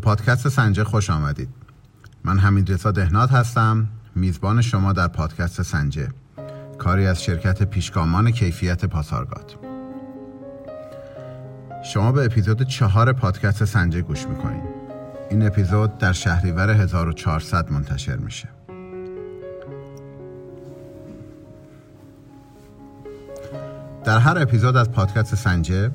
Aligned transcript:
پادکست 0.00 0.48
سنجه 0.48 0.84
خوش 0.84 1.10
آمدید. 1.10 1.48
من 2.24 2.38
حمید 2.38 2.72
رضا 2.72 2.90
دهنات 2.90 3.32
هستم. 3.32 3.88
میزبان 4.14 4.62
شما 4.62 4.92
در 4.92 5.08
پادکست 5.08 5.62
سنجه. 5.62 6.08
کاری 6.78 7.06
از 7.06 7.22
شرکت 7.22 7.62
پیشگامان 7.62 8.30
کیفیت 8.30 8.84
پاسارگاد. 8.84 9.54
شما 11.84 12.12
به 12.12 12.24
اپیزود 12.24 12.62
چهار 12.62 13.12
پادکست 13.12 13.64
سنجه 13.64 14.00
گوش 14.00 14.26
می‌کنید. 14.26 14.62
این 15.30 15.46
اپیزود 15.46 15.98
در 15.98 16.12
شهریور 16.12 16.70
1400 16.70 17.72
منتشر 17.72 18.16
میشه. 18.16 18.48
در 24.04 24.18
هر 24.18 24.38
اپیزود 24.38 24.76
از 24.76 24.90
پادکست 24.90 25.34
سنجه 25.34 25.90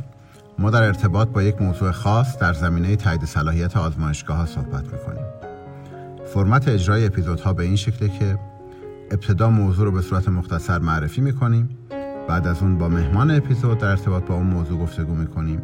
ما 0.59 0.70
در 0.70 0.84
ارتباط 0.84 1.27
با 1.27 1.44
یک 1.44 1.62
موضوع 1.62 1.91
خاص 1.91 2.38
در 2.38 2.54
زمینه 2.54 2.95
تایید 2.95 3.26
صلاحیت 3.26 3.77
آزمایشگاه 3.77 4.38
ها 4.38 4.45
صحبت 4.45 4.84
می‌کنیم. 4.84 5.26
فرمت 6.34 6.68
اجرای 6.68 7.05
اپیزودها 7.05 7.54
به 7.54 7.64
این 7.64 7.76
شکله 7.76 8.09
که 8.09 8.40
ابتدا 9.12 9.50
موضوع 9.50 9.86
رو 9.86 9.91
به 9.91 10.02
صورت 10.02 10.30
مختصر 10.30 10.80
معرفی 10.80 11.22
می‌کنیم 11.22 11.70
بعد 12.28 12.48
از 12.48 12.62
اون 12.62 12.78
با 12.78 12.90
مهمان 12.90 13.31
اپیزود 13.31 13.78
در 13.78 13.88
ارتباط 13.88 14.23
با 14.23 14.36
اون 14.36 14.48
موضوع 14.48 14.80
گفتگو 14.80 15.16
می‌کنیم 15.16 15.62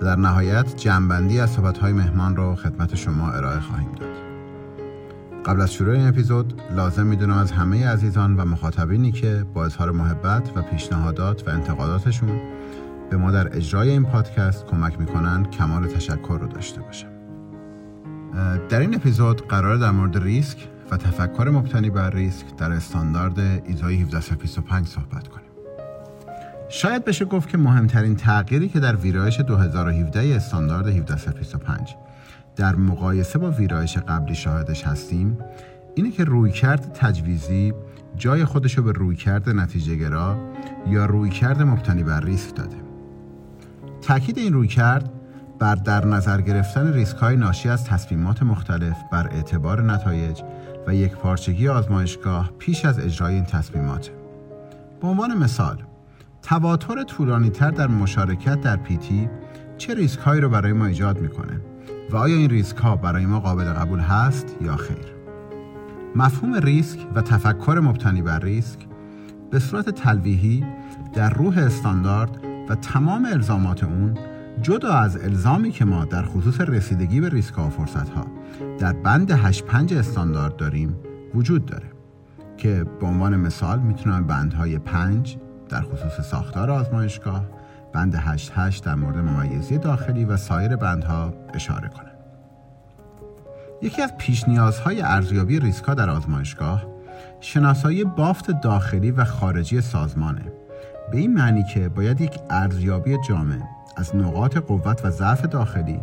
و 0.00 0.04
در 0.04 0.16
نهایت 0.16 0.76
جمعبندی 0.76 1.40
از 1.40 1.50
صحبتهای 1.50 1.92
مهمان 1.92 2.36
رو 2.36 2.56
خدمت 2.56 2.94
شما 2.94 3.30
ارائه 3.30 3.60
خواهیم 3.60 3.92
داد. 3.92 4.08
قبل 5.46 5.60
از 5.60 5.72
شروع 5.72 5.94
این 5.94 6.08
اپیزود 6.08 6.62
لازم 6.76 7.06
می‌دونم 7.06 7.38
از 7.38 7.52
همه 7.52 7.88
عزیزان 7.88 8.36
و 8.36 8.44
مخاطبینی 8.44 9.12
که 9.12 9.44
با 9.54 9.64
اظهار 9.64 9.90
محبت 9.90 10.50
و 10.56 10.62
پیشنهادات 10.62 11.48
و 11.48 11.50
انتقاداتشون 11.50 12.40
به 13.10 13.16
ما 13.16 13.30
در 13.30 13.56
اجرای 13.56 13.90
این 13.90 14.04
پادکست 14.04 14.66
کمک 14.66 15.00
می‌کنن 15.00 15.44
کمال 15.44 15.86
تشکر 15.86 16.38
رو 16.40 16.46
داشته 16.46 16.80
باشم. 16.80 17.08
در 18.68 18.80
این 18.80 18.94
اپیزود 18.94 19.48
قرار 19.48 19.76
در 19.76 19.90
مورد 19.90 20.18
ریسک 20.18 20.68
و 20.90 20.96
تفکر 20.96 21.48
مبتنی 21.48 21.90
بر 21.90 22.10
ریسک 22.10 22.56
در 22.56 22.72
استاندارد 22.72 23.38
ایزای 23.38 23.96
1725 23.96 24.86
صحبت 24.86 25.28
کنیم. 25.28 25.50
شاید 26.68 27.04
بشه 27.04 27.24
گفت 27.24 27.48
که 27.48 27.58
مهمترین 27.58 28.16
تغییری 28.16 28.68
که 28.68 28.80
در 28.80 28.96
ویرایش 28.96 29.40
2017 29.40 30.36
استاندارد 30.36 30.86
1725 30.86 31.96
در 32.56 32.76
مقایسه 32.76 33.38
با 33.38 33.50
ویرایش 33.50 33.98
قبلی 33.98 34.34
شاهدش 34.34 34.84
هستیم 34.84 35.38
اینه 35.94 36.10
که 36.10 36.24
رویکرد 36.24 36.92
تجویزی 36.92 37.72
جای 38.16 38.44
خودش 38.44 38.78
رو 38.78 38.84
به 38.84 38.92
رویکرد 38.92 39.48
نتیجه 39.48 39.96
گرا 39.96 40.36
یا 40.86 41.06
رویکرد 41.06 41.62
مبتنی 41.62 42.02
بر 42.02 42.20
ریسک 42.20 42.54
داده. 42.54 42.89
تاکید 44.02 44.38
این 44.38 44.52
رویکرد 44.52 45.10
بر 45.58 45.74
در 45.74 46.06
نظر 46.06 46.40
گرفتن 46.40 46.92
ریسک 46.92 47.16
های 47.16 47.36
ناشی 47.36 47.68
از 47.68 47.84
تصمیمات 47.84 48.42
مختلف 48.42 48.96
بر 49.12 49.28
اعتبار 49.28 49.82
نتایج 49.82 50.40
و 50.86 50.94
یک 50.94 51.12
پارچگی 51.12 51.68
آزمایشگاه 51.68 52.50
پیش 52.58 52.84
از 52.84 52.98
اجرای 52.98 53.34
این 53.34 53.44
تصمیمات. 53.44 54.10
به 55.00 55.08
عنوان 55.08 55.38
مثال 55.38 55.82
تواتر 56.42 57.02
طولانی 57.02 57.50
تر 57.50 57.70
در 57.70 57.86
مشارکت 57.86 58.60
در 58.60 58.76
پیتی 58.76 59.28
چه 59.78 59.94
ریسک 59.94 60.18
هایی 60.18 60.40
رو 60.40 60.48
برای 60.48 60.72
ما 60.72 60.86
ایجاد 60.86 61.20
می‌کنه 61.20 61.60
و 62.10 62.16
آیا 62.16 62.36
این 62.36 62.50
ریسک 62.50 62.76
ها 62.76 62.96
برای 62.96 63.26
ما 63.26 63.40
قابل 63.40 63.64
قبول 63.64 64.00
هست 64.00 64.56
یا 64.60 64.76
خیر؟ 64.76 65.14
مفهوم 66.16 66.54
ریسک 66.54 66.98
و 67.14 67.22
تفکر 67.22 67.80
مبتنی 67.82 68.22
بر 68.22 68.38
ریسک 68.38 68.78
به 69.50 69.58
صورت 69.58 69.90
تلویحی 69.90 70.64
در 71.14 71.30
روح 71.30 71.58
استاندارد 71.58 72.39
و 72.70 72.74
تمام 72.74 73.24
الزامات 73.24 73.84
اون 73.84 74.18
جدا 74.62 74.92
از 74.92 75.16
الزامی 75.16 75.70
که 75.70 75.84
ما 75.84 76.04
در 76.04 76.22
خصوص 76.22 76.60
رسیدگی 76.60 77.20
به 77.20 77.28
ریسک 77.28 77.54
ها 77.54 77.66
و 77.66 77.70
فرصت 77.70 78.08
ها 78.08 78.26
در 78.78 78.92
بند 78.92 79.30
85 79.30 79.94
استاندارد 79.94 80.56
داریم 80.56 80.96
وجود 81.34 81.66
داره 81.66 81.86
که 82.56 82.84
به 83.00 83.06
عنوان 83.06 83.36
مثال 83.36 83.78
می‌تونم 83.78 84.26
بندهای 84.26 84.78
5 84.78 85.36
در 85.68 85.82
خصوص 85.82 86.26
ساختار 86.26 86.70
آزمایشگاه 86.70 87.44
بند 87.92 88.14
88 88.14 88.84
در 88.84 88.94
مورد 88.94 89.18
ممیزی 89.18 89.78
داخلی 89.78 90.24
و 90.24 90.36
سایر 90.36 90.76
بندها 90.76 91.34
اشاره 91.54 91.88
کنم. 91.88 92.10
یکی 93.82 94.02
از 94.02 94.16
پیش 94.16 94.48
نیازهای 94.48 95.00
ارزیابی 95.02 95.60
ریسک 95.60 95.86
در 95.86 96.10
آزمایشگاه 96.10 96.86
شناسایی 97.40 98.04
بافت 98.04 98.60
داخلی 98.62 99.10
و 99.10 99.24
خارجی 99.24 99.80
سازمانه. 99.80 100.59
به 101.10 101.18
این 101.18 101.34
معنی 101.34 101.64
که 101.74 101.88
باید 101.88 102.20
یک 102.20 102.38
ارزیابی 102.50 103.16
جامع 103.28 103.58
از 103.96 104.16
نقاط 104.16 104.56
قوت 104.56 105.04
و 105.04 105.10
ضعف 105.10 105.46
داخلی 105.46 106.00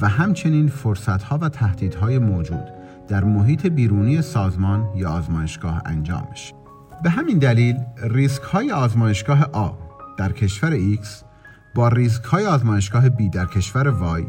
و 0.00 0.08
همچنین 0.08 0.68
فرصتها 0.68 1.38
و 1.38 1.48
تهدیدهای 1.48 2.18
موجود 2.18 2.64
در 3.08 3.24
محیط 3.24 3.66
بیرونی 3.66 4.22
سازمان 4.22 4.88
یا 4.96 5.10
آزمایشگاه 5.10 5.82
انجام 5.86 6.28
بشه. 6.32 6.54
به 7.02 7.10
همین 7.10 7.38
دلیل 7.38 7.76
ریسک 8.02 8.42
های 8.42 8.72
آزمایشگاه 8.72 9.42
A 9.42 9.72
در 10.18 10.32
کشور 10.32 10.94
X 10.94 11.06
با 11.74 11.88
ریسک 11.88 12.24
های 12.24 12.46
آزمایشگاه 12.46 13.08
B 13.08 13.30
در 13.32 13.46
کشور 13.46 14.18
Y 14.20 14.24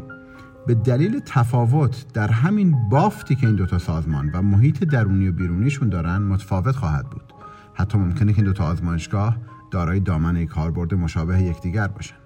به 0.66 0.74
دلیل 0.74 1.20
تفاوت 1.26 2.04
در 2.12 2.28
همین 2.28 2.88
بافتی 2.88 3.34
که 3.34 3.46
این 3.46 3.56
دوتا 3.56 3.78
سازمان 3.78 4.30
و 4.34 4.42
محیط 4.42 4.84
درونی 4.84 5.28
و 5.28 5.32
بیرونیشون 5.32 5.88
دارن 5.88 6.18
متفاوت 6.18 6.76
خواهد 6.76 7.10
بود 7.10 7.32
حتی 7.74 7.98
ممکنه 7.98 8.32
که 8.32 8.38
این 8.38 8.46
دوتا 8.46 8.64
آزمایشگاه 8.64 9.36
دارای 9.76 10.00
دامنه 10.00 10.46
کاربرد 10.46 10.94
مشابه 10.94 11.42
یکدیگر 11.42 11.88
باشن 11.88 12.16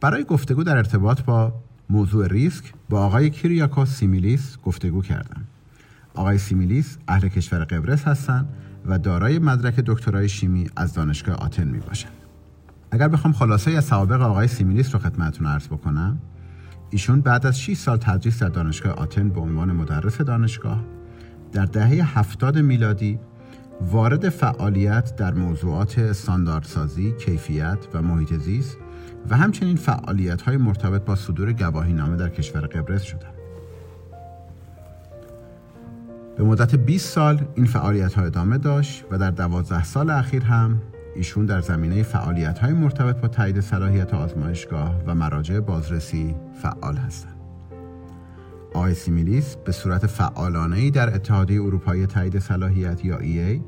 برای 0.00 0.24
گفتگو 0.24 0.62
در 0.64 0.76
ارتباط 0.76 1.22
با 1.22 1.52
موضوع 1.90 2.26
ریسک 2.26 2.64
با 2.88 3.04
آقای 3.06 3.30
کیریاکو 3.30 3.84
سیمیلیس 3.84 4.56
گفتگو 4.64 5.02
کردم 5.02 5.44
آقای 6.14 6.38
سیمیلیس 6.38 6.98
اهل 7.08 7.28
کشور 7.28 7.64
قبرس 7.64 8.04
هستند 8.04 8.48
و 8.86 8.98
دارای 8.98 9.38
مدرک 9.38 9.74
دکترای 9.80 10.28
شیمی 10.28 10.70
از 10.76 10.94
دانشگاه 10.94 11.36
آتن 11.36 11.64
می 11.64 11.78
باشند. 11.78 12.12
اگر 12.90 13.08
بخوام 13.08 13.32
خلاصه 13.32 13.70
از 13.70 13.84
سوابق 13.84 14.20
آقای 14.20 14.48
سیمیلیس 14.48 14.94
رو 14.94 15.00
خدمتتون 15.00 15.46
عرض 15.46 15.66
بکنم 15.66 16.18
ایشون 16.90 17.20
بعد 17.20 17.46
از 17.46 17.60
6 17.60 17.76
سال 17.76 17.96
تدریس 17.96 18.42
در 18.42 18.48
دانشگاه 18.48 18.92
آتن 18.92 19.28
به 19.28 19.40
عنوان 19.40 19.72
مدرس 19.72 20.20
دانشگاه 20.20 20.84
در 21.52 21.64
دهه 21.64 22.18
70 22.18 22.58
میلادی 22.58 23.18
وارد 23.80 24.28
فعالیت 24.28 25.16
در 25.16 25.34
موضوعات 25.34 25.98
استانداردسازی، 25.98 27.12
کیفیت 27.12 27.78
و 27.94 28.02
محیط 28.02 28.34
زیست 28.34 28.78
و 29.30 29.36
همچنین 29.36 29.76
فعالیت 29.76 30.42
های 30.42 30.56
مرتبط 30.56 31.02
با 31.02 31.14
صدور 31.14 31.52
گواهی 31.52 31.92
نامه 31.92 32.16
در 32.16 32.28
کشور 32.28 32.60
قبرس 32.60 33.02
شدند. 33.02 33.34
به 36.36 36.44
مدت 36.44 36.74
20 36.74 37.08
سال 37.08 37.40
این 37.54 37.66
فعالیت 37.66 38.14
ها 38.14 38.22
ادامه 38.24 38.58
داشت 38.58 39.04
و 39.10 39.18
در 39.18 39.30
12 39.30 39.84
سال 39.84 40.10
اخیر 40.10 40.42
هم 40.42 40.82
ایشون 41.16 41.46
در 41.46 41.60
زمینه 41.60 42.02
فعالیت 42.02 42.58
های 42.58 42.72
مرتبط 42.72 43.16
با 43.16 43.28
تایید 43.28 43.60
صلاحیت 43.60 44.14
آزمایشگاه 44.14 45.02
و 45.06 45.14
مراجع 45.14 45.60
بازرسی 45.60 46.34
فعال 46.62 46.96
هستند. 46.96 47.37
آقای 48.74 48.94
سیمیلیس 48.94 49.56
به 49.56 49.72
صورت 49.72 50.06
فعالانه 50.06 50.90
در 50.90 51.14
اتحادیه 51.14 51.62
اروپایی 51.62 52.06
تایید 52.06 52.38
صلاحیت 52.38 53.04
یا 53.04 53.18
EA 53.18 53.60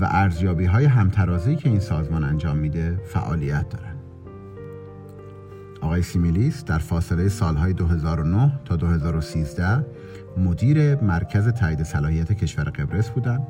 و 0.00 0.08
ارزیابی 0.10 0.64
های 0.64 0.84
همترازی 0.84 1.56
که 1.56 1.68
این 1.68 1.80
سازمان 1.80 2.24
انجام 2.24 2.56
میده 2.56 3.00
فعالیت 3.04 3.68
دارند. 3.68 3.98
آقای 5.80 6.02
سیمیلیس 6.02 6.64
در 6.64 6.78
فاصله 6.78 7.28
سالهای 7.28 7.72
2009 7.72 8.60
تا 8.64 8.76
2013 8.76 9.86
مدیر 10.36 10.94
مرکز 10.94 11.48
تایید 11.48 11.82
صلاحیت 11.82 12.32
کشور 12.32 12.64
قبرس 12.64 13.10
بودند. 13.10 13.46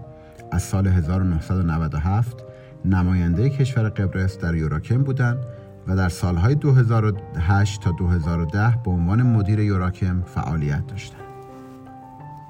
از 0.50 0.62
سال 0.62 0.86
1997 0.86 2.44
نماینده 2.84 3.50
کشور 3.50 3.88
قبرس 3.88 4.38
در 4.38 4.54
یوراکم 4.54 5.02
بودند 5.02 5.38
و 5.86 5.96
در 5.96 6.08
سالهای 6.08 6.54
2008 6.54 7.80
تا 7.80 7.90
2010 7.90 8.78
به 8.84 8.90
عنوان 8.90 9.22
مدیر 9.22 9.58
یوراکم 9.58 10.22
فعالیت 10.22 10.86
داشتند. 10.86 11.22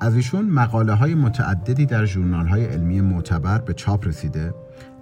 از 0.00 0.14
ایشون 0.14 0.44
مقاله 0.44 0.92
های 0.92 1.14
متعددی 1.14 1.86
در 1.86 2.04
ژورنال 2.04 2.46
های 2.46 2.64
علمی 2.64 3.00
معتبر 3.00 3.58
به 3.58 3.74
چاپ 3.74 4.06
رسیده 4.06 4.54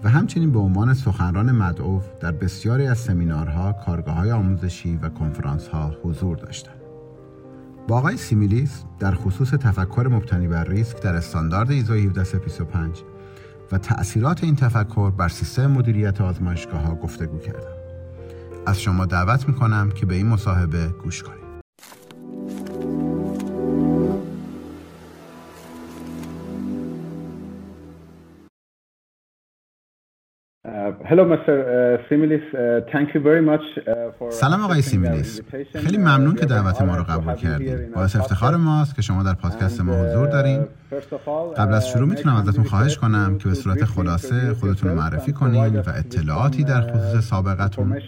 و 0.05 0.09
همچنین 0.09 0.53
به 0.53 0.59
عنوان 0.59 0.95
سخنران 0.95 1.53
مدعو 1.53 2.01
در 2.21 2.33
بسیاری 2.33 2.87
از 2.87 2.99
سمینارها، 2.99 3.73
کارگاه 3.73 4.15
های 4.15 4.31
آموزشی 4.31 4.97
و 5.03 5.09
کنفرانس 5.09 5.69
ها 5.69 5.95
حضور 6.03 6.37
داشتند. 6.37 6.81
با 7.89 7.99
آقای 7.99 8.17
سیمیلیس 8.17 8.85
در 8.99 9.15
خصوص 9.15 9.51
تفکر 9.51 10.09
مبتنی 10.11 10.49
بر 10.49 10.65
ریسک 10.65 11.03
در 11.03 11.15
استاندارد 11.15 11.71
ایزو 11.71 11.95
1735 11.95 13.03
و 13.73 13.79
تأثیرات 13.79 14.45
این 14.45 14.57
تفکر 14.57 15.11
بر 15.11 15.29
سیستم 15.29 15.67
مدیریت 15.67 16.21
آزمایشگاه 16.21 16.81
ها 16.81 16.95
گفتگو 16.95 17.39
کردم. 17.39 17.80
از 18.67 18.81
شما 18.81 19.07
دعوت 19.07 19.49
می 19.49 19.55
کنم 19.55 19.91
که 19.91 20.07
به 20.07 20.15
این 20.15 20.27
مصاحبه 20.27 20.89
گوش 21.03 21.23
کنید. 21.23 21.40
سلام 34.31 34.61
آقای 34.63 34.83
سیمیلیس. 34.83 35.41
خیلی 35.75 35.99
ممنون 35.99 36.35
که 36.35 36.47
دعوت 36.47 36.83
ما 36.83 36.97
رو 36.97 37.03
قبول 37.03 37.35
کردیم 37.35 37.93
باعث 37.95 38.17
افتخار 38.17 38.57
ماست 38.57 38.97
که 38.97 39.03
شما 39.03 39.23
در 39.23 39.35
پادکست 39.35 39.81
ما 39.81 39.95
حضور 39.95 40.29
دارین. 40.29 40.67
قبل 41.57 41.75
از 41.75 41.89
شروع 41.89 42.09
می‌تونم 42.09 42.37
ازتون 42.37 42.65
خواهش 42.65 42.97
کنم 42.97 43.39
که 43.39 43.49
به 43.49 43.55
صورت 43.55 43.85
خلاصه 43.85 44.55
خودتون 44.55 44.91
رو 44.91 44.97
معرفی 44.97 45.33
کنین 45.33 45.77
و 45.77 45.91
اطلاعاتی 45.97 46.65
در 46.65 46.81
خصوص 46.81 47.25
سابقتون. 47.25 47.99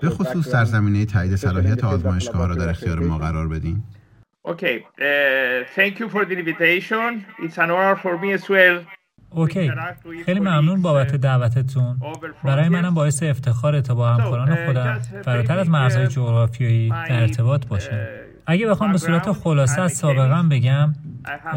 به 0.00 0.08
خصوص 0.08 0.52
در 0.52 0.64
زمینه 0.64 1.06
تایید 1.06 1.36
صلاحیت 1.36 1.84
آزمایشگاه 1.84 2.48
را 2.48 2.54
در 2.54 2.68
اختیار 2.68 2.98
ما 2.98 3.18
قرار 3.18 3.48
بدین. 3.48 3.82
Okay, 4.54 4.76
uh, 4.78 5.64
thank 5.74 5.98
you 6.00 6.08
for 6.08 6.24
the 6.24 6.36
invitation. 6.38 7.26
It's 7.44 7.58
an 7.58 7.70
honor 7.72 7.96
for 8.04 8.14
me 8.22 8.28
as 8.38 8.48
well 8.48 8.76
اوکی. 9.36 9.72
خیلی 10.24 10.40
ممنون 10.40 10.82
بابت 10.82 11.16
دعوتتون. 11.16 12.00
برای 12.44 12.68
منم 12.68 12.94
باعث 12.94 13.22
افتخار 13.22 13.80
تا 13.80 13.94
با 13.94 14.08
همکاران 14.08 14.66
خودم 14.66 14.98
فراتر 15.24 15.58
از 15.58 15.70
مرزهای 15.70 16.06
جغرافیایی 16.06 16.88
در 16.88 17.20
ارتباط 17.20 17.66
باشه 17.66 18.08
اگه 18.46 18.66
بخوام 18.66 18.92
به 18.92 18.98
صورت 18.98 19.32
خلاصه 19.32 19.80
از 19.80 19.92
سابقم 19.92 20.48
بگم 20.48 20.94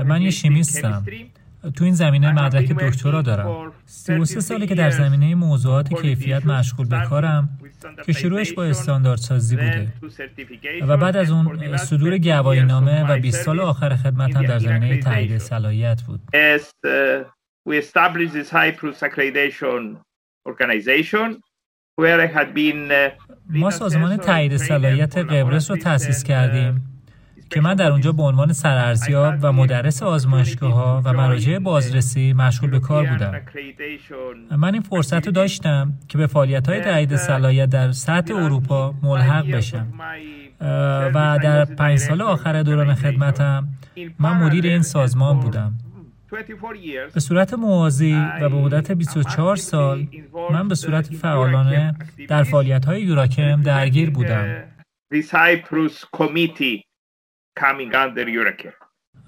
من 0.05 0.21
یه 0.21 0.29
شیمیستم. 0.29 1.05
تو 1.75 1.83
این 1.83 1.93
زمینه 1.93 2.31
مدرک 2.31 2.71
دکترا 2.71 3.21
دارم. 3.21 3.71
33 3.85 4.39
ساله 4.39 4.67
که 4.67 4.75
در 4.75 4.89
زمینه 4.89 5.35
موضوعات 5.35 6.01
کیفیت 6.01 6.45
مشغول 6.45 6.87
به 6.87 6.99
کارم 7.09 7.49
که 8.05 8.13
شروعش 8.13 8.53
با 8.53 8.63
استانداردسازی 8.63 9.55
بوده. 9.55 9.87
و 10.87 10.97
بعد 10.97 11.17
از 11.17 11.31
اون 11.31 11.77
صدور 11.77 12.17
گواهی 12.17 12.61
نامه 12.61 13.11
و 13.11 13.19
20 13.19 13.43
سال 13.43 13.59
آخر 13.59 13.95
خدمتم 13.95 14.45
در 14.45 14.59
زمینه 14.59 14.99
تایید 14.99 15.37
صلاحیت 15.37 16.01
بود. 16.01 16.21
We 17.69 17.77
established 17.77 18.33
this 18.33 18.49
Cyprus 18.49 18.97
accreditation 19.07 19.81
organization 20.51 21.27
where 22.01 22.19
I 22.19 22.25
had 22.37 22.49
been 22.53 22.91
ما 23.49 23.71
سازمان 23.71 24.17
تایید 24.17 24.57
صلاحیت 24.57 25.17
قبرس 25.17 25.71
رو 25.71 25.77
تأسیس 25.77 26.23
کردیم 26.23 26.85
که 27.49 27.61
من 27.61 27.75
در 27.75 27.91
اونجا 27.91 28.11
به 28.11 28.23
عنوان 28.23 28.53
سرارزیاب 28.53 29.33
و 29.41 29.51
مدرس 29.51 30.03
آزمایشگاه 30.03 30.73
ها 30.73 31.01
و 31.05 31.13
مراجع 31.13 31.59
بازرسی 31.59 32.33
مشغول 32.33 32.69
به 32.69 32.79
کار 32.79 33.05
بودم. 33.05 33.41
من 34.57 34.73
این 34.73 34.81
فرصت 34.81 35.25
رو 35.25 35.31
داشتم 35.31 35.93
که 36.07 36.17
به 36.17 36.27
فعالیت 36.27 36.69
های 36.69 36.81
تایید 36.81 37.15
صلاحیت 37.15 37.69
در 37.69 37.91
سطح 37.91 38.35
اروپا 38.35 38.93
ملحق 39.03 39.51
بشم 39.51 39.87
و 41.13 41.39
در 41.43 41.65
پنج 41.65 41.99
سال 41.99 42.21
آخر 42.21 42.63
دوران 42.63 42.95
خدمتم 42.95 43.67
من 44.19 44.37
مدیر 44.37 44.65
این 44.65 44.81
سازمان 44.81 45.39
بودم. 45.39 45.73
به 47.13 47.19
صورت 47.19 47.53
موازی 47.53 48.13
و 48.41 48.49
به 48.49 48.55
مدت 48.55 48.91
24 48.91 49.55
سال 49.55 50.07
من 50.51 50.67
به 50.67 50.75
صورت 50.75 51.13
فعالانه 51.13 51.95
در 52.27 52.43
فعالیت 52.43 52.85
های 52.85 53.01
یوراکم 53.01 53.61
درگیر 53.61 54.09
بودم. 54.09 54.63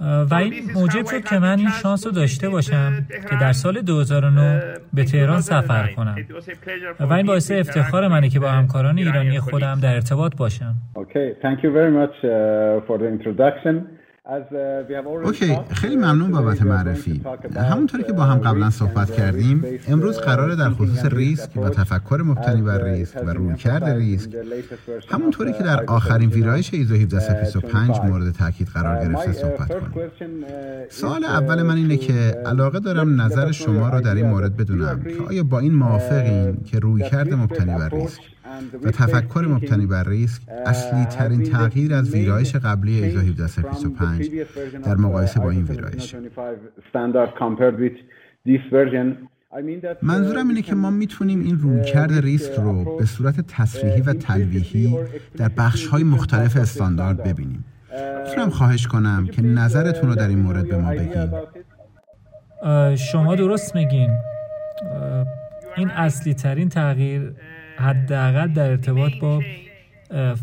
و 0.03 0.36
این 0.36 0.71
موجب 0.74 1.06
شد 1.06 1.24
که 1.24 1.39
من 1.39 1.59
این 1.59 1.69
شانس 1.69 2.06
رو 2.06 2.12
داشته 2.12 2.50
باشم 2.50 3.07
که 3.30 3.36
در 3.42 3.51
سال 3.54 3.81
2009 3.81 4.74
به 4.94 5.04
تهران 5.04 5.42
سفر 5.42 5.94
کنم. 5.94 6.15
و 7.00 7.13
این 7.13 7.25
باعث 7.25 7.51
افتخار 7.51 8.07
منه 8.07 8.30
که 8.30 8.39
با 8.39 8.51
همکاران 8.51 8.97
ایرانی 8.97 9.39
خودم 9.39 9.80
در 9.80 9.94
ارتباط 9.94 10.36
باشم. 10.36 10.75
Okay, 10.95 11.42
thank 11.42 11.63
you 11.63 11.71
very 11.71 11.92
much 11.92 12.15
uh, 12.24 12.88
for 12.88 12.97
the 12.97 13.07
introduction. 13.07 14.00
OK 15.24 15.60
خیلی 15.72 15.95
ممنون 15.95 16.31
بابت 16.31 16.62
معرفی. 16.62 17.22
همونطوری 17.56 18.04
که 18.04 18.13
با 18.13 18.24
هم 18.24 18.38
قبلا 18.38 18.69
صحبت 18.69 19.12
کردیم 19.12 19.63
امروز 19.88 20.18
قراره 20.18 20.56
در 20.56 20.69
خصوص 20.69 21.06
ریسک 21.06 21.57
و 21.57 21.69
تفکر 21.69 22.22
مبتنی 22.25 22.62
بر 22.62 22.83
ریسک 22.83 23.24
و 23.25 23.30
رویکرد 23.30 23.83
ریسک 23.83 24.30
همونطوری 25.10 25.54
که 25.54 25.63
در 25.63 25.83
آخرین 25.83 26.30
ویرایش 26.30 26.74
ISO 26.74 26.95
17025 26.95 27.98
مورد 27.98 28.31
تاکید 28.31 28.68
قرار 28.68 29.06
گرفته 29.06 29.31
صحبت 29.31 29.68
کنیم. 29.68 30.45
سوال 30.89 31.24
اول 31.24 31.62
من 31.62 31.75
اینه 31.75 31.98
که 31.98 32.13
علاقه 32.45 32.80
دارم 32.80 33.22
نظر 33.22 33.51
شما 33.51 33.89
را 33.89 34.00
در 34.00 34.16
این 34.16 34.25
مورد 34.25 34.57
بدونم 34.57 35.01
که 35.04 35.24
آیا 35.30 35.44
با 35.44 35.60
این 35.60 35.75
موافقین 35.75 36.57
که 36.66 36.80
رویکرد 36.80 37.33
مبتنی 37.33 37.74
بر 37.75 37.89
ریسک 37.89 38.22
و 38.83 38.92
تفکر 38.92 39.45
مبتنی 39.50 39.86
بر 39.86 40.03
ریسک 40.03 40.42
اصلی 40.65 41.06
ترین 41.06 41.44
تغییر 41.44 41.94
از 41.94 42.13
ویرایش 42.13 42.56
قبلی 42.56 43.03
ISO 43.04 43.19
17025 43.19 44.30
در 44.83 44.95
مقایسه 44.95 45.39
با 45.39 45.50
این 45.50 45.63
ویرایش. 45.63 46.15
منظورم 50.01 50.48
اینه 50.48 50.62
که 50.62 50.75
ما 50.75 50.89
می‌تونیم 50.89 51.42
این 51.42 51.59
رویکرد 51.59 52.13
ریسک 52.13 52.53
رو 52.53 52.98
به 52.98 53.06
صورت 53.06 53.42
تصریحی 53.42 54.01
و 54.01 54.13
تلویحی 54.13 54.97
در 55.38 55.50
بخش 55.57 55.88
های 55.88 56.04
مختلف 56.04 56.57
استاندارد 56.57 57.24
ببینیم. 57.24 57.65
می‌تونم 58.27 58.50
خواهش 58.50 58.88
کنم 58.88 59.27
که 59.27 59.42
نظرتون 59.42 60.09
رو 60.09 60.15
در 60.15 60.27
این 60.27 60.39
مورد 60.39 60.68
به 60.68 60.77
ما 60.77 60.89
بگیم 60.89 61.31
شما 62.95 63.36
درست 63.36 63.75
میگین. 63.75 64.09
این 65.77 65.89
اصلی 65.89 66.33
ترین 66.33 66.69
تغییر 66.69 67.33
حداقل 67.81 68.48
در 68.48 68.69
ارتباط 68.69 69.12
با 69.22 69.42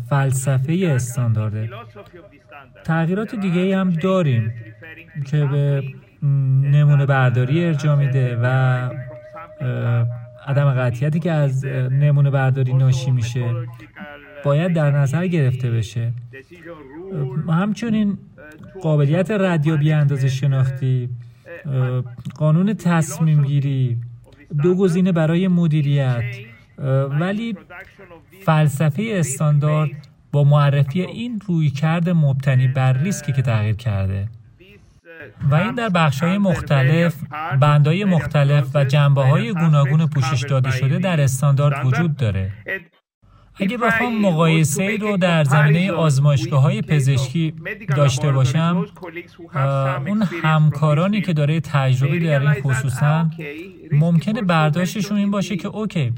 فلسفه 0.09 0.91
استاندارده. 0.95 1.69
تغییرات 2.83 3.35
دیگه 3.35 3.77
هم 3.77 3.89
داریم 3.89 4.53
که 5.25 5.45
به 5.45 5.83
نمونه 6.71 7.05
برداری 7.05 7.65
ارجاع 7.65 7.95
میده 7.95 8.37
و 8.43 8.45
عدم 10.47 10.73
قطعیتی 10.73 11.19
که 11.19 11.31
از 11.31 11.65
نمونه 11.91 12.29
برداری 12.29 12.73
ناشی 12.73 13.11
میشه 13.11 13.45
باید 14.43 14.73
در 14.73 14.91
نظر 14.91 15.27
گرفته 15.27 15.71
بشه. 15.71 16.11
همچنین 17.49 18.17
قابلیت 18.81 19.31
ردیابی 19.31 19.91
اندازه 19.91 20.27
شناختی 20.27 21.09
قانون 22.35 22.73
تصمیم 22.73 23.43
گیری 23.43 23.97
دو 24.63 24.75
گزینه 24.75 25.11
برای 25.11 25.47
مدیریت 25.47 26.23
ولی 27.19 27.55
فلسفه 28.45 29.03
استاندارد 29.11 29.89
با 30.31 30.43
معرفی 30.43 31.01
این 31.01 31.41
رویکرد 31.47 32.09
مبتنی 32.09 32.67
بر 32.67 32.93
ریسکی 32.93 33.33
که 33.33 33.41
تغییر 33.41 33.75
کرده 33.75 34.27
و 35.49 35.55
این 35.55 35.75
در 35.75 35.89
بخش 35.89 36.23
های 36.23 36.37
مختلف، 36.37 37.15
بندهای 37.61 38.05
مختلف 38.05 38.75
و 38.75 38.83
جنبه 38.83 39.21
های 39.21 39.53
گوناگون 39.53 40.07
پوشش 40.07 40.45
داده 40.49 40.71
شده 40.71 40.99
در 40.99 41.21
استاندارد 41.21 41.85
وجود 41.85 42.17
داره. 42.17 42.51
اگه 43.59 43.77
بخوام 43.77 44.21
مقایسه 44.21 44.83
ای 44.83 44.97
رو 44.97 45.17
در 45.17 45.43
زمینه 45.43 45.91
آزمایشگاه 45.91 46.61
های 46.61 46.81
پزشکی 46.81 47.53
داشته 47.95 48.31
باشم 48.31 48.85
اون 50.07 50.23
همکارانی 50.43 51.21
که 51.21 51.33
داره 51.33 51.59
تجربه 51.59 52.19
در 52.19 52.41
این 52.41 52.61
خصوصا 52.61 53.29
ممکنه 53.91 54.41
برداشتشون 54.41 55.17
این 55.17 55.31
باشه 55.31 55.57
که 55.57 55.67
OK 55.67 56.13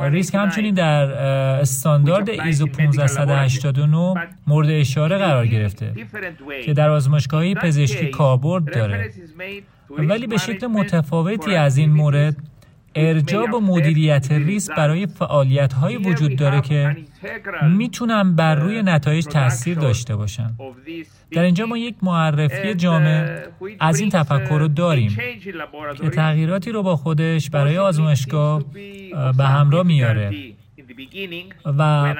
ریسک 0.00 0.34
همچنین 0.34 0.74
در 0.74 1.12
استاندارد 1.60 2.30
ISO 2.30 2.66
15189 2.78 4.14
مورد 4.46 4.70
اشاره 4.70 5.18
قرار 5.18 5.46
گرفته 5.46 5.92
که 6.64 6.72
در 6.72 6.90
آزمایشگاه 6.90 7.54
پزشکی 7.54 8.10
کاربرد 8.10 8.74
داره. 8.74 9.10
ولی 9.98 10.26
به 10.26 10.36
شکل 10.36 10.66
متفاوتی 10.66 11.54
از 11.54 11.76
این 11.76 11.90
مورد 11.92 12.36
ارجاع 12.94 13.54
و 13.54 13.60
مدیریت 13.60 14.32
ریسک 14.32 14.74
برای 14.76 15.06
فعالیت 15.06 15.72
های 15.72 15.96
وجود 15.96 16.36
داره 16.36 16.60
که 16.60 16.96
می‌تونن 17.76 18.36
بر 18.36 18.54
روی 18.54 18.82
نتایج 18.82 19.24
تاثیر 19.24 19.78
داشته 19.78 20.16
باشن 20.16 20.50
در 21.30 21.42
اینجا 21.42 21.66
ما 21.66 21.78
یک 21.78 21.94
معرفی 22.02 22.74
جامع 22.74 23.40
از 23.80 24.00
این 24.00 24.10
تفکر 24.10 24.58
رو 24.58 24.68
داریم 24.68 25.16
که 26.00 26.10
تغییراتی 26.10 26.72
رو 26.72 26.82
با 26.82 26.96
خودش 26.96 27.50
برای 27.50 27.78
آزمایشگاه 27.78 28.62
به 29.36 29.44
همراه 29.44 29.86
میاره. 29.86 30.54
و 31.64 32.14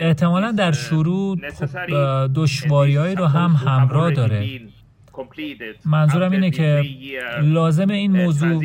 احتمالا 0.00 0.52
در 0.52 0.72
شروع 0.72 1.36
خب 1.50 2.30
دشواریهایی 2.34 3.14
رو 3.14 3.26
هم 3.26 3.50
همراه 3.50 4.10
داره. 4.10 4.60
منظورم 5.84 6.32
اینه 6.32 6.50
که 6.50 6.84
لازم 7.42 7.88
این 7.88 8.12
موضوع 8.12 8.64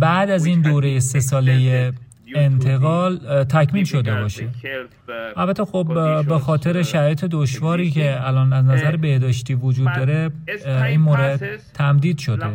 بعد 0.00 0.30
از 0.30 0.46
این 0.46 0.60
دوره 0.60 1.00
سه 1.00 1.20
ساله 1.20 1.92
انتقال 2.34 3.44
تکمیل 3.44 3.84
شده 3.84 4.20
باشه. 4.20 4.48
البته 5.36 5.64
خب 5.64 5.86
به 6.28 6.38
خاطر 6.38 6.82
شرایط 6.82 7.24
دشواری 7.24 7.90
که 7.90 8.26
الان 8.26 8.52
از 8.52 8.64
نظر 8.64 8.96
بهداشتی 8.96 9.54
وجود 9.54 9.88
داره 9.96 10.30
این 10.66 11.00
مورد 11.00 11.60
تمدید 11.74 12.18
شده. 12.18 12.46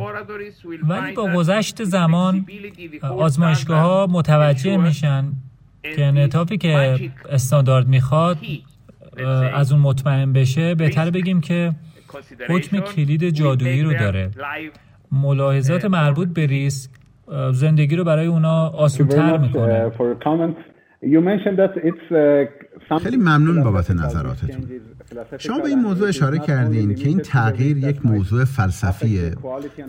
ولی 0.84 1.14
با 1.14 1.30
گذشت 1.36 1.84
زمان 1.84 2.46
آزمایشگاه 3.02 3.80
ها 3.80 4.08
متوجه 4.10 4.78
میشن 4.78 5.26
که 5.96 6.06
انعطافی 6.06 6.58
که 6.58 7.00
استاندارد 7.30 7.88
می‌خواد 7.88 8.38
از 9.54 9.72
اون 9.72 9.82
مطمئن 9.82 10.34
بشه 10.34 10.76
بهتر 10.76 11.10
بگیم 11.10 11.42
که 11.42 11.74
حکم 12.50 12.80
کلید 12.80 13.30
جادویی 13.30 13.82
رو 13.82 13.94
داره. 13.94 14.30
ملاحظات 15.12 15.86
مربوط 15.86 16.28
به 16.28 16.46
ریسک 16.46 16.90
زندگی 17.52 17.96
رو 17.96 18.04
برای 18.04 18.26
اونا 18.26 18.68
آسونتر 18.70 19.38
می‌کنه. 19.38 19.92
خیلی 23.04 23.18
ممنون 23.18 23.64
بابت 23.64 23.92
نظراتتون. 23.92 24.70
شما 25.38 25.60
به 25.60 25.70
این 25.70 25.80
موضوع 25.80 26.08
اشاره 26.08 26.40
کردین 26.40 26.96
که 26.96 27.08
این 27.08 27.20
تغییر 27.20 27.78
یک 27.78 28.06
موضوع 28.06 28.46
فلسفیه 28.46 29.36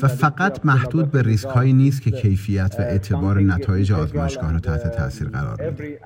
و 0.02 0.08
فقط 0.08 0.66
محدود 0.66 1.10
به 1.10 1.22
ریسک 1.22 1.48
هایی 1.48 1.72
نیست 1.72 2.02
که 2.02 2.10
کیفیت 2.10 2.76
و 2.78 2.82
اعتبار 2.82 3.40
نتایج 3.40 3.92
آزمایشگاه 3.92 4.52
را 4.52 4.58
تحت 4.58 4.96
تاثیر 4.96 5.28
قرار 5.28 5.72
میده. 5.72 5.98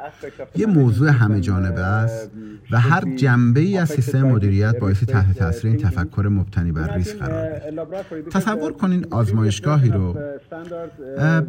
یه 0.56 0.66
موضوع 0.66 1.08
همه 1.08 1.40
جانبه 1.40 1.80
است 1.80 2.30
و 2.70 2.80
هر 2.80 3.14
جنبه 3.16 3.60
ای 3.60 3.78
از 3.78 3.88
سیستم 3.88 4.22
مدیریت 4.22 4.78
باعث 4.78 5.04
تحت 5.04 5.38
تاثیر 5.38 5.70
این 5.70 5.76
تفکر 5.76 6.28
مبتنی 6.30 6.72
بر 6.72 6.94
ریسک 6.94 7.16
قرار 7.16 7.60
میده. 7.70 8.30
تصور 8.30 8.72
کنین 8.72 9.06
آزمایشگاهی 9.10 9.90
رو 9.90 10.12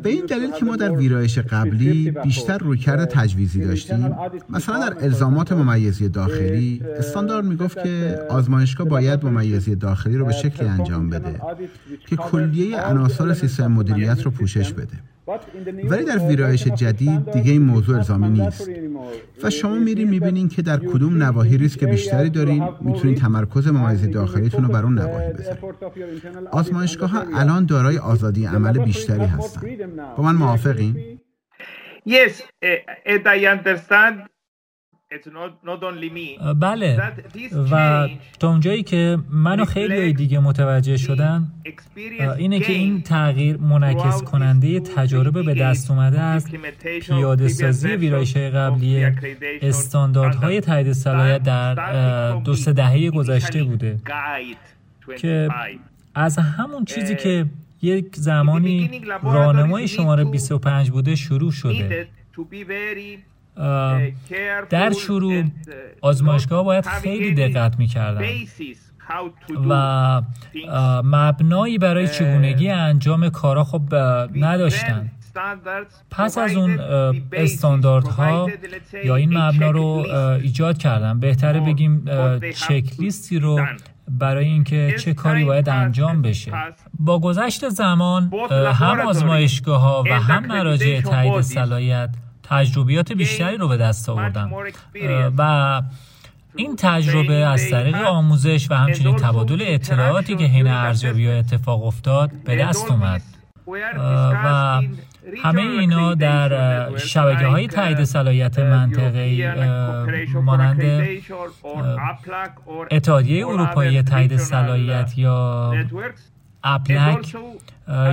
به 0.03 0.09
این 0.09 0.25
دلیل 0.25 0.51
که 0.51 0.65
ما 0.65 0.75
در 0.75 0.91
ویرایش 0.91 1.39
قبلی 1.39 2.11
بیشتر 2.11 2.57
رویکرد 2.57 3.05
تجویزی 3.05 3.65
داشتیم. 3.65 4.15
مثلا 4.49 4.89
در 4.89 5.03
الزامات 5.03 5.51
ممیزی 5.51 6.09
داخلی 6.09 6.81
استاندارد 6.97 7.45
می‌گفت 7.49 7.83
که 7.83 8.19
آزمایشگاه 8.29 8.87
باید 8.87 9.25
ممیزی 9.25 9.75
داخلی 9.75 10.17
رو 10.17 10.25
به 10.25 10.31
شکلی 10.31 10.67
انجام 10.67 11.09
بده 11.09 11.41
که 12.07 12.15
کلیه 12.15 12.81
عناصر 12.81 13.33
سیستم 13.33 13.71
مدیریت 13.71 14.21
رو 14.21 14.31
پوشش 14.31 14.73
بده. 14.73 14.97
ولی 15.89 16.05
در 16.05 16.17
ویرایش 16.17 16.67
جدید 16.67 17.31
دیگه 17.31 17.51
این 17.51 17.61
موضوع 17.61 17.97
الزامی 17.97 18.29
نیست. 18.29 18.69
و 19.43 19.49
شما 19.49 19.75
میرین 19.75 20.09
می‌بینین 20.09 20.49
که 20.49 20.61
در 20.61 20.77
کدوم 20.77 21.23
نواحی 21.23 21.57
ریسک 21.57 21.83
بیشتری 21.83 22.29
دارین 22.29 22.69
می‌تونین 22.81 23.15
تمرکز 23.15 23.67
ممیز 23.67 24.11
داخلیتون 24.11 24.63
رو 24.63 24.69
بر 24.69 24.83
اون 24.83 24.99
نواحی 24.99 25.33
بذارین 25.33 25.57
آزمایشگاه 26.51 27.09
ها 27.09 27.23
الان 27.33 27.65
دارای 27.65 27.97
آزادی 27.97 28.45
عمل 28.45 28.77
بیشتری 28.77 29.25
هستن. 29.25 29.61
با 30.17 30.23
من 30.23 30.35
موافقین؟ 30.35 31.19
Yes, 32.07 32.33
uh, 32.63 33.35
I 33.35 33.39
understand 33.55 34.15
بله. 36.53 36.99
و 37.71 38.07
تا 38.39 38.49
اونجایی 38.49 38.83
که 38.83 39.17
من 39.29 39.59
و 39.59 39.65
خیلی 39.65 40.13
دیگه 40.13 40.39
متوجه 40.39 40.97
شدن 40.97 41.51
اینه 42.37 42.59
که 42.59 42.73
این 42.73 43.01
تغییر 43.01 43.57
منعکس 43.57 44.23
کننده 44.23 44.79
تجارب 44.79 45.45
به 45.45 45.53
دست 45.53 45.91
اومده 45.91 46.19
از 46.21 46.47
پیاده 47.01 47.47
سازی 47.47 47.87
ویرایش 47.87 48.37
قبلی 48.37 49.05
استانداردهای 49.61 50.61
تایید 50.61 50.91
صلاحیت 50.93 51.43
در 51.43 51.75
دو 52.45 52.53
سه 52.53 52.73
دهه 52.73 53.09
گذشته 53.11 53.63
بوده. 53.63 53.97
که 55.17 55.49
از 56.15 56.37
همون 56.37 56.85
چیزی 56.85 57.15
که 57.15 57.45
یک 57.81 58.15
زمانی 58.15 59.01
راهنمای 59.23 59.87
شماره 59.87 60.23
25 60.23 60.91
بوده 60.91 61.15
شروع 61.15 61.51
شده. 61.51 62.07
در 64.69 64.91
شروع 64.91 65.43
آزمایشگاه 66.01 66.63
باید 66.63 66.85
خیلی 66.85 67.33
دقت 67.33 67.79
می‌کردن. 67.79 68.21
و 69.69 70.21
مبنایی 71.03 71.77
برای 71.77 72.07
چگونگی 72.07 72.69
انجام 72.69 73.29
کارا 73.29 73.63
خب 73.63 73.95
نداشتن. 74.35 75.11
پس 76.11 76.37
از 76.37 76.55
اون 76.55 76.79
استانداردها 77.33 78.49
یا 79.03 79.15
این 79.15 79.37
مبنا 79.37 79.71
رو 79.71 80.05
ایجاد 80.41 80.77
کردن. 80.77 81.19
بهتره 81.19 81.59
بگیم 81.59 82.05
چکلیستی 82.67 83.39
رو 83.39 83.65
برای 84.07 84.45
اینکه 84.45 84.95
چه 84.99 85.13
کاری 85.13 85.45
باید 85.45 85.69
انجام 85.69 86.21
بشه. 86.21 86.51
با 86.99 87.19
گذشت 87.19 87.69
زمان 87.69 88.31
هم 88.73 88.99
آزمایشگاه 88.99 89.81
ها 89.81 90.03
و 90.09 90.13
هم 90.13 90.45
مراجع 90.45 91.01
تایید 91.01 91.41
صلاحیت 91.41 92.09
تجربیات 92.49 93.11
بیشتری 93.11 93.57
رو 93.57 93.67
به 93.67 93.77
دست 93.77 94.09
آوردن. 94.09 94.51
و 95.37 95.81
این 96.55 96.75
تجربه 96.75 97.33
از 97.33 97.69
طریق 97.69 97.95
آموزش 97.95 98.71
و 98.71 98.73
همچنین 98.73 99.15
تبادل 99.15 99.63
اطلاعاتی 99.67 100.35
که 100.35 100.43
حین 100.43 100.67
ارزیابی 100.67 101.27
اتفاق 101.27 101.83
افتاد 101.83 102.31
به 102.45 102.55
دست 102.55 102.91
اومد. 102.91 103.21
و 104.43 104.81
همه 105.43 105.61
اینا 105.61 106.15
در 106.15 106.97
شبکه 106.97 107.45
های 107.45 107.67
تایید 107.67 108.03
صلاحیت 108.03 108.59
منطقه 108.59 109.53
مانند 110.43 111.07
اتحادیه 112.91 113.47
اروپایی 113.47 114.03
تایید 114.03 114.37
صلاحیت 114.37 115.17
یا 115.17 115.73
اپلک 116.63 117.35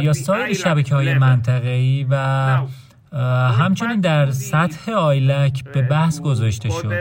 یا 0.00 0.12
سایر 0.12 0.52
شبکه 0.54 0.94
های 0.94 1.14
منطقه‌ای 1.14 2.06
و 2.10 2.58
همچنین 3.58 4.00
در 4.00 4.30
سطح 4.30 4.92
آیلک 4.92 5.64
به 5.64 5.82
بحث 5.82 6.20
گذاشته 6.20 6.68
شد. 6.68 6.92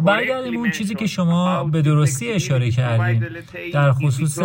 برگردیم 0.00 0.60
اون 0.60 0.70
چیزی 0.70 0.94
که 0.94 1.06
شما 1.06 1.64
به 1.64 1.82
درستی 1.82 2.32
اشاره 2.32 2.70
کردیم 2.70 3.26
در 3.72 3.92
خصوص 3.92 4.38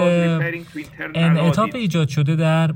انعطاف 1.15 1.75
ایجاد 1.75 2.07
شده 2.07 2.35
در 2.35 2.73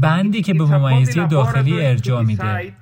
بندی 0.00 0.42
که 0.42 0.54
به 0.54 0.64
ممیزی 0.64 1.26
داخلی 1.26 1.86
ارجاع 1.86 2.22
میده. 2.22 2.72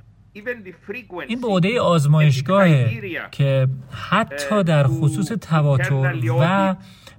این 1.29 1.41
به 1.41 1.49
عده 1.49 1.81
آزمایشگاهه 1.81 3.01
که 3.31 3.69
حتی 4.11 4.63
در 4.63 4.87
خصوص 4.87 5.27
تواتر 5.27 6.15
و 6.41 6.75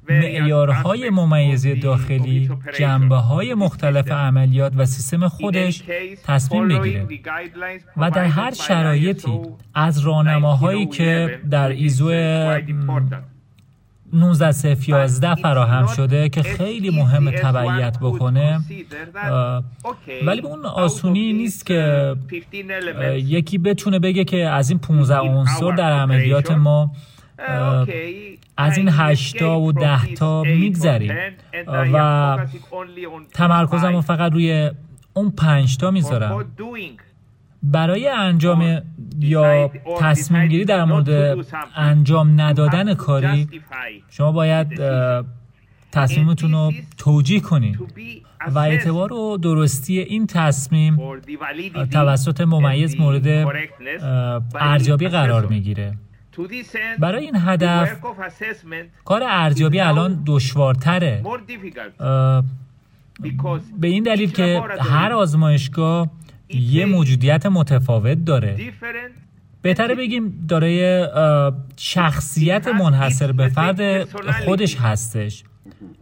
معیارهای 0.09 1.09
ممیزی 1.09 1.75
داخلی 1.75 2.49
جنبه 2.79 3.15
های 3.15 3.53
مختلف 3.53 4.11
عملیات 4.11 4.73
و 4.75 4.85
سیستم 4.85 5.27
خودش 5.27 5.83
تصمیم 6.25 6.67
بگیره 6.67 7.07
و 7.97 8.11
در 8.11 8.25
هر 8.25 8.53
شرایطی 8.53 9.39
از 9.73 9.99
راهنماهایی 9.99 10.85
که 10.85 11.39
در 11.49 11.69
ایزو 11.69 12.11
1911 14.13 15.35
فراهم 15.35 15.87
شده 15.87 16.29
که 16.29 16.43
خیلی 16.43 16.89
مهم 16.89 17.31
تبعیت 17.31 17.97
بکنه 18.01 18.61
ولی 20.25 20.41
به 20.41 20.47
اون 20.47 20.65
آسونی 20.65 21.33
نیست 21.33 21.65
که 21.65 22.15
یکی 23.15 23.57
بتونه 23.57 23.99
بگه 23.99 24.23
که 24.23 24.47
از 24.49 24.69
این 24.69 24.79
15 24.79 25.19
عنصر 25.19 25.71
در 25.71 25.91
عملیات 25.91 26.51
ما 26.51 26.91
از 28.57 28.77
این 28.77 28.89
هشتا 28.91 29.59
و 29.59 29.71
دهتا 29.71 30.43
میگذریم. 30.43 31.13
و 31.67 32.37
تمرکزم 33.33 33.93
رو 33.93 34.01
فقط 34.01 34.31
روی 34.31 34.71
اون 35.13 35.31
پنجتا 35.31 35.91
می‌ذارم. 35.91 36.45
برای 37.63 38.07
انجام 38.07 38.81
یا 39.19 39.71
تصمیم 39.99 40.47
گیری 40.47 40.65
در 40.65 40.83
مورد 40.83 41.37
انجام 41.75 42.41
ندادن 42.41 42.93
کاری 42.93 43.47
شما 44.09 44.31
باید 44.31 44.81
تصمیمتون 45.91 46.51
رو 46.51 46.73
توجیه 46.97 47.39
کنید 47.39 47.79
و 48.47 48.59
اعتبار 48.59 49.13
و 49.13 49.37
درستی 49.37 49.99
این 49.99 50.27
تصمیم 50.27 50.99
توسط 51.91 52.41
ممیز 52.41 52.99
مورد 52.99 53.27
ارجابی 54.55 55.07
قرار 55.07 55.45
می‌گیره. 55.45 55.97
برای 56.99 57.25
این 57.25 57.35
هدف 57.35 58.01
کار 59.05 59.23
ارزیابی 59.23 59.79
الان 59.79 60.23
دشوارتره. 60.25 61.23
به 63.79 63.87
این 63.87 64.03
دلیل 64.03 64.31
که 64.31 64.61
هر 64.79 65.13
آزمایشگاه 65.13 66.09
یه 66.49 66.85
موجودیت 66.85 67.45
متفاوت 67.45 68.25
داره. 68.25 68.73
بهتره 69.61 69.95
بگیم 69.95 70.45
دارای 70.47 71.07
شخصیت 71.77 72.67
منحصر 72.67 73.31
به 73.31 73.47
فرد 73.47 74.03
خودش 74.45 74.77
هستش. 74.77 75.43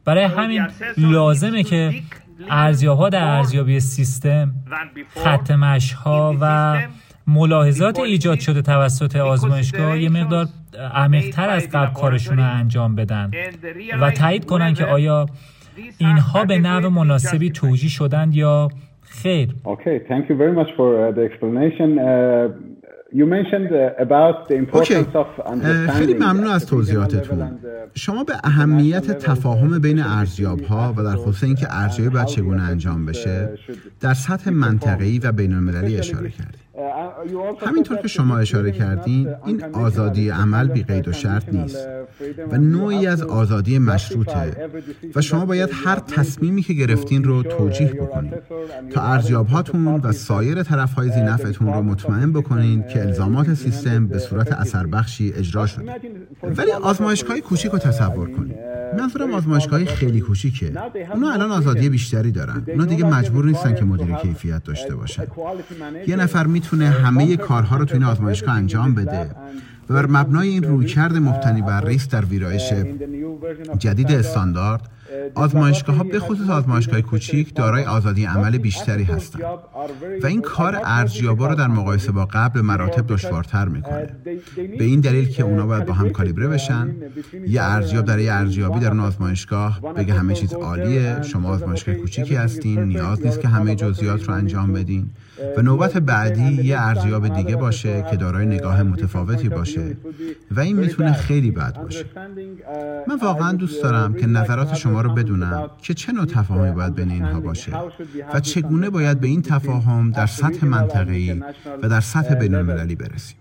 برای 0.05 0.23
همین 0.23 0.67
لازمه 0.97 1.63
که 1.63 2.01
ارزیابها 2.49 3.09
در 3.09 3.23
ارزیابی 3.23 3.79
سیستم 3.79 4.53
خط 5.23 5.51
ها 5.93 6.37
و 6.41 6.81
ملاحظات 7.29 7.99
ایجاد 7.99 8.39
شده 8.39 8.61
توسط 8.61 9.15
آزمایشگاه 9.15 10.01
یه 10.01 10.09
مقدار 10.09 10.45
عمیقتر 10.93 11.49
از 11.49 11.69
قبل 11.69 11.93
کارشون 11.93 12.37
رو 12.37 12.43
انجام 12.43 12.95
بدن 12.95 13.31
و 14.01 14.11
تایید 14.11 14.45
کنن 14.45 14.73
که 14.73 14.85
آیا 14.85 15.25
اینها 15.97 16.45
به 16.45 16.57
نوع 16.57 16.87
مناسبی 16.87 17.49
توجیه 17.49 17.89
شدند 17.89 18.35
یا 18.35 18.67
خیر. 19.01 19.55
اوکی 19.63 19.99
thank 19.99 20.29
you 20.29 20.35
very 20.35 20.53
much 20.59 20.69
for 20.77 20.87
uh, 20.95 21.11
the 21.11 21.23
explanation. 21.29 21.89
Uh, 21.99 22.69
خیلی 25.91 26.13
ممنون 26.13 26.47
از 26.47 26.65
توضیحاتتون. 26.65 27.59
شما 27.95 28.23
به 28.23 28.33
اهمیت 28.43 29.11
تفاهم 29.11 29.79
بین 29.79 29.99
ارزیاب 29.99 30.61
ها 30.61 30.93
و 30.97 31.03
در 31.03 31.15
خصوص 31.15 31.43
اینکه 31.43 31.67
ارزیابی 31.69 32.13
باید 32.13 32.27
چگونه 32.27 32.61
انجام 32.61 33.05
بشه 33.05 33.49
در 33.99 34.13
سطح 34.13 34.49
منطقه‌ای 34.49 35.19
و 35.19 35.31
بین 35.31 35.53
المللی 35.53 35.97
اشاره 35.97 36.29
کردید 36.29 36.68
همینطور 37.67 37.97
که 37.97 38.07
شما 38.07 38.37
اشاره 38.37 38.71
کردین 38.71 39.29
این 39.45 39.63
آزادی 39.73 40.29
عمل 40.29 40.67
بی 40.67 40.83
قید 40.83 41.07
و 41.07 41.11
شرط 41.13 41.49
نیست 41.49 41.87
و 42.51 42.57
نوعی 42.57 43.07
از 43.07 43.21
آزادی 43.21 43.79
مشروطه 43.79 44.69
و 45.15 45.21
شما 45.21 45.45
باید 45.45 45.69
هر 45.73 45.99
تصمیمی 45.99 46.61
که 46.61 46.73
گرفتین 46.73 47.23
رو 47.23 47.43
توجیه 47.43 47.93
بکنید 47.93 48.33
تا 48.89 49.01
ارزیابهاتون 49.01 49.87
و 49.87 50.11
سایر 50.11 50.63
طرف 50.63 50.93
های 50.93 51.11
زینفعتون 51.11 51.73
رو 51.73 51.81
مطمئن 51.81 52.31
بکنید 52.31 52.87
که 52.87 53.01
الزامات 53.01 53.53
سیستم 53.53 54.07
به 54.07 54.19
صورت 54.19 54.51
اثر 54.51 54.87
بخشی 54.87 55.33
اجرا 55.33 55.65
شده. 55.65 55.95
ولی 56.43 56.71
آزمایشگاه 56.71 57.39
کوچیک 57.39 57.71
رو 57.71 57.79
تصور 57.79 58.31
کنید 58.31 58.55
منظورم 58.97 59.33
آزمایشگاه 59.33 59.85
خیلی 59.85 60.21
کوچیکه. 60.21 60.73
اونا 61.13 61.31
الان 61.31 61.51
آزادی 61.51 61.89
بیشتری 61.89 62.31
دارن. 62.31 62.63
اونا 62.67 62.85
دیگه 62.85 63.05
مجبور 63.05 63.45
نیستن 63.45 63.75
که 63.75 63.85
مدیر 63.85 64.15
کیفیت 64.15 64.63
داشته 64.63 64.95
باشن. 64.95 65.23
یه 66.07 66.15
نفر 66.15 66.45
می‌تونه 66.47 66.68
همه 66.77 67.37
کارها 67.37 67.77
رو 67.77 67.85
تو 67.85 67.93
این 67.93 68.03
آزمایشگاه 68.03 68.55
انجام 68.55 68.95
بده. 68.95 69.31
و 69.89 69.93
بر 69.93 70.05
مبنای 70.05 70.49
این 70.49 70.63
رویکرد 70.63 71.17
مبتنی 71.17 71.61
بر 71.61 71.85
ریس 71.85 72.07
در 72.07 72.25
ویرایش 72.25 72.73
جدید 73.77 74.11
استاندارد 74.11 74.89
آزمایشگاه 75.35 75.95
ها 75.95 76.03
به 76.03 76.19
خصوص 76.19 76.49
آزمایشگاه 76.49 77.01
کوچیک 77.01 77.55
دارای 77.55 77.83
آزادی 77.83 78.25
عمل 78.25 78.57
بیشتری 78.57 79.03
هستند. 79.03 79.41
و 80.23 80.27
این 80.27 80.41
کار 80.41 80.81
ارزیابا 80.83 81.47
رو 81.47 81.55
در 81.55 81.67
مقایسه 81.67 82.11
با 82.11 82.25
قبل 82.25 82.61
مراتب 82.61 83.07
دشوارتر 83.07 83.67
می‌کنه. 83.67 84.07
به 84.55 84.83
این 84.83 84.99
دلیل 84.99 85.29
که 85.29 85.43
اونا 85.43 85.65
باید 85.65 85.85
با 85.85 85.93
هم 85.93 86.09
کالیبره 86.09 86.47
بشن 86.47 86.95
یه 87.47 87.61
ارزیاب 87.61 88.05
در 88.05 88.19
یه 88.19 88.33
ارزیابی 88.33 88.79
در 88.79 88.89
اون 88.89 88.99
آزمایشگاه 88.99 89.81
بگه 89.93 90.13
همه 90.13 90.33
چیز 90.33 90.53
عالیه 90.53 91.21
شما 91.21 91.49
آزمایشگاه 91.49 91.95
کوچیکی 91.95 92.35
هستین 92.35 92.83
نیاز 92.83 93.25
نیست 93.25 93.41
که 93.41 93.47
همه 93.47 93.75
جزئیات 93.75 94.23
رو 94.23 94.33
انجام 94.33 94.73
بدین. 94.73 95.09
و 95.57 95.61
نوبت 95.61 95.97
بعدی 95.97 96.63
یه 96.63 96.81
ارزیاب 96.81 97.27
دیگه 97.27 97.55
باشه 97.55 98.05
که 98.09 98.15
دارای 98.15 98.45
نگاه 98.45 98.83
متفاوتی 98.83 99.49
باشه. 99.49 99.97
و 100.51 100.59
این 100.59 100.77
می‌تونه 100.77 101.13
خیلی 101.13 101.51
بد 101.51 101.77
باشه. 101.83 102.05
من 103.07 103.19
واقعا 103.21 103.53
دوست 103.53 103.83
دارم 103.83 104.13
که 104.13 104.27
نظرات 104.27 104.75
شما 104.75 105.01
رو 105.01 105.13
بدونم 105.13 105.69
که 105.81 105.93
چه 105.93 106.11
نوع 106.11 106.25
تفاهمی 106.25 106.71
باید 106.71 106.95
بین 106.95 107.11
اینها 107.11 107.39
باشه 107.39 107.71
و 108.33 108.39
چگونه 108.39 108.89
باید 108.89 109.19
به 109.19 109.27
این 109.27 109.41
تفاهم 109.41 110.11
در 110.11 110.25
سطح 110.25 110.65
منطقه‌ای 110.65 111.43
و 111.83 111.89
در 111.89 112.01
سطح 112.01 112.35
بین‌المللی 112.35 112.95
برسیم. 112.95 113.37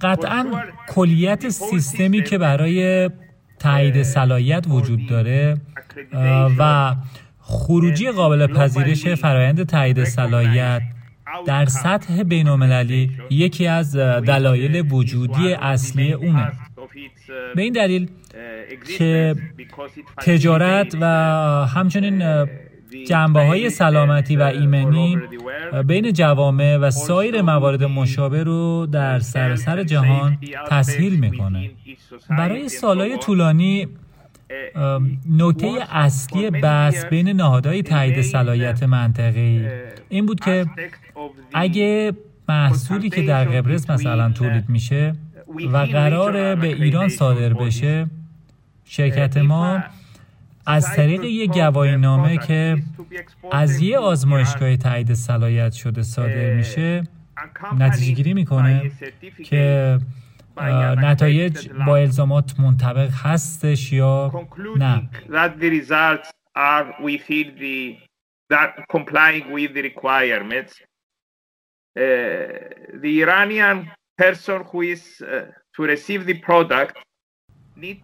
قطعا 0.00 0.46
کلیت 0.88 1.48
سیستمی 1.48 2.22
که 2.22 2.38
برای 2.38 3.10
تایید 3.58 4.02
صلاحیت 4.02 4.64
وجود 4.68 5.06
داره 5.08 5.56
و 6.58 6.94
خروجی 7.46 8.10
قابل 8.10 8.46
پذیرش 8.46 9.08
فرایند 9.08 9.66
تایید 9.66 10.04
صلاحیت 10.04 10.82
در 11.46 11.64
سطح 11.66 12.22
بینالمللی 12.22 13.10
یکی 13.30 13.66
از 13.66 13.96
دلایل 13.96 14.92
وجودی 14.92 15.52
اصلی 15.52 16.12
اونه. 16.12 16.52
به 17.56 17.62
این 17.62 17.72
دلیل 17.72 18.08
که 18.98 19.34
تجارت 20.20 20.96
و 21.00 21.06
همچنین 21.66 22.46
جنبه 23.08 23.40
های 23.40 23.70
سلامتی 23.70 24.36
و 24.36 24.42
ایمنی 24.42 25.18
بین 25.86 26.12
جوامع 26.12 26.76
و 26.76 26.90
سایر 26.90 27.42
موارد 27.42 27.84
مشابه 27.84 28.42
رو 28.42 28.86
در 28.92 29.18
سراسر 29.18 29.82
جهان 29.82 30.38
تسهیل 30.68 31.20
می‌کنه. 31.20 31.70
برای 32.30 32.68
سالهای 32.68 33.18
طولانی 33.18 33.88
نکته 35.30 35.78
اصلی 35.90 36.50
بحث 36.50 37.04
بین 37.04 37.28
نهادهای 37.28 37.82
تایید 37.82 38.22
صلاحیت 38.22 38.82
منطقی 38.82 39.68
این 40.08 40.26
بود 40.26 40.40
که 40.40 40.66
اگه 41.54 42.12
محصولی 42.48 43.10
که 43.10 43.22
در 43.22 43.44
قبرس 43.44 43.90
مثلا 43.90 44.30
تولید 44.30 44.68
میشه 44.68 45.14
و 45.72 45.76
قرار 45.76 46.54
به 46.54 46.66
ایران 46.66 47.08
صادر 47.08 47.52
بشه 47.52 48.06
شرکت 48.84 49.36
ما 49.36 49.82
از 50.66 50.92
طریق 50.96 51.24
یک 51.24 51.52
گواهی 51.52 51.96
نامه 51.96 52.38
که 52.38 52.82
از 53.52 53.80
یه 53.80 53.98
آزمایشگاه 53.98 54.76
تایید 54.76 55.14
صلاحیت 55.14 55.72
شده 55.72 56.02
صادر 56.02 56.54
میشه 56.54 57.02
نتیجه 57.78 58.12
گیری 58.12 58.34
می‌کنه 58.34 58.90
که 59.44 59.98
نتایج 60.98 61.68
با 61.86 61.96
الزامات 61.96 62.60
منطبق 62.60 63.10
هستش 63.22 63.92
یا 63.92 64.32
نه؟ 64.76 65.10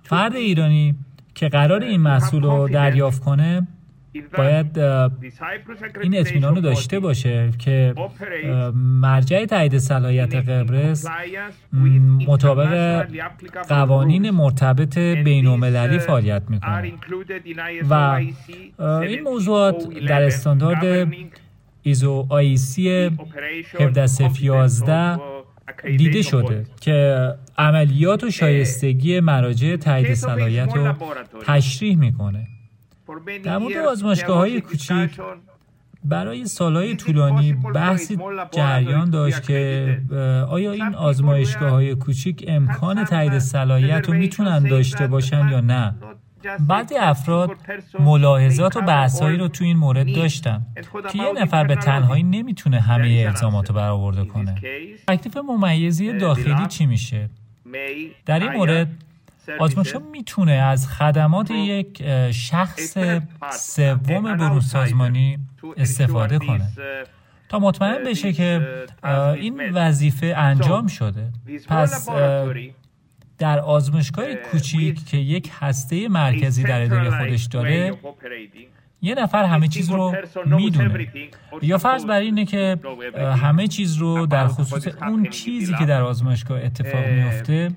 فرد 0.02 0.36
ایرانی 0.36 0.94
که 1.34 1.48
قرار 1.48 1.82
این 1.82 2.00
محصول 2.00 2.42
رو 2.42 2.68
دریافت 2.68 3.24
کنه 3.24 3.68
باید 4.38 4.78
این 6.02 6.18
اطمینان 6.18 6.54
رو 6.54 6.60
داشته 6.60 7.00
باشه 7.00 7.50
که 7.58 7.94
مرجع 8.74 9.44
تایید 9.44 9.78
صلاحیت 9.78 10.34
قبرس 10.34 11.06
مطابق 12.26 13.06
قوانین 13.68 14.30
مرتبط 14.30 14.98
بین 14.98 15.98
فعالیت 15.98 16.42
می‌کنه. 16.48 16.92
و 17.90 18.20
این 19.02 19.20
موضوعات 19.22 19.88
در 20.08 20.22
استاندارد 20.22 21.12
ایزو 21.82 22.26
آیسی 22.28 23.10
17011 23.80 25.20
دیده 25.96 26.22
شده 26.22 26.66
که 26.80 27.28
عملیات 27.58 28.24
و 28.24 28.30
شایستگی 28.30 29.20
مراجع 29.20 29.76
تایید 29.76 30.14
صلاحیت 30.14 30.76
رو 30.76 30.94
تشریح 31.46 31.96
می‌کنه. 31.96 32.46
در 33.44 33.58
مورد 33.58 33.76
آزمایشگاه 33.76 34.38
های 34.38 34.60
کوچیک 34.60 35.20
برای 36.04 36.46
سالهای 36.46 36.96
طولانی 36.96 37.52
بحثی 37.52 38.18
جریان 38.50 39.10
داشت 39.10 39.42
که 39.42 40.02
آیا 40.48 40.72
این 40.72 40.94
آزمایشگاه 40.94 41.70
های 41.70 41.94
کوچیک 41.94 42.44
امکان 42.48 43.04
تایید 43.04 43.38
صلاحیت 43.38 44.08
رو 44.08 44.14
می‌تونن 44.14 44.58
داشته 44.58 45.06
باشن 45.06 45.48
یا 45.48 45.60
نه؟ 45.60 45.94
بعضی 46.68 46.96
افراد 46.96 47.50
ملاحظات 47.98 48.76
و 48.76 48.80
بحثایی 48.80 49.38
رو 49.38 49.48
تو 49.48 49.64
این 49.64 49.76
مورد 49.76 50.14
داشتن. 50.14 50.66
که 51.12 51.18
یه 51.18 51.32
نفر 51.42 51.64
به 51.64 51.76
تنهایی 51.76 52.22
نمی‌تونه 52.22 52.80
همه 52.80 53.24
الزامات 53.28 53.68
رو 53.68 53.74
برآورده 53.74 54.24
کنه. 54.24 54.54
تکلیف 55.08 55.36
ممیزی 55.36 56.12
داخلی 56.12 56.66
چی 56.68 56.86
میشه؟ 56.86 57.30
در 58.26 58.40
این 58.40 58.52
مورد 58.52 58.88
آزمایش 59.58 59.94
می‌تونه 60.12 60.52
از 60.52 60.88
خدمات 60.88 61.50
یک 61.50 62.02
شخص 62.30 62.98
سوم 63.52 64.36
برون 64.36 64.60
سازمانی 64.60 65.38
استفاده 65.76 66.38
کنه. 66.38 66.68
تا 67.48 67.58
مطمئن 67.58 68.04
بشه 68.04 68.32
که 68.32 68.66
این 69.34 69.70
وظیفه 69.72 70.34
انجام 70.36 70.86
شده. 70.86 71.32
پس 71.68 72.08
در 73.38 73.58
آزمایشگاه 73.58 74.34
کوچیک 74.34 75.06
که 75.06 75.16
یک 75.16 75.50
هسته 75.60 76.08
مرکزی 76.08 76.62
در 76.62 76.82
اداره 76.82 77.10
خودش 77.10 77.44
داره 77.44 77.94
یه 79.02 79.14
نفر 79.14 79.44
همه 79.44 79.68
چیز 79.68 79.90
رو 79.90 80.16
می‌دونه. 80.46 81.08
یا 81.62 81.78
فرض 81.78 82.04
بر 82.04 82.20
اینه 82.20 82.44
که 82.44 82.78
همه 83.42 83.66
چیز 83.66 83.96
رو 83.96 84.26
در 84.26 84.48
خصوص 84.48 84.88
اون 85.02 85.30
چیزی 85.30 85.74
که 85.74 85.84
در 85.84 86.02
آزمایشگاه 86.02 86.60
اتفاق 86.60 87.06
میفته 87.06 87.70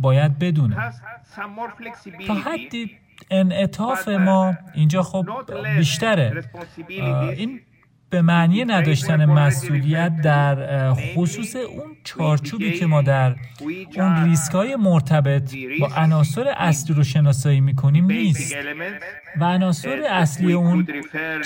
باید 0.00 0.38
بدونه. 0.38 0.76
تا 2.26 2.34
حدی 2.34 2.90
انعطاف 3.30 4.08
ما 4.08 4.54
اینجا 4.74 5.02
خب 5.02 5.26
بیشتره. 5.76 6.44
این 7.36 7.60
به 8.10 8.22
معنی 8.22 8.64
نداشتن 8.64 9.24
مسئولیت 9.24 10.20
در 10.22 10.92
خصوص 10.94 11.56
اون 11.56 11.96
چارچوبی 12.04 12.72
که 12.72 12.86
ما 12.86 13.02
در 13.02 13.36
اون 13.96 14.24
ریسک 14.24 14.52
های 14.52 14.76
مرتبط 14.76 15.54
با 15.80 15.88
عناصر 15.96 16.48
اصلی 16.56 16.96
رو 16.96 17.04
شناسایی 17.04 17.60
می‌کنیم 17.60 18.04
نیست. 18.06 18.54
و 19.40 19.44
عناصر 19.44 20.02
اصلی 20.10 20.52
اون 20.52 20.86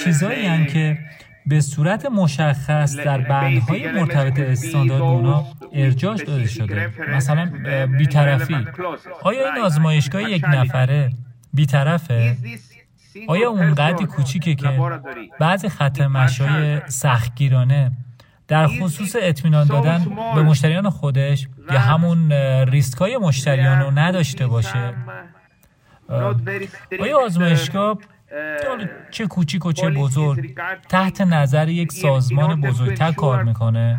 چیزایی 0.05 0.67
که 0.67 0.99
به 1.46 1.61
صورت 1.61 2.07
مشخص 2.07 2.96
در 2.96 3.18
بندهای 3.18 3.92
مرتبط 3.92 4.38
استاندارد 4.38 5.02
اونا 5.02 5.44
ارجاش 5.72 6.22
داده 6.22 6.46
شده. 6.46 6.90
مثلا 7.09 7.50
بیطرفی. 7.98 8.66
آیا 9.22 9.54
این 9.54 9.64
آزمایشگاه 9.64 10.22
یک 10.30 10.44
نفره 10.44 11.12
بیطرفه؟ 11.54 12.37
آیا 13.28 13.50
اون 13.50 13.74
قدی 13.74 14.07
کوچیکه 14.07 14.54
که 14.54 14.80
بعضی 15.40 15.68
خط 15.68 16.00
مشای 16.00 16.80
سختگیرانه 16.87 17.92
در 18.48 18.66
خصوص 18.66 19.16
اطمینان 19.20 19.66
دادن 19.66 20.07
به 20.35 20.42
مشتریان 20.42 20.90
خودش 20.90 21.48
یا 21.72 21.78
همون 21.78 22.33
ریسک 22.68 23.02
مشتریان 23.02 23.80
رو 23.80 23.90
نداشته 23.90 24.46
باشه؟ 24.46 24.94
آیا 27.00 27.24
آزمایشگاه 27.24 27.98
چه 29.11 29.27
کوچیک 29.27 29.66
و 29.66 29.73
چه 29.73 29.90
بزرگ. 29.90 30.59
تحت 30.88 31.20
نظر 31.20 31.68
یک 31.68 31.92
سازمان 31.92 32.61
بزرگتر 32.61 33.12
کار 33.12 33.42
می‌کنه. 33.42 33.99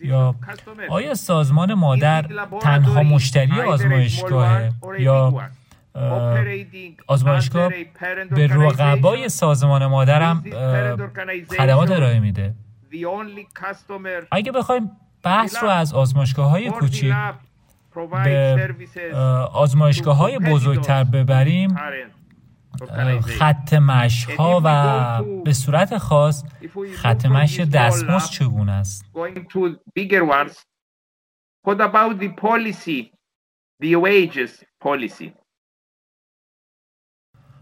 یا 0.00 0.34
آیا 0.88 1.14
سازمان 1.14 1.74
مادر 1.74 2.24
تنها 2.62 3.02
مشتری 3.02 3.60
آزمایشگاهه؟ 3.60 4.72
یا 4.98 5.50
آزمایشگاه 7.06 7.72
به 8.30 8.46
رقبای 8.46 9.28
سازمان 9.28 9.86
مادر 9.86 10.22
هم 10.22 10.44
خدمات 11.58 11.90
ارائه 11.90 12.20
میده. 12.20 12.54
اگه 14.30 14.52
بخوایم 14.52 14.90
بحث 15.22 15.62
رو 15.62 15.68
از 15.68 15.94
آزمایشگاه 15.94 16.50
های 16.50 16.70
کوچیک 16.70 17.14
به 18.24 18.70
آزمایشگاه 19.52 20.16
های 20.16 20.38
بزرگتر 20.38 21.04
ببریم 21.04 21.76
خط 23.20 23.74
مشی 23.74 24.32
ها 24.32 24.60
و 24.64 25.24
به 25.44 25.52
صورت 25.52 25.98
خاص 25.98 26.44
خط 26.96 27.26
مشی 27.26 27.64
دستمزد 27.64 28.30
چگونه 28.30 28.72
است؟ 28.72 29.04
What 31.68 31.80
about 31.80 32.18
the 32.18 32.30
policy, 32.46 33.00
the 33.82 33.94
wages 33.96 34.64
policy? 34.84 35.30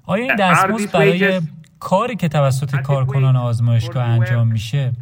آیا 0.06 0.24
این 0.24 0.36
دستمزد 0.36 0.92
برای 0.92 1.40
کاری 1.80 2.16
که 2.16 2.28
توسط 2.28 2.76
کارکنان 2.76 3.36
آزمایشگاه 3.36 4.04
انجام 4.04 4.48
میشه 4.48 4.92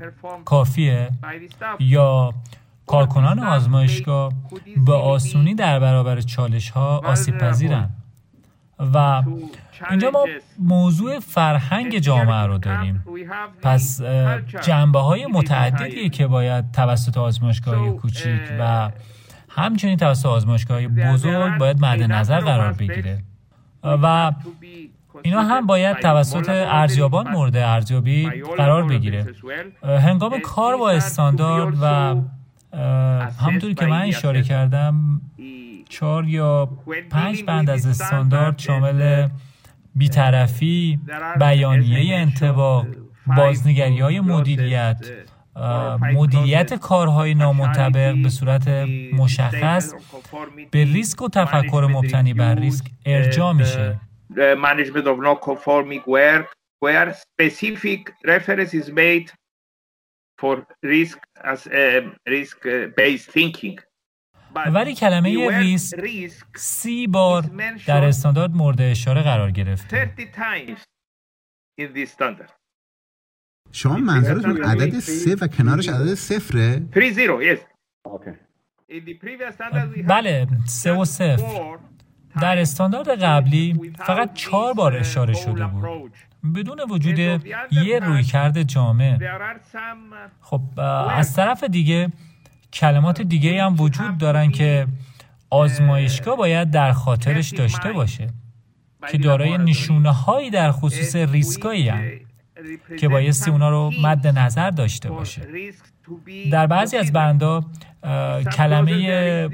کافیه؟ 0.45 1.11
یا 1.81 2.35
کارکنان 2.87 3.39
آزمایشگاه 3.39 4.33
به 4.87 4.93
آسونی 4.93 5.55
در 5.55 5.81
برابر 5.81 6.21
چالش 6.21 6.71
ها 6.71 6.99
آسیب 6.99 7.39
پذیرن 7.39 7.91
و 8.79 9.23
اینجا 9.91 10.11
ما 10.11 10.25
موضوع 10.59 11.21
فرهنگ 11.21 11.99
جامعه 11.99 12.47
رو 12.47 12.59
داریم. 12.59 13.05
پس 13.63 14.03
جنبه 14.63 14.99
های 14.99 15.27
متعددی 15.27 16.09
که 16.09 16.27
باید 16.27 16.73
توسط 16.73 17.17
آزمایشگاه 17.19 17.97
کوچیک 17.97 18.41
و 18.61 18.91
همچنین 19.49 19.97
توسط 19.97 20.27
آزمایشگاه 20.27 20.89
بزرگ 20.89 21.59
باید 21.59 21.85
مد 21.85 22.03
نظر 22.03 22.41
قرار 22.41 22.73
بگیره. 22.73 23.23
و 23.83 24.33
اینا 25.23 25.43
هم 25.43 25.67
باید 25.67 25.99
توسط 25.99 26.49
ارزیابان 26.49 27.29
مورد 27.29 27.57
ارزیابی 27.57 28.31
قرار 28.57 28.85
بگیره. 28.85 29.27
هنگام 29.83 30.41
کار 30.41 30.77
با 30.77 30.91
استاندارد 30.91 31.75
و 31.83 31.87
همونطوری 33.41 33.75
که 33.75 33.87
من 33.87 34.03
اشاره 34.03 34.43
کردم 34.43 35.21
چهار 35.89 36.29
یا 36.29 36.69
پنج 37.11 37.43
بند 37.43 37.71
از 37.71 37.87
استاندارد 37.87 38.59
شامل 38.59 39.29
بیطرفی، 39.95 41.01
بیانیه 41.41 42.17
انتباه، 42.17 42.87
بازنگری 43.37 44.01
های 44.01 44.21
مدیریت، 44.21 45.07
مدیریت 46.15 46.75
کارهای 46.75 47.35
نامنطبق 47.35 48.23
به 48.23 48.29
صورت 48.29 48.69
مشخص 49.13 49.95
به 50.71 50.85
ریسک 50.85 51.23
و 51.23 51.29
تفکر 51.29 51.89
مبتنی 51.91 52.35
بر 52.35 52.55
ریسک 52.55 52.87
ارجاع 53.07 53.53
میشه. 53.53 54.01
made 58.91 59.31
for 60.39 60.67
risk 60.83 61.19
as 61.45 61.67
risk 62.27 62.59
based 62.97 63.31
thinking. 63.31 63.79
ولی 64.73 64.95
کلمه 64.95 65.49
ریسک 65.51 66.47
سی 66.57 67.07
بار 67.07 67.43
در 67.87 68.05
استاندارد 68.05 68.51
مورد 68.51 68.81
اشاره 68.81 69.23
قرار 69.23 69.51
گرفته 69.51 70.11
شما 73.73 73.97
منظورتون 73.97 74.65
عدد 74.65 74.99
سه 74.99 75.35
و 75.41 75.47
کنارش 75.47 75.89
عدد 75.89 76.15
صفره؟ 76.15 76.83
بله 80.09 80.47
سه 80.67 80.93
و 80.93 81.05
صفر. 81.05 81.79
در 82.41 82.59
استاندارد 82.59 83.09
قبلی 83.09 83.93
فقط 83.99 84.35
چهار 84.35 84.75
بار 84.75 84.97
اشاره 84.97 85.35
شده 85.35 85.67
بود. 85.67 86.13
بدون 86.55 86.81
وجود 86.91 87.19
یه 87.19 87.99
رویکرد 88.03 88.63
جامع. 88.63 89.19
خب 90.41 90.61
از 91.11 91.37
طرف 91.37 91.65
دیگه 91.65 92.13
کلمات 92.77 93.23
دیگه 93.23 93.65
هم 93.65 93.81
وجود 93.81 94.19
دارن 94.19 94.51
که 94.51 94.87
آزمایشگاه 95.51 96.37
باید 96.37 96.71
در 96.71 96.93
خاطرش 96.93 97.51
داشته 97.51 97.93
باشه 97.93 98.29
که 99.11 99.19
دارای 99.19 99.59
نشونه 99.59 100.13
هایی 100.13 100.51
در 100.51 100.73
خصوص 100.73 101.17
ریسکایی 101.17 101.89
هم 101.89 102.03
که 103.01 103.09
بایستی 103.09 103.51
اونا 103.51 103.71
رو 103.71 103.91
مد 104.03 104.27
نظر 104.27 104.71
داشته 104.71 105.11
باشه. 105.11 105.43
در 106.53 106.67
بعضی 106.67 106.97
از 106.97 107.13
بندا 107.13 107.65
کلمه 108.57 109.49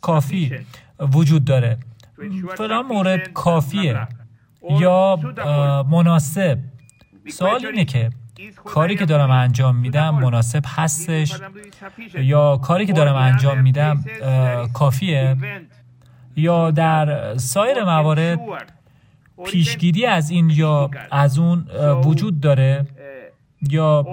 کافی 0.00 0.52
وجود 1.00 1.44
داره. 1.44 1.78
فلان 2.56 2.86
مورد 2.86 3.32
کافیه 3.32 4.08
یا 4.80 5.18
مناسب. 5.90 6.58
سوال 7.28 7.66
اینه 7.66 7.84
که 7.84 8.10
کاری 8.64 8.96
که 8.96 9.06
دارم 9.06 9.30
انجام 9.30 9.76
میدم 9.76 10.10
مناسب 10.10 10.62
هستش 10.66 11.40
یا 12.14 12.56
کاری 12.56 12.86
که 12.86 12.92
دارم 12.92 13.16
انجام 13.16 13.60
میدم 13.60 14.04
کافیه؟ 14.72 15.36
یا 16.36 16.70
در 16.70 17.36
سایر 17.36 17.84
موارد 17.84 18.40
پیشگیری 19.46 20.06
از 20.06 20.30
این 20.30 20.50
یا 20.50 20.90
از 21.10 21.38
اون 21.38 21.66
وجود 22.04 22.40
داره؟ 22.40 22.86
یا 23.68 24.06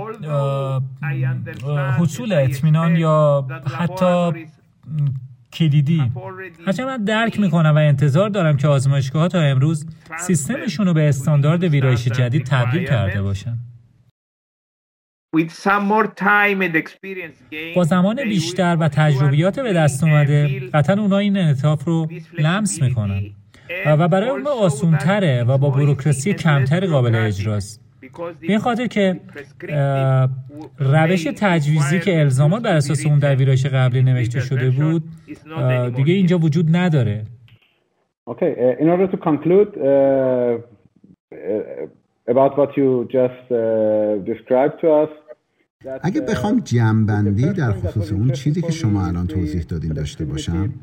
حصول 1.99 2.33
اطمینان 2.33 2.95
یا 2.95 3.47
حتی 3.79 4.31
کلیدی؟ 5.53 6.11
هرچند 6.65 6.87
من 6.87 7.03
درک 7.03 7.39
می‌کنم 7.39 7.75
و 7.75 7.77
انتظار 7.77 8.29
دارم 8.29 8.57
که 8.57 8.67
آزمایشگاه 8.67 9.21
ها 9.21 9.27
تا 9.27 9.39
امروز 9.41 9.85
سیستمشون 10.19 10.85
رو 10.87 10.93
به 10.93 11.09
استاندارد 11.09 11.63
ویرایش 11.63 12.07
جدید 12.07 12.45
تبدیل 12.45 12.87
کرده 12.87 13.21
باشن. 13.21 13.57
با 17.75 17.83
زمان 17.83 18.23
بیشتر 18.23 18.77
و 18.79 18.87
تجربیات 18.87 19.59
به 19.59 19.73
دست 19.73 20.03
اومده 20.03 20.59
قطعا 20.73 21.01
اونا 21.01 21.17
این 21.17 21.37
انعطاف 21.37 21.83
رو 21.83 22.07
لمس 22.37 22.81
می‌کنن. 22.81 23.21
و 23.85 24.07
برای 24.07 24.29
اون 24.29 24.47
آسونتره 24.47 25.43
و 25.43 25.57
با 25.57 25.69
بروکراسی 25.69 26.33
کمتر 26.33 26.85
قابل 26.85 27.15
اجراست. 27.15 27.83
به 28.17 28.33
این 28.41 28.59
خاطر 28.59 28.87
که 28.87 29.19
روش 30.79 31.27
تجویزی 31.37 31.99
که 31.99 32.19
الزامات 32.19 32.63
بر 32.63 32.75
اساس 32.75 33.05
اون 33.05 33.19
در 33.19 33.35
ویرایش 33.35 33.65
قبلی 33.65 34.03
نوشته 34.03 34.39
شده 34.39 34.69
بود 34.69 35.03
دیگه 35.95 36.13
اینجا 36.13 36.37
وجود 36.37 36.75
نداره. 36.75 37.23
Okay, 38.29 38.51
uh, 38.65 38.81
in 38.81 38.87
order 38.93 39.07
to 39.13 39.17
conclude 39.29 39.69
uh, 39.77 40.53
about 42.27 42.57
what 42.57 42.75
you 42.75 43.07
just 43.11 43.51
uh, 43.51 44.17
described 44.25 44.81
to 44.81 44.91
us, 44.91 45.09
اگه 46.03 46.21
بخوام 46.21 46.59
جمعبندی 46.59 47.53
در 47.53 47.71
خصوص 47.71 48.11
اون 48.11 48.31
چیزی 48.31 48.61
که 48.61 48.71
شما 48.71 49.05
الان 49.05 49.27
توضیح 49.27 49.61
دادین 49.61 49.93
داشته 49.93 50.25
باشم 50.25 50.73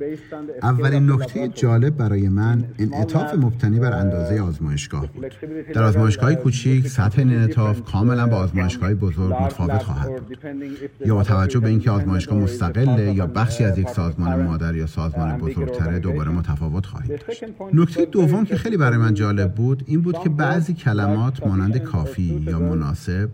اولین 0.62 1.10
نکته 1.12 1.48
جالب 1.48 1.96
برای 1.96 2.28
من 2.28 2.64
انعطاف 2.78 3.34
مبتنی 3.34 3.78
بر 3.78 3.92
اندازه 3.92 4.40
آزمایشگاه 4.40 5.12
بود. 5.12 5.26
در 5.74 5.82
آزمایشگاه 5.82 6.34
کوچیک 6.34 6.88
سطح 6.88 7.18
این 7.18 7.34
انعطاف 7.34 7.82
کاملا 7.82 8.26
با 8.26 8.36
آزمایشگاه 8.36 8.94
بزرگ 8.94 9.32
متفاوت 9.32 9.82
خواهد 9.82 10.22
بود. 10.22 10.38
یا 11.06 11.14
با 11.14 11.22
توجه 11.22 11.60
به 11.60 11.68
اینکه 11.68 11.90
آزمایشگاه 11.90 12.38
مستقله 12.38 13.14
یا 13.14 13.26
بخشی 13.26 13.64
از 13.64 13.78
یک 13.78 13.88
سازمان 13.88 14.42
مادر 14.42 14.74
یا 14.74 14.86
سازمان 14.86 15.38
بزرگتره 15.38 15.98
دوباره 15.98 16.30
متفاوت 16.30 16.86
خواهید 16.86 17.24
داشت. 17.26 17.44
نکته 17.72 18.04
دوم 18.04 18.44
که 18.44 18.56
خیلی 18.56 18.76
برای 18.76 18.98
من 18.98 19.14
جالب 19.14 19.54
بود 19.54 19.82
این 19.86 20.00
بود 20.00 20.18
که 20.18 20.28
بعضی 20.28 20.74
کلمات 20.74 21.46
مانند 21.46 21.78
کافی 21.78 22.44
یا 22.46 22.58
مناسب 22.58 23.30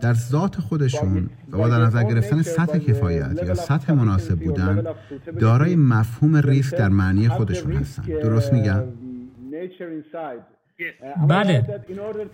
در 0.00 0.14
ذات 0.14 0.60
خودشون 0.98 1.30
و 1.52 1.58
با 1.58 1.68
در 1.68 1.78
نظر 1.78 2.02
گرفتن 2.02 2.42
سطح 2.42 2.78
کفایت 2.78 3.42
یا 3.46 3.54
سطح 3.54 3.92
مناسب 3.92 4.38
بودن 4.38 4.84
دارای 5.40 5.76
مفهوم 5.76 6.36
ریسک 6.36 6.76
در 6.76 6.88
معنی 6.88 7.28
خودشون 7.28 7.72
هستن. 7.72 8.02
درست 8.02 8.52
میگم؟ 8.52 8.82
بله 11.28 11.80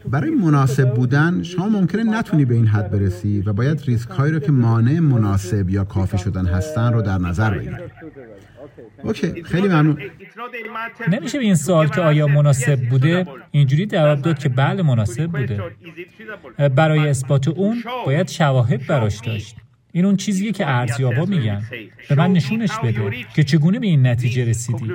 برای 0.09 0.31
مناسب 0.31 0.95
بودن 0.95 1.43
شما 1.43 1.69
ممکنه 1.69 2.03
نتونی 2.03 2.45
به 2.45 2.55
این 2.55 2.67
حد 2.67 2.91
برسی 2.91 3.41
و 3.41 3.53
باید 3.53 3.83
ریسک 3.87 4.11
هایی 4.11 4.33
رو 4.33 4.39
که 4.39 4.53
مانع 4.53 4.99
مناسب 5.01 5.71
یا 5.71 5.85
کافی 5.85 6.19
شدن 6.19 6.47
هستن 6.47 6.93
رو 6.93 7.03
در 7.03 7.19
نظر 7.19 7.59
بگیری 7.59 7.75
اوکی 9.05 9.43
خیلی 9.43 9.69
ممنون. 9.69 9.99
نمیشه 11.09 11.39
به 11.39 11.45
این 11.45 11.55
سوال 11.55 11.89
که 11.89 12.01
آیا 12.01 12.27
مناسب 12.27 12.89
بوده؟ 12.89 13.27
اینجوری 13.51 13.87
جواب 13.87 14.23
داد 14.23 14.39
که 14.39 14.49
بله 14.49 14.83
مناسب 14.83 15.27
بوده. 15.27 15.63
برای 16.69 17.09
اثبات 17.09 17.49
اون 17.49 17.83
باید 18.07 18.29
شواهد 18.29 18.87
براش 18.87 19.21
داشت. 19.21 19.57
این 19.93 20.05
اون 20.05 20.17
چیزیه 20.17 20.53
که 20.53 20.69
ارزیابا 20.69 21.25
میگن. 21.25 21.63
به 22.09 22.15
من 22.15 22.33
نشونش 22.33 22.79
بده 22.79 23.11
که 23.35 23.43
چگونه 23.43 23.79
به 23.79 23.87
این 23.87 24.07
نتیجه 24.07 24.45
رسیدی. 24.45 24.93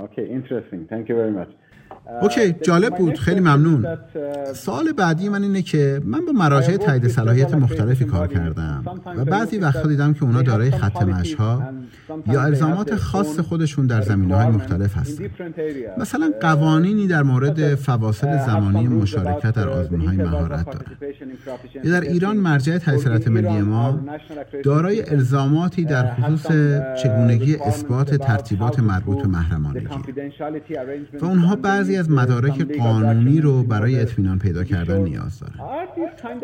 Okay, 0.00 0.28
interesting. 0.28 0.86
Thank 0.90 1.08
you 1.08 1.14
very 1.14 1.30
much. 1.30 1.50
اوکی 2.22 2.52
جالب 2.52 2.96
بود 2.96 3.18
خیلی 3.18 3.40
ممنون. 3.40 3.86
سال 4.54 4.92
بعدی 4.92 5.28
من 5.28 5.42
اینه 5.42 5.62
که 5.62 6.00
من 6.04 6.26
با 6.26 6.32
مراجع 6.32 6.76
تایید 6.76 7.08
صلاحیت 7.08 7.54
مختلفی 7.54 8.04
کار 8.04 8.26
کردم 8.26 8.84
و 9.16 9.24
بعضی 9.24 9.58
وقتا 9.58 9.88
دیدم 9.88 10.14
که 10.14 10.22
اونا 10.24 10.42
دارای 10.42 10.70
خط 10.70 10.96
ها 11.38 11.62
یا 12.26 12.42
الزامات 12.42 12.96
خاص 12.96 13.40
خودشون 13.40 13.86
در 13.86 14.02
زمینه 14.02 14.36
های 14.36 14.46
مختلف 14.46 14.96
هستن. 14.96 15.24
مثلا 15.98 16.30
قوانینی 16.40 17.06
در 17.06 17.22
مورد 17.22 17.74
فواصل 17.74 18.38
زمانی 18.46 18.88
مشارکت 18.88 19.54
در 19.54 19.68
آزمون 19.68 20.00
های 20.00 20.16
مهارت 20.16 20.66
داره. 20.66 20.86
یا 21.84 22.00
در 22.00 22.00
ایران 22.00 22.36
مرجع 22.36 22.78
تایید 22.78 23.28
ملی 23.28 23.60
ما 23.62 23.98
دارای 24.62 25.10
الزاماتی 25.10 25.84
در 25.84 26.14
خصوص 26.14 26.46
چگونگی 27.02 27.56
اثبات 27.56 28.14
ترتیبات 28.14 28.80
مربوط 28.80 29.22
به 29.22 29.28
محرمانگی. 29.28 29.86
و 31.20 31.24
اونها 31.24 31.56
بعضی 31.84 31.96
از 31.96 32.10
مدارک 32.10 32.78
قانونی 32.78 33.40
رو 33.40 33.62
برای 33.62 34.00
اطمینان 34.00 34.38
پیدا 34.38 34.64
کردن 34.64 35.00
نیاز 35.00 35.40
داره. 35.40 35.54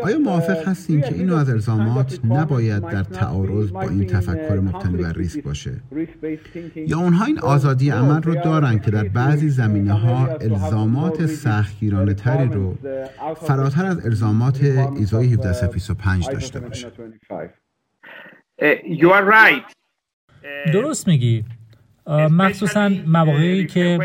آیا 0.02 0.18
موافق 0.18 0.68
هستیم 0.68 1.00
که 1.00 1.14
اینو 1.14 1.36
از 1.36 1.50
الزامات 1.50 2.20
نباید 2.24 2.82
در 2.82 3.02
تعارض 3.02 3.70
با 3.70 3.82
این 3.82 4.06
تفکر 4.06 4.60
مبتنی 4.60 4.96
بر 4.96 5.12
ریسک 5.12 5.42
باشه؟ 5.42 5.72
یا 6.76 6.98
اونها 6.98 7.24
این 7.24 7.38
آزادی 7.38 7.90
عمل 7.90 8.22
رو 8.22 8.34
دارن 8.34 8.78
که 8.78 8.90
در 8.90 9.04
بعضی 9.04 9.48
زمینه 9.48 9.92
ها 9.92 10.26
الزامات 10.26 11.26
سختگیرانه 11.26 12.14
تری 12.14 12.48
رو 12.48 12.74
فراتر 13.40 13.86
از 13.86 14.06
الزامات 14.06 14.62
ایزای 14.96 15.26
1725 15.26 16.26
داشته 16.30 16.60
باشه. 16.60 16.92
درست 20.72 21.08
میگی. 21.08 21.44
مخصوصا 22.10 22.90
مواقعی 23.06 23.66
که 23.66 23.98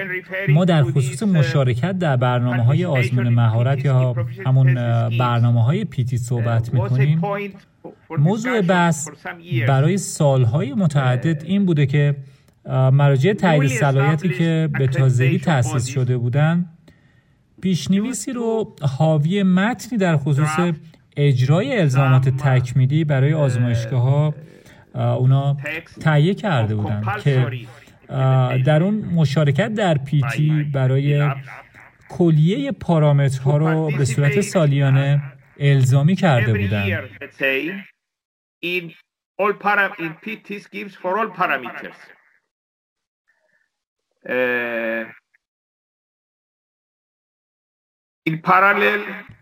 ما 0.50 0.66
در 0.66 0.84
خصوص 0.84 1.24
مشارکت 1.24 2.00
در 2.00 2.18
برنامه 2.18 2.64
های 2.64 2.86
آزمون 2.86 3.30
مهارت 3.30 3.86
یا 3.86 4.16
همون 4.46 4.74
برنامه 5.20 5.64
های 5.64 5.86
پیتی 5.86 6.18
صحبت 6.18 6.74
می‌کنیم. 6.74 7.22
موضوع 8.18 8.62
بحث 8.62 9.10
برای 9.68 9.98
سالهای 9.98 10.74
متعدد 10.74 11.44
این 11.44 11.66
بوده 11.66 11.86
که 11.86 12.16
مراجع 12.70 13.34
تایید 13.34 13.72
صلاحیتی 13.72 14.30
که 14.30 14.70
به 14.80 14.88
تازگی 14.88 15.40
تأسیس 15.40 15.86
شده 15.86 16.18
بودند 16.18 16.70
پیشنویسی 17.62 18.34
رو 18.34 18.76
حاوی 18.82 19.44
متنی 19.44 19.98
در 19.98 20.18
خصوص 20.18 20.60
اجرای 21.18 21.80
الزامات 21.80 22.30
تکمیلی 22.30 23.04
برای 23.04 23.34
آزمایشگاه 23.34 24.02
ها 24.02 24.34
اونا 25.16 25.58
تهیه 26.02 26.34
کرده 26.34 26.76
بودند 26.76 27.06
که 27.24 27.48
در 28.66 28.84
اون 28.84 28.96
مشارکت 28.96 29.74
در 29.74 29.98
پیتی 29.98 30.64
برای 30.74 31.30
کلیه 32.10 32.72
پارامترها 32.72 33.58
رو 33.58 33.92
به 33.98 34.06
صورت 34.06 34.42
سالیانه 34.42 35.22
الزامی 35.60 36.16
کرده 36.16 36.54
بودند 36.54 37.10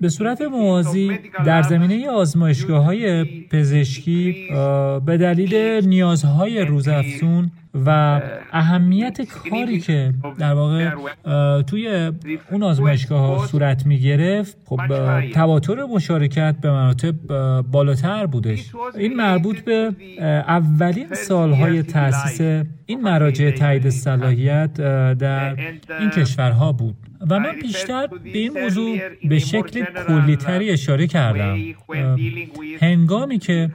به 0.02 0.10
صورت 0.10 0.41
موازی 0.41 1.17
در 1.45 1.62
زمینه 1.62 2.10
آزمایشگاه 2.10 2.84
های 2.84 3.26
پزشکی 3.47 4.47
به 5.06 5.17
دلیل 5.17 5.86
نیازهای 5.88 6.62
روزافزون 6.65 7.52
و 7.73 8.21
اهمیت 8.51 9.21
کاری 9.21 9.79
که 9.79 10.13
در 10.39 10.53
واقع 10.53 10.89
توی 11.62 12.12
اون 12.51 12.63
آزمایشگاه 12.63 13.19
ها 13.19 13.47
صورت 13.47 13.86
می 13.86 13.99
گرفت 13.99 14.57
خب 14.65 14.79
تواتر 15.33 15.83
مشارکت 15.83 16.55
به 16.62 16.71
مراتب 16.71 17.15
بالاتر 17.62 18.25
بودش. 18.25 18.71
این 18.97 19.15
مربوط 19.15 19.59
به 19.59 19.95
اولین 20.47 21.13
سالهای 21.13 21.83
تأسیس 21.83 22.65
این 22.86 23.01
مراجع 23.01 23.51
تایید 23.51 23.89
صلاحیت 23.89 24.73
در 25.13 25.55
این 25.99 26.09
کشورها 26.09 26.71
بود. 26.71 26.95
و 27.29 27.39
من 27.39 27.55
بیشتر 27.62 28.07
به 28.07 28.39
این 28.39 28.59
موضوع 28.63 28.99
به 29.23 29.39
شکل 29.39 29.83
کلیتری 30.07 30.69
اشاره 30.69 31.07
کردم. 31.07 31.57
هنگامی 32.79 33.39
که 33.39 33.69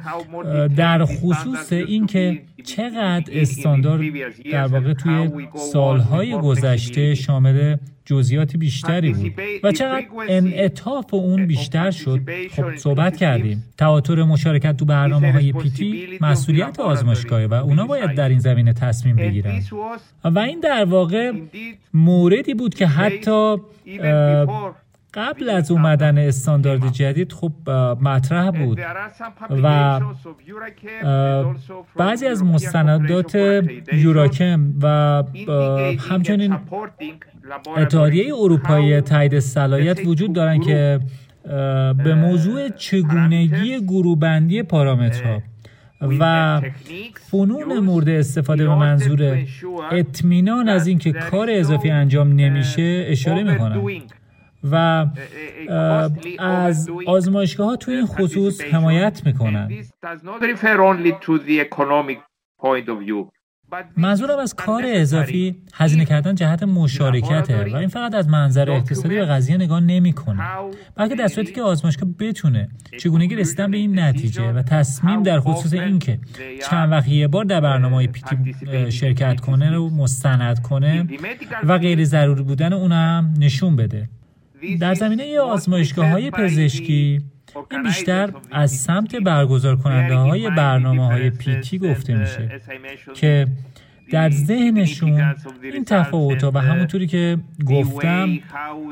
در 0.76 1.04
خصوص 1.04 1.72
اینکه 1.72 2.42
چقدر 2.64 3.32
استاندارد 3.32 4.02
در 4.52 4.66
واقع 4.66 4.92
توی 4.92 5.30
سالهای 5.72 6.32
گذشته 6.32 7.14
شامل 7.14 7.76
جزئیات 8.08 8.56
بیشتری 8.56 9.12
بود. 9.12 9.32
و 9.62 9.72
چقدر 9.72 10.06
انعطاف 10.28 11.14
اون 11.14 11.46
بیشتر 11.46 11.90
شد 11.90 12.20
خب 12.50 12.76
صحبت 12.76 13.16
کردیم. 13.16 13.64
تواتر 13.78 14.22
مشارکت 14.22 14.76
تو 14.76 14.84
برنامه 14.84 15.32
های 15.32 15.52
پیتی 15.52 16.18
مسئولیت 16.20 16.80
آزمایشگاهه 16.80 17.46
و 17.46 17.54
اونا 17.54 17.86
باید 17.86 18.14
در 18.14 18.28
این 18.28 18.38
زمینه 18.38 18.72
تصمیم 18.72 19.16
بگیرن. 19.16 19.62
و 20.24 20.38
این 20.38 20.60
در 20.60 20.84
واقع 20.84 21.32
موردی 21.94 22.54
بود 22.54 22.74
که 22.74 22.86
حتی 22.86 23.56
قبل 25.14 25.50
از 25.50 25.70
اومدن 25.70 26.18
استاندارد 26.18 26.92
جدید 26.92 27.32
خب 27.32 27.52
مطرح 28.00 28.50
بود. 28.50 28.80
و 29.50 30.00
بعضی 31.96 32.26
از 32.26 32.44
مستندات 32.44 33.34
یوراکم 33.92 34.72
و 34.82 35.22
همچنین 36.10 36.56
اتحادیه 37.76 38.34
اروپایی 38.34 39.00
تایید 39.00 39.38
صلاحیت 39.38 40.06
وجود 40.06 40.32
دارن 40.32 40.60
که 40.60 41.00
به 42.04 42.14
موضوع 42.14 42.68
چگونگی 42.68 43.80
گروهبندی 43.80 44.62
پارامترها 44.62 45.42
و 46.00 46.60
فنون 47.30 47.78
مورد 47.78 48.08
استفاده 48.08 48.68
به 48.68 48.74
منظور 48.74 49.38
اطمینان 49.92 50.68
از 50.68 50.86
اینکه 50.86 51.12
کار 51.12 51.48
اضافی 51.50 51.90
انجام 51.90 52.32
نمیشه 52.32 53.04
اشاره 53.08 53.42
می‌کنن. 53.42 54.02
و 54.64 55.06
از 56.38 56.90
آزمایشگاه 57.06 57.66
ها 57.66 57.76
توی 57.76 57.94
این 57.94 58.06
خصوص 58.06 58.60
حمایت 58.60 59.26
می‌کنن. 59.26 59.70
منظورم 63.96 64.38
از 64.38 64.54
کار 64.54 64.82
اضافی 64.86 65.62
هزینه 65.74 66.04
کردن 66.04 66.34
جهت 66.34 66.62
مشارکته 66.62 67.72
و 67.72 67.76
این 67.76 67.88
فقط 67.88 68.14
از 68.14 68.28
منظر 68.28 68.70
اقتصادی 68.70 69.14
به 69.14 69.24
قضیه 69.24 69.56
نگاه 69.56 69.80
نمی‌کنه 69.80 70.42
بلکه 70.94 71.14
در 71.14 71.28
صورتی 71.28 71.52
که 71.52 71.62
آزمایشگاه 71.62 72.08
بتونه 72.18 72.68
چگونگی 72.98 73.36
رسیدن 73.36 73.70
به 73.70 73.76
این 73.76 73.98
نتیجه 73.98 74.52
و 74.52 74.62
تصمیم 74.62 75.22
در 75.22 75.40
خصوص 75.40 75.72
اینکه 75.72 76.18
چند 76.70 76.92
وقت 76.92 77.08
یه 77.08 77.28
بار 77.28 77.44
در 77.44 77.60
برنامه 77.60 78.06
پیتی 78.06 78.36
شرکت 78.92 79.40
کنه 79.40 79.70
رو 79.70 79.90
مستند 79.90 80.62
کنه 80.62 81.06
و 81.64 81.78
غیر 81.78 82.04
ضروری 82.04 82.42
بودن 82.42 82.72
اون 82.72 82.92
هم 82.92 83.34
نشون 83.38 83.76
بده. 83.76 84.08
در 84.80 84.94
زمینه 84.94 85.40
آزمایشگاه 85.40 86.06
های 86.06 86.30
پزشکی 86.30 87.20
این 87.70 87.82
بیشتر 87.82 88.32
از 88.50 88.72
سمت 88.72 89.16
برگزار 89.16 89.76
کننده 89.76 90.14
های 90.14 90.50
برنامه 90.50 91.06
های 91.06 91.30
پیتی 91.30 91.78
گفته 91.78 92.14
میشه 92.14 92.60
که 93.14 93.46
در 94.10 94.30
ذهنشون 94.30 95.34
این 95.62 95.84
تفاوت 95.84 96.44
و 96.44 96.58
همونطوری 96.58 97.06
که 97.06 97.38
گفتم 97.66 98.38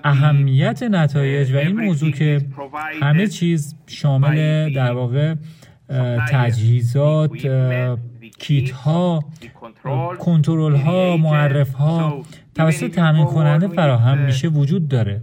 اهمیت 0.04 0.82
نتایج 0.82 1.52
و 1.52 1.56
این 1.56 1.80
موضوع 1.80 2.10
که 2.10 2.40
همه 3.02 3.26
چیز 3.26 3.74
شامل 3.86 4.72
در 4.74 4.92
واقع 4.92 5.34
تجهیزات 6.28 7.30
کیت 8.38 8.70
ها 8.70 9.24
کنترل 10.18 10.76
ها 10.76 11.16
معرف 11.16 11.72
ها 11.72 12.22
توسط 12.54 12.90
تامین 12.90 13.24
کننده 13.24 13.68
فراهم 13.68 14.18
میشه 14.18 14.48
وجود 14.48 14.88
داره. 14.88 15.22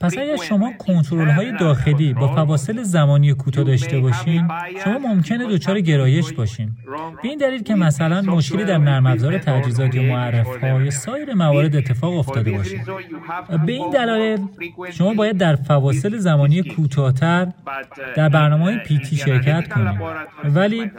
پس 0.00 0.18
اگر 0.18 0.36
شما 0.36 0.72
کنترل 0.78 1.30
های 1.30 1.52
داخلی 1.60 2.14
با 2.14 2.34
فواصل 2.34 2.82
زمانی 2.82 3.34
کوتاه 3.34 3.64
داشته 3.64 4.00
باشین 4.00 4.48
شما 4.84 4.98
ممکنه 4.98 5.46
دچار 5.46 5.80
گرایش 5.80 6.32
باشین. 6.32 6.70
به 7.22 7.28
این 7.28 7.38
دلیل 7.38 7.62
که 7.62 7.74
مثلا 7.74 8.22
مشکلی 8.22 8.64
در 8.64 8.78
نرم 8.78 9.06
افزار 9.06 9.38
تجهیزات 9.38 9.94
یا 9.94 10.02
معرف 10.02 10.64
ها 10.64 10.82
یا 10.82 10.90
سایر 10.90 11.34
موارد 11.34 11.76
اتفاق 11.76 12.18
افتاده 12.18 12.50
باشه. 12.50 12.80
به 13.66 13.72
این 13.72 13.90
دلایل 13.90 14.38
شما 14.92 15.14
باید 15.14 15.36
در 15.36 15.56
فواصل 15.56 16.16
زمانی 16.16 16.62
کوتاهتر 16.62 17.46
در 18.16 18.28
برنامه 18.28 18.64
های 18.64 18.78
پیتی 18.78 19.16
شرکت 19.16 19.68
کنید. 19.68 20.00
ولی 20.44 20.90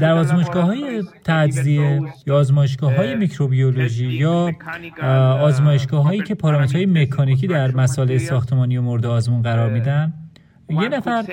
در 0.00 0.12
آزمایشگاه 0.12 0.64
های 0.64 1.02
تجزیه 1.24 2.00
یا 2.26 2.36
آزمایشگاه 2.36 2.94
های 2.94 3.16
میکروبیولوژی 3.16 4.06
یا 4.06 4.52
آزمایشگاه 5.42 6.04
هایی 6.04 6.22
که 6.22 6.34
پارامترهای 6.34 6.86
مکانیکی 6.86 7.46
در 7.46 7.70
مسائل 7.70 8.18
ساختمانی 8.38 8.76
و 8.76 8.82
مورد 8.82 9.06
آزمون 9.06 9.42
قرار 9.42 9.70
میدن. 9.70 10.12
یه 10.68 10.88
نفر 10.88 11.24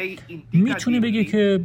می‌تونه 0.54 1.00
بگه 1.00 1.24
که 1.24 1.64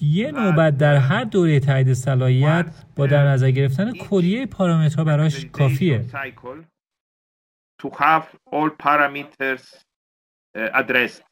یه 0.00 0.32
نوبت 0.32 0.76
در 0.76 0.96
هر 0.96 1.24
دوره 1.24 1.60
تایید 1.60 1.92
صلاحیت 1.92 2.84
با 2.96 3.06
در 3.06 3.26
نظر 3.26 3.50
گرفتن 3.50 3.92
کلیه 3.92 4.46
پارامترها 4.46 5.04
براش 5.04 5.46
کافیه. 5.46 6.04
to 7.82 7.88
have 7.90 8.26
all 8.54 8.70
parameters 8.86 9.64
uh, 10.58 10.80
addressed. 10.80 11.30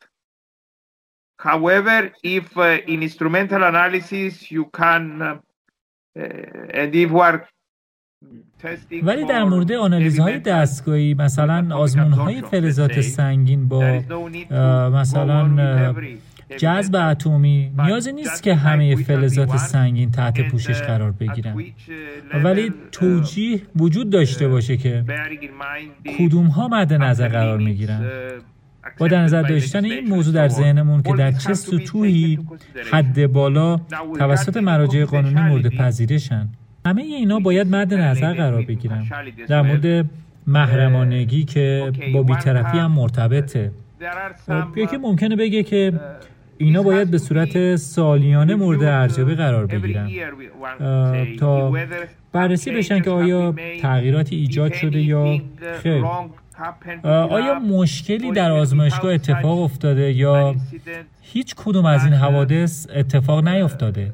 However, 1.48 1.98
if 2.22 2.46
uh, 2.56 2.92
in 2.92 3.02
instrumental 3.08 3.62
analysis 3.72 4.32
you 4.56 4.64
can, 4.80 5.02
uh, 5.22 5.38
and 6.80 6.94
if 6.94 7.10
we 7.10 7.20
are 7.28 7.38
ولی 9.02 9.24
در 9.24 9.44
مورد 9.44 9.72
آنالیزهای 9.72 10.38
دستگاهی 10.38 11.14
مثلا 11.14 11.76
آزمون 11.76 12.12
های 12.12 12.42
فلزات 12.42 13.00
سنگین 13.00 13.68
با 13.68 14.00
مثلا 14.90 15.94
جذب 16.56 16.94
اتمی. 16.96 17.72
نیازی 17.78 18.12
نیست 18.12 18.42
که 18.42 18.54
همه 18.54 18.96
فلزات 18.96 19.56
سنگین 19.56 20.10
تحت 20.10 20.48
پوشش 20.48 20.82
قرار 20.82 21.12
بگیرن. 21.12 21.56
ولی 22.44 22.72
توجیه 22.92 23.60
وجود 23.76 24.10
داشته 24.10 24.48
باشه 24.48 24.76
که 24.76 25.04
کدوم 26.18 26.46
ها 26.46 26.68
مد 26.68 26.92
نظر 26.92 27.28
قرار 27.28 27.58
می‌گیرن. 27.58 28.10
با 28.98 29.08
در 29.08 29.22
نظر 29.22 29.42
داشتن 29.42 29.84
این 29.84 30.08
موضوع 30.08 30.34
در 30.34 30.48
ذهنمون 30.48 31.02
که 31.02 31.12
در 31.12 31.32
چه 31.32 31.54
سطوحی 31.54 32.38
حد 32.92 33.26
بالا 33.26 33.80
توسط 34.18 34.56
مراجع 34.56 35.04
قانونی 35.04 35.40
مورد 35.40 35.68
پذیرشن. 35.68 36.48
همه 36.86 37.02
اینا 37.02 37.38
باید 37.38 37.74
مد 37.74 37.94
نظر 37.94 38.32
قرار 38.32 38.62
بگیرن. 38.62 39.06
در 39.48 39.62
مورد 39.62 40.06
محرمانگی 40.46 41.44
که 41.44 41.92
با 42.14 42.22
بیطرفی 42.22 42.78
هم 42.78 42.92
مرتبطه. 42.92 43.70
یکی 44.76 44.96
ممکنه 44.96 45.36
بگه 45.36 45.62
که 45.62 45.92
اینا 46.58 46.82
باید 46.82 47.10
به 47.10 47.18
صورت 47.18 47.76
سالیانه 47.76 48.54
مورد 48.54 48.82
ارزیابی 48.82 49.34
قرار 49.34 49.66
بگیرن. 49.66 50.10
تا 51.38 51.72
بررسی 52.32 52.70
بشن 52.70 53.00
که 53.00 53.10
آیا 53.10 53.54
تغییراتی 53.82 54.36
ایجاد 54.36 54.72
شده 54.72 55.02
یا 55.02 55.40
خیر. 55.82 56.04
آیا 57.04 57.58
مشکلی 57.58 58.32
در 58.32 58.50
آزمایشگاه 58.50 59.14
اتفاق 59.14 59.60
افتاده 59.60 60.12
یا 60.12 60.54
هیچ 61.22 61.54
کدوم 61.54 61.86
از 61.86 62.04
این 62.04 62.14
حوادث 62.14 62.86
اتفاق 62.94 63.48
نیفتاده؟ 63.48 64.10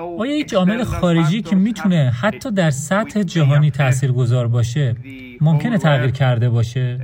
آیا 0.00 0.32
هیچ 0.32 0.54
عامل 0.54 0.84
خارجی 0.84 1.42
که 1.42 1.56
می‌تونه 1.56 2.12
حتی 2.22 2.50
در 2.50 2.70
سطح 2.70 3.22
جهانی 3.22 3.70
تاثیرگذار 3.70 4.48
باشه 4.48 4.96
ممکنه 5.40 5.78
تغییر 5.78 6.10
کرده 6.10 6.48
باشه؟ 6.48 7.00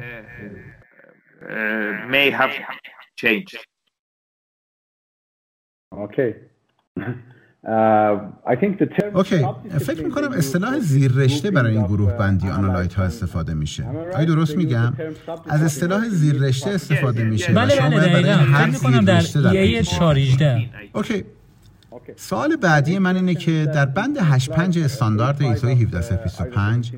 OK 5.92 6.34
OK 9.14 9.46
فکر 9.80 10.04
می‌کنم 10.04 10.32
اصطلاح 10.32 10.78
زیررشته 10.78 11.50
برای 11.50 11.76
این 11.76 11.86
گروه 11.86 12.12
بندی 12.12 12.48
analyte 12.48 12.94
ها 12.94 13.04
استفاده 13.04 13.54
میشه. 13.54 13.84
آیا 14.14 14.24
درست 14.24 14.56
میگم؟ 14.56 14.92
از 15.48 15.62
اصطلاح 15.62 16.08
زیررشته 16.08 16.70
استفاده 16.70 17.24
میشه 17.24 17.52
بله 17.52 17.80
بله 17.80 18.00
دقیقا. 18.00 18.32
فکر 18.32 18.66
می‌کنم 18.66 19.04
در 19.04 19.22
EA 19.50 19.82
418 19.82 20.70
OK 20.92 21.24
سوال 22.16 22.56
بعدی 22.56 22.98
من 22.98 23.16
اینه 23.16 23.34
که 23.34 23.70
در 23.74 23.86
بند 23.86 24.16
85 24.20 24.78
استاندارد 24.78 25.42
ISO 25.42 25.68
17025 25.68 26.92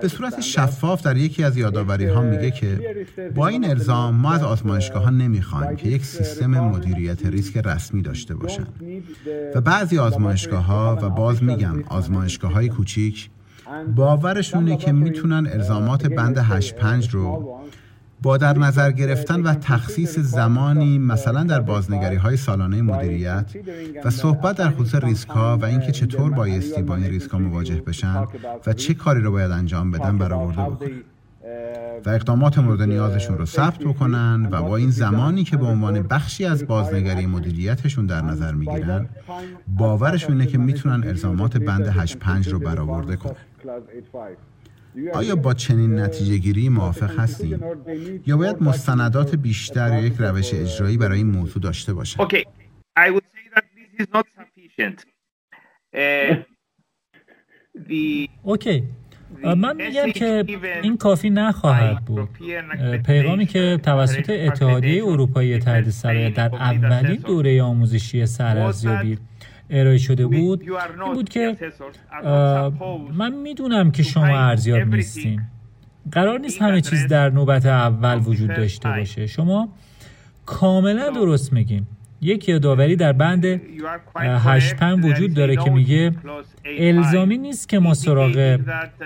به 0.00 0.08
صورت 0.08 0.40
شفاف 0.40 1.02
در 1.02 1.16
یکی 1.16 1.44
از 1.44 1.56
یادآوری 1.56 2.06
ها 2.06 2.22
میگه 2.22 2.50
که 2.50 2.96
با 3.34 3.48
این 3.48 3.64
الزام 3.64 4.14
ما 4.14 4.32
از 4.32 4.42
آزمایشگاه 4.42 5.02
ها 5.02 5.10
نمی‌خوایم 5.10 5.76
که 5.76 5.88
یک 5.88 6.04
سیستم 6.04 6.46
مدیریت 6.46 7.26
ریسک 7.26 7.56
رسمی 7.56 8.02
داشته 8.02 8.34
باشند. 8.34 8.80
و 9.54 9.60
بعضی 9.60 9.98
آزمایشگاه 9.98 10.64
ها 10.64 10.98
و 11.02 11.10
باز 11.10 11.42
میگم 11.42 11.82
آزمایشگاه 11.88 12.52
های 12.52 12.68
کوچیک 12.68 13.30
باورشونه 13.96 14.76
که 14.76 14.92
می‌تونن 14.92 15.46
ارزامات 15.46 16.06
بند 16.06 16.38
85 16.38 17.10
رو 17.10 17.60
با 18.22 18.36
در 18.36 18.58
نظر 18.58 18.92
گرفتن 18.92 19.42
و 19.42 19.54
تخصیص 19.54 20.18
زمانی 20.18 20.98
مثلا 20.98 21.44
در 21.44 21.60
بازنگری 21.60 22.16
های 22.16 22.36
سالانه 22.36 22.82
مدیریت 22.82 23.54
و 24.04 24.10
صحبت 24.10 24.56
در 24.56 24.70
خصوص 24.70 24.94
ریسک 24.94 25.28
ها 25.28 25.58
و 25.58 25.64
اینکه 25.64 25.92
چطور 25.92 26.30
بایستی 26.30 26.82
با 26.82 26.96
این 26.96 27.04
ریسک 27.04 27.30
ها 27.30 27.38
مواجه 27.38 27.80
بشن 27.80 28.26
و 28.66 28.72
چه 28.72 28.94
کاری 28.94 29.20
رو 29.20 29.32
باید 29.32 29.50
انجام 29.50 29.90
بدن 29.90 30.18
برآورده 30.18 30.62
بکنن. 30.62 30.90
و 32.06 32.10
اقدامات 32.10 32.58
مورد 32.58 32.82
نیازشون 32.82 33.38
رو 33.38 33.46
ثبت 33.46 33.78
بکنن 33.78 34.48
و 34.50 34.62
با 34.62 34.76
این 34.76 34.90
زمانی 34.90 35.44
که 35.44 35.56
به 35.56 35.66
عنوان 35.66 36.02
بخشی 36.02 36.44
از 36.44 36.66
بازنگری 36.66 37.26
مدیریتشون 37.26 38.06
در 38.06 38.22
نظر 38.22 38.52
می‌گیرن 38.52 39.08
باورشون 39.68 40.32
اینه 40.32 40.46
که 40.46 40.58
می‌تونن 40.58 41.08
الزامات 41.08 41.56
بند 41.56 41.86
85 41.86 42.48
رو 42.48 42.58
برآورده 42.58 43.16
کنن. 43.16 43.34
آیا 45.14 45.36
با 45.36 45.54
چنین 45.54 45.98
نتیجه 45.98 46.36
گیری 46.36 46.68
موافق 46.68 47.18
هستیم؟ 47.18 47.60
یا 48.26 48.36
باید 48.36 48.62
مستندات 48.62 49.34
بیشتر 49.34 49.92
یا 49.92 50.00
یک 50.06 50.14
روش 50.18 50.54
اجرایی 50.54 50.96
برای 50.96 51.18
این 51.18 51.30
موضوع 51.30 51.62
داشته 51.62 51.94
باشند 51.94 52.26
Okay, 52.26 52.44
I 52.96 53.10
would 53.10 53.24
say 53.34 53.44
that 53.54 53.64
this 53.76 53.90
is 54.02 54.08
not 54.14 54.26
sufficient. 54.38 55.04
Uh, 55.94 56.34
the 57.88 58.28
اوکی 58.42 58.84
من 59.44 59.76
میگم 59.76 60.12
که 60.12 60.44
این 60.82 60.96
کافی 60.96 61.30
نخواهد 61.30 62.04
بود. 62.04 62.28
پیغامی 63.06 63.46
که 63.46 63.80
توسط 63.82 64.30
اتحادیه 64.30 65.04
اروپایی 65.04 65.58
تحت 65.58 65.90
صلاحیت 65.90 66.34
در 66.34 66.54
اولین 66.54 67.16
دوره 67.16 67.62
آموزشی 67.62 68.26
سرارزیابی 68.26 69.18
ارائه 69.70 69.98
شده 69.98 70.26
بود 70.26 70.62
این 70.62 71.14
بود 71.14 71.28
که 71.28 71.56
من 73.14 73.34
می‌دونم 73.34 73.90
که 73.90 74.02
شما 74.02 74.26
ارزیاب 74.26 74.94
نیستین. 74.94 75.42
قرار 76.12 76.38
نیست 76.38 76.62
همه 76.62 76.80
چیز 76.80 77.06
در 77.06 77.30
نوبت 77.30 77.66
اول 77.66 78.20
وجود 78.24 78.48
داشته 78.48 78.88
باشه. 78.88 79.26
شما 79.26 79.68
کاملا 80.46 81.10
درست 81.10 81.52
میگین. 81.52 81.86
یک 82.20 82.48
یادآوری 82.48 82.96
در 82.96 83.12
بند 83.12 83.60
85 84.16 85.04
وجود 85.04 85.34
داره 85.34 85.56
که 85.56 85.70
میگه 85.70 86.12
الزامی 86.78 87.38
نیست 87.38 87.68
که 87.68 87.78
ما 87.78 87.94
سراغ 87.94 88.58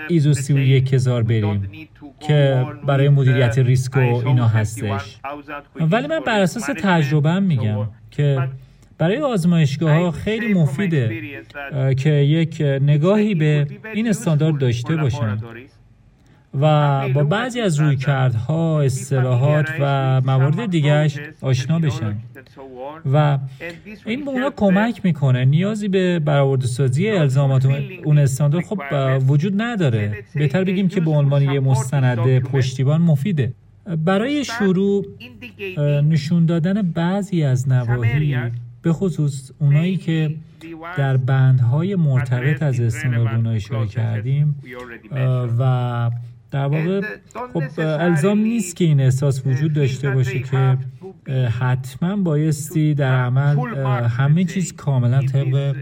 ایزو 0.09 0.33
31000 0.33 1.23
بریم 1.23 1.69
که 2.19 2.65
برای 2.87 3.09
مدیریت 3.09 3.57
ریسک 3.57 3.97
و 3.97 3.99
اینا 3.99 4.47
هستش. 4.47 5.19
ولی 5.75 6.07
من 6.07 6.19
بر 6.19 6.39
اساس 6.39 6.65
تجربه 6.65 7.39
میگم 7.39 7.87
که 8.11 8.49
برای 8.97 9.17
آزمایشگاه 9.17 9.91
ها 9.91 10.11
خیلی 10.11 10.53
مفیده 10.53 11.21
که 11.97 12.09
یک 12.09 12.61
نگاهی 12.61 13.35
به 13.35 13.67
این 13.93 14.07
استاندارد 14.09 14.57
داشته 14.57 14.95
باشند 14.95 15.43
و 16.61 17.09
با 17.09 17.23
بعضی 17.23 17.61
از 17.61 17.79
رویکردها، 17.79 18.81
اصطلاحات 18.81 19.69
و 19.79 20.21
موارد 20.21 20.65
دیگرش 20.65 21.19
آشنا 21.41 21.79
بشن. 21.79 22.15
و 23.13 23.37
این 24.05 24.25
به 24.25 24.31
اونا 24.31 24.49
کمک 24.49 25.05
می‌کنه. 25.05 25.45
نیازی 25.45 25.87
به 25.87 26.19
برآورده 26.19 26.67
سازی 26.67 27.09
الزامات 27.09 27.67
اون 28.03 28.17
استاندارد 28.17 28.65
خب 28.65 28.79
وجود 29.27 29.61
نداره. 29.61 30.23
بهتر 30.35 30.63
بگیم 30.63 30.87
که 30.87 31.01
به 31.01 31.11
عنوان 31.11 31.41
یه 31.41 31.59
مستند 31.59 32.39
پشتیبان 32.39 33.01
مفیده. 33.01 33.53
برای 34.05 34.45
شروع 34.45 35.05
نشون 36.03 36.45
دادن 36.45 36.81
بعضی 36.81 37.43
از 37.43 37.69
نواحی 37.69 38.37
به 38.85 38.93
خصوص 38.93 39.51
اونایی 39.59 39.97
که 39.97 40.35
در 40.97 41.17
بندهای 41.17 41.95
مرتبط 41.95 42.63
از 42.63 42.79
استاندارد 42.79 43.47
اشاره 43.47 43.87
کردیم 43.87 44.55
و 45.59 46.11
در 46.51 46.65
واقع 46.65 47.01
خب 47.53 47.63
الزام 47.77 48.39
نیست 48.39 48.75
که 48.75 48.85
این 48.85 48.99
احساس 48.99 49.47
وجود 49.47 49.73
داشته 49.73 50.11
باشه 50.11 50.39
که 50.39 50.77
حتما 51.59 52.15
بایستی 52.15 52.93
در 52.93 53.25
عمل 53.25 53.57
همه 54.07 54.43
چیز 54.43 54.73
کاملا 54.73 55.21
طبق 55.21 55.75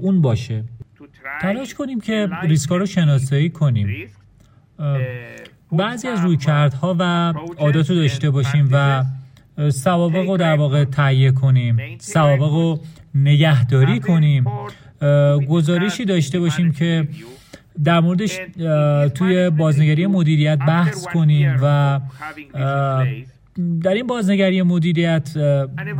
اون 0.00 0.20
باشه. 0.20 0.64
تلاش 1.40 1.74
کنیم 1.74 2.00
که 2.00 2.28
ریسکا 2.42 2.76
رو 2.76 2.86
شناسایی 2.86 3.50
کنیم. 3.50 4.08
بعضی 5.72 6.08
از 6.08 6.20
رویکردها 6.20 6.96
و 6.98 7.32
عادات 7.58 7.90
رو 7.90 7.96
داشته 7.96 8.30
باشیم 8.30 8.68
و 8.72 9.04
سوابق 9.70 10.28
رو 10.28 10.36
در 10.36 10.56
واقع 10.56 10.84
تهیه 10.84 11.32
کنیم. 11.32 11.76
سوابق 11.98 12.52
رو 12.52 12.80
نگهداری 13.14 14.00
کنیم. 14.00 14.44
گزارشی 15.48 16.04
داشته 16.04 16.40
باشیم 16.40 16.72
که 16.72 17.08
در 17.84 18.00
موردش 18.00 18.40
توی 19.14 19.50
بازنگری 19.50 20.06
مدیریت 20.06 20.58
بحث 20.58 21.06
کنیم 21.06 21.56
و 21.62 22.00
در 23.82 23.94
این 23.94 24.06
بازنگری 24.06 24.62
مدیریت 24.62 25.32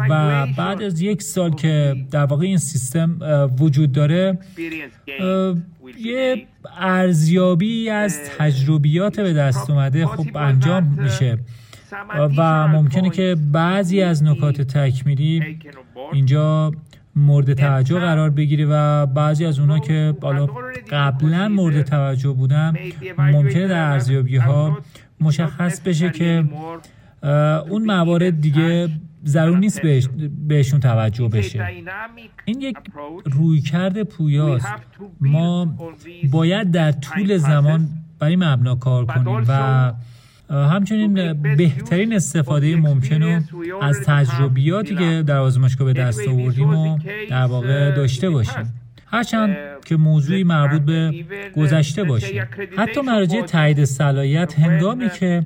و 0.09 0.47
بعد 0.57 0.83
از 0.83 1.01
یک 1.01 1.23
سال 1.23 1.51
که 1.51 1.97
در 2.11 2.25
واقع 2.25 2.47
این 2.47 2.59
سیستم 2.59 3.19
وجود 3.59 3.93
داره 3.93 4.39
یه 5.99 6.47
ارزیابی 6.79 7.91
از 7.91 8.21
تجربیات 8.39 9.21
به 9.21 9.33
دست 9.33 9.71
اومده 9.71 10.07
خب 10.07 10.37
انجام 10.37 10.97
میشه. 11.03 11.39
و 12.37 12.69
ممکنه 12.69 13.11
که 13.11 13.37
بعضی 13.53 14.03
از 14.03 14.23
نکات 14.23 14.61
تکمیلی 14.61 15.59
اینجا 16.13 16.73
مورد 17.17 17.55
توجه 17.55 18.01
قرار 18.01 18.31
بگیره 18.31 18.67
و 18.71 19.07
بعضی 19.07 19.45
از 19.45 19.59
اونا 19.59 19.79
که 19.79 20.15
بالا 20.21 20.47
قبلا 20.91 21.49
مورد 21.49 21.83
توجه 21.83 22.33
بودن 22.33 22.77
ممکنه 23.19 23.69
در 23.69 23.91
ارزیابی 23.93 24.37
ها 24.37 24.79
مشخص 25.21 25.81
بشه 25.81 26.11
که 26.11 26.45
اون 27.69 27.85
موارد 27.85 28.41
دیگه 28.41 28.89
ضرور 29.27 29.59
نیست 29.59 29.83
بهش 29.83 30.09
بهشون 30.49 30.81
توجه 30.81 31.29
بشه. 31.29 31.67
این 32.45 32.61
یک 32.61 32.77
رویکرد 33.25 34.03
پویاست. 34.03 34.67
ما 35.21 35.77
باید 36.31 36.71
در 36.71 36.93
طول 36.93 37.37
زمان 37.37 37.89
بر 38.19 38.27
این 38.27 38.45
مبنا 38.45 38.75
کار 38.75 39.07
کنیم 39.07 39.45
و 39.49 39.93
همچنین 40.51 41.33
بهترین 41.57 42.13
استفاده 42.13 42.77
ممکن 42.77 43.23
رو 43.23 43.43
از 43.83 44.01
تجربیاتی 44.01 44.97
که 44.97 45.25
در 45.27 45.37
آزمایشگاه 45.37 45.87
به 45.87 45.93
دست 45.93 46.29
آوردیم 46.29 46.75
و 46.75 46.99
در 47.31 47.45
واقع 47.45 47.91
داشته 47.91 48.31
باشیم. 48.31 48.73
هرچند 49.07 49.57
که 49.85 49.97
موضوعی 49.97 50.45
مربوط 50.45 50.83
به 50.83 51.25
گذشته 51.57 52.05
باشه. 52.05 52.49
حتی 52.77 53.01
مراجع 53.01 53.43
تایید 53.43 53.85
صلاحیت 53.85 54.59
هنگامی 54.59 55.11
که 55.11 55.45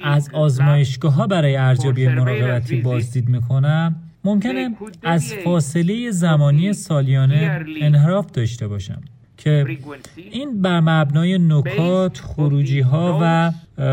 از 0.00 0.30
آزمایشگاه 0.32 1.14
ها 1.14 1.26
برای 1.26 1.56
ارزیابی 1.56 2.08
مراقبتی 2.08 2.80
بازدید 2.80 3.28
می‌کنم 3.28 3.96
ممکنه 4.24 4.70
از 5.02 5.34
فاصله 5.44 6.10
زمانی 6.10 6.72
سالیانه 6.72 7.64
انحراف 7.80 8.30
داشته 8.30 8.68
باشم. 8.68 9.00
که 9.44 9.66
این 10.30 10.62
بر 10.62 10.80
مبنای 10.80 11.38
نکات، 11.38 12.18
خروجی 12.18 12.80
ها 12.80 13.18
و 13.22 13.52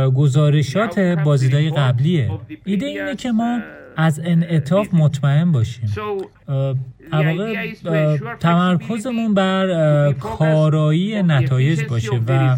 گزارشات 0.09 0.99
بازدیدهای 0.99 1.69
قبلیه. 1.69 2.31
ایده 2.65 2.85
اینه 2.85 3.15
که 3.15 3.31
ما 3.31 3.59
از 3.97 4.21
انعطاف 4.23 4.93
مطمئن 4.93 5.51
باشیم. 5.51 5.89
واقع 7.11 7.67
تمرکزمون 8.39 9.33
بر 9.33 10.13
کارایی 10.13 11.23
نتایج 11.23 11.83
باشه 11.83 12.21
و 12.27 12.57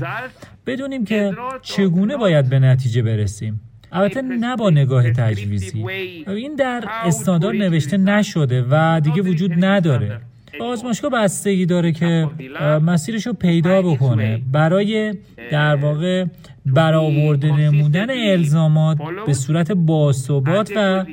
بدونیم 0.66 1.06
که 1.06 1.34
چگونه 1.62 2.18
باید 2.18 2.50
به 2.50 2.60
نتیجه 2.60 3.02
برسیم. 3.02 3.62
البته 3.92 4.22
نه 4.22 4.56
با 4.56 4.70
نگاه 4.70 5.12
تجویزی. 5.12 5.86
این 6.28 6.56
در 6.56 6.84
استاندارد 7.04 7.56
نوشته 7.56 7.98
نشده 7.98 8.66
و 8.70 9.02
دیگه 9.04 9.22
وجود 9.22 9.66
نداره. 9.66 10.22
آزمایشگاه 10.60 11.12
بستگی 11.12 11.66
داره 11.66 11.92
که 11.92 12.28
مسیرش 12.82 13.28
رو 13.28 13.34
پیدا 13.34 13.82
بکنه. 13.82 14.42
برای 14.52 15.14
در 15.52 15.76
واقع 15.76 16.26
برآورده 16.66 17.52
نمودن 17.52 18.08
الزامات 18.10 18.98
به 19.26 19.34
صورت 19.34 19.72
باثبات 19.72 20.72
و 20.76 21.06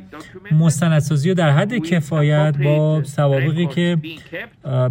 مستندسازی 0.53 1.35
در 1.35 1.51
حد 1.51 1.79
کفایت 1.79 2.57
با 2.65 3.03
سوابقی 3.05 3.67
که 3.67 3.99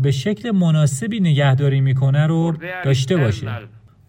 به 0.01 0.11
شکل 0.11 0.51
مناسبی 0.51 1.19
نگهداری 1.19 1.81
می‌کنه 1.81 2.27
رو 2.27 2.53
داشته 2.85 3.17
باشه. 3.17 3.47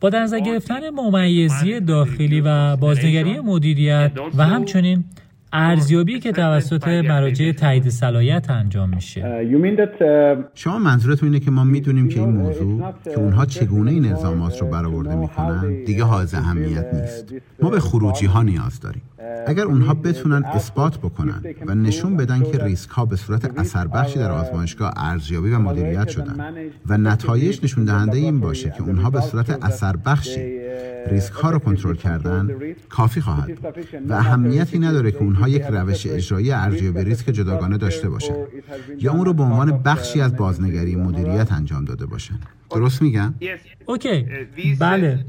با 0.00 0.10
در 0.10 0.22
نظر 0.22 0.40
گرفتن 0.40 0.90
ممیزی 0.90 1.80
داخلی 1.80 2.40
و 2.40 2.76
بازنگری 2.76 3.40
مدیریت 3.40 4.12
و 4.36 4.44
همچنین 4.46 5.04
ارزیابی 5.52 6.20
که 6.20 6.32
توسط 6.32 6.88
مراجع 6.88 7.52
تایید 7.52 7.88
صلاحیت 7.88 8.50
انجام 8.50 8.90
میشه. 8.94 9.46
شما 10.54 10.78
منظورتون 10.78 11.28
اینه 11.28 11.44
که 11.44 11.50
ما 11.50 11.64
می‌دونیم 11.64 12.08
که 12.08 12.20
این 12.20 12.28
موضوع 12.28 12.92
که 13.04 13.18
اونها 13.18 13.46
چگونه 13.46 13.90
این 13.90 14.06
الزامات 14.06 14.60
رو 14.60 14.66
برآورده 14.66 15.14
می‌کنن 15.14 15.84
دیگه 15.84 16.04
حائز 16.04 16.34
اهمیت 16.34 16.94
نیست. 16.94 17.34
ما 17.62 17.70
به 17.70 17.80
خروجی 17.80 18.26
ها 18.26 18.42
نیاز 18.42 18.80
داریم. 18.80 19.02
اگر 19.46 19.62
اونها 19.62 19.94
بتونن 19.94 20.44
اثبات 20.44 20.98
بکنن 20.98 21.42
و 21.66 21.74
نشون 21.74 22.16
بدن 22.16 22.42
که 22.42 22.64
ریسک 22.64 22.90
ها 22.90 23.04
به 23.04 23.16
صورت 23.16 23.58
اثر 23.58 23.86
بخشی 23.86 24.18
در 24.18 24.30
آزمایشگاه 24.30 24.92
ارزیابی 24.96 25.50
و 25.50 25.58
مدیریت 25.58 26.08
شدن 26.08 26.54
و 26.86 26.98
نتایج 26.98 27.60
نشون 27.62 27.84
دهنده 27.84 28.16
این 28.16 28.40
باشه 28.40 28.70
که 28.70 28.82
اونها 28.82 29.10
به 29.10 29.20
صورت 29.20 29.64
اثر 29.64 29.96
بخشی 29.96 30.58
ریسک 31.10 31.32
ها 31.32 31.50
رو 31.50 31.58
کنترل 31.58 31.94
کردن 31.94 32.50
کافی 32.88 33.20
خواهد 33.20 33.54
بود 33.54 33.74
و 34.08 34.12
اهمیتی 34.12 34.78
نداره 34.78 35.10
که 35.10 35.18
اونها 35.18 35.48
یک 35.48 35.62
روش 35.62 36.06
اجرایی 36.06 36.52
ارزیابی 36.52 37.04
ریسک 37.04 37.30
جداگانه 37.30 37.78
داشته 37.78 38.08
باشن 38.08 38.34
یا 38.98 39.12
اون 39.12 39.24
رو 39.24 39.32
به 39.32 39.42
عنوان 39.42 39.82
بخشی 39.82 40.20
از 40.20 40.36
بازنگری 40.36 40.96
مدیریت 40.96 41.52
انجام 41.52 41.84
داده 41.84 42.06
باشن. 42.06 42.38
درست 42.70 43.02
میگم؟ 43.02 43.34
OK 43.86 44.26
بله 44.80 45.24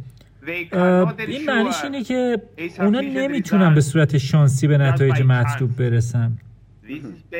این 1.28 1.46
معنیش 1.48 1.84
اینه 1.84 2.04
که 2.04 2.42
اونا 2.80 3.02
نمی‌تونن 3.02 3.76
به 3.76 3.82
صورت 3.82 4.18
شانسی 4.18 4.68
به 4.68 4.78
نتایج 4.78 5.22
مطلوب 5.22 5.76
برسن. 5.76 6.38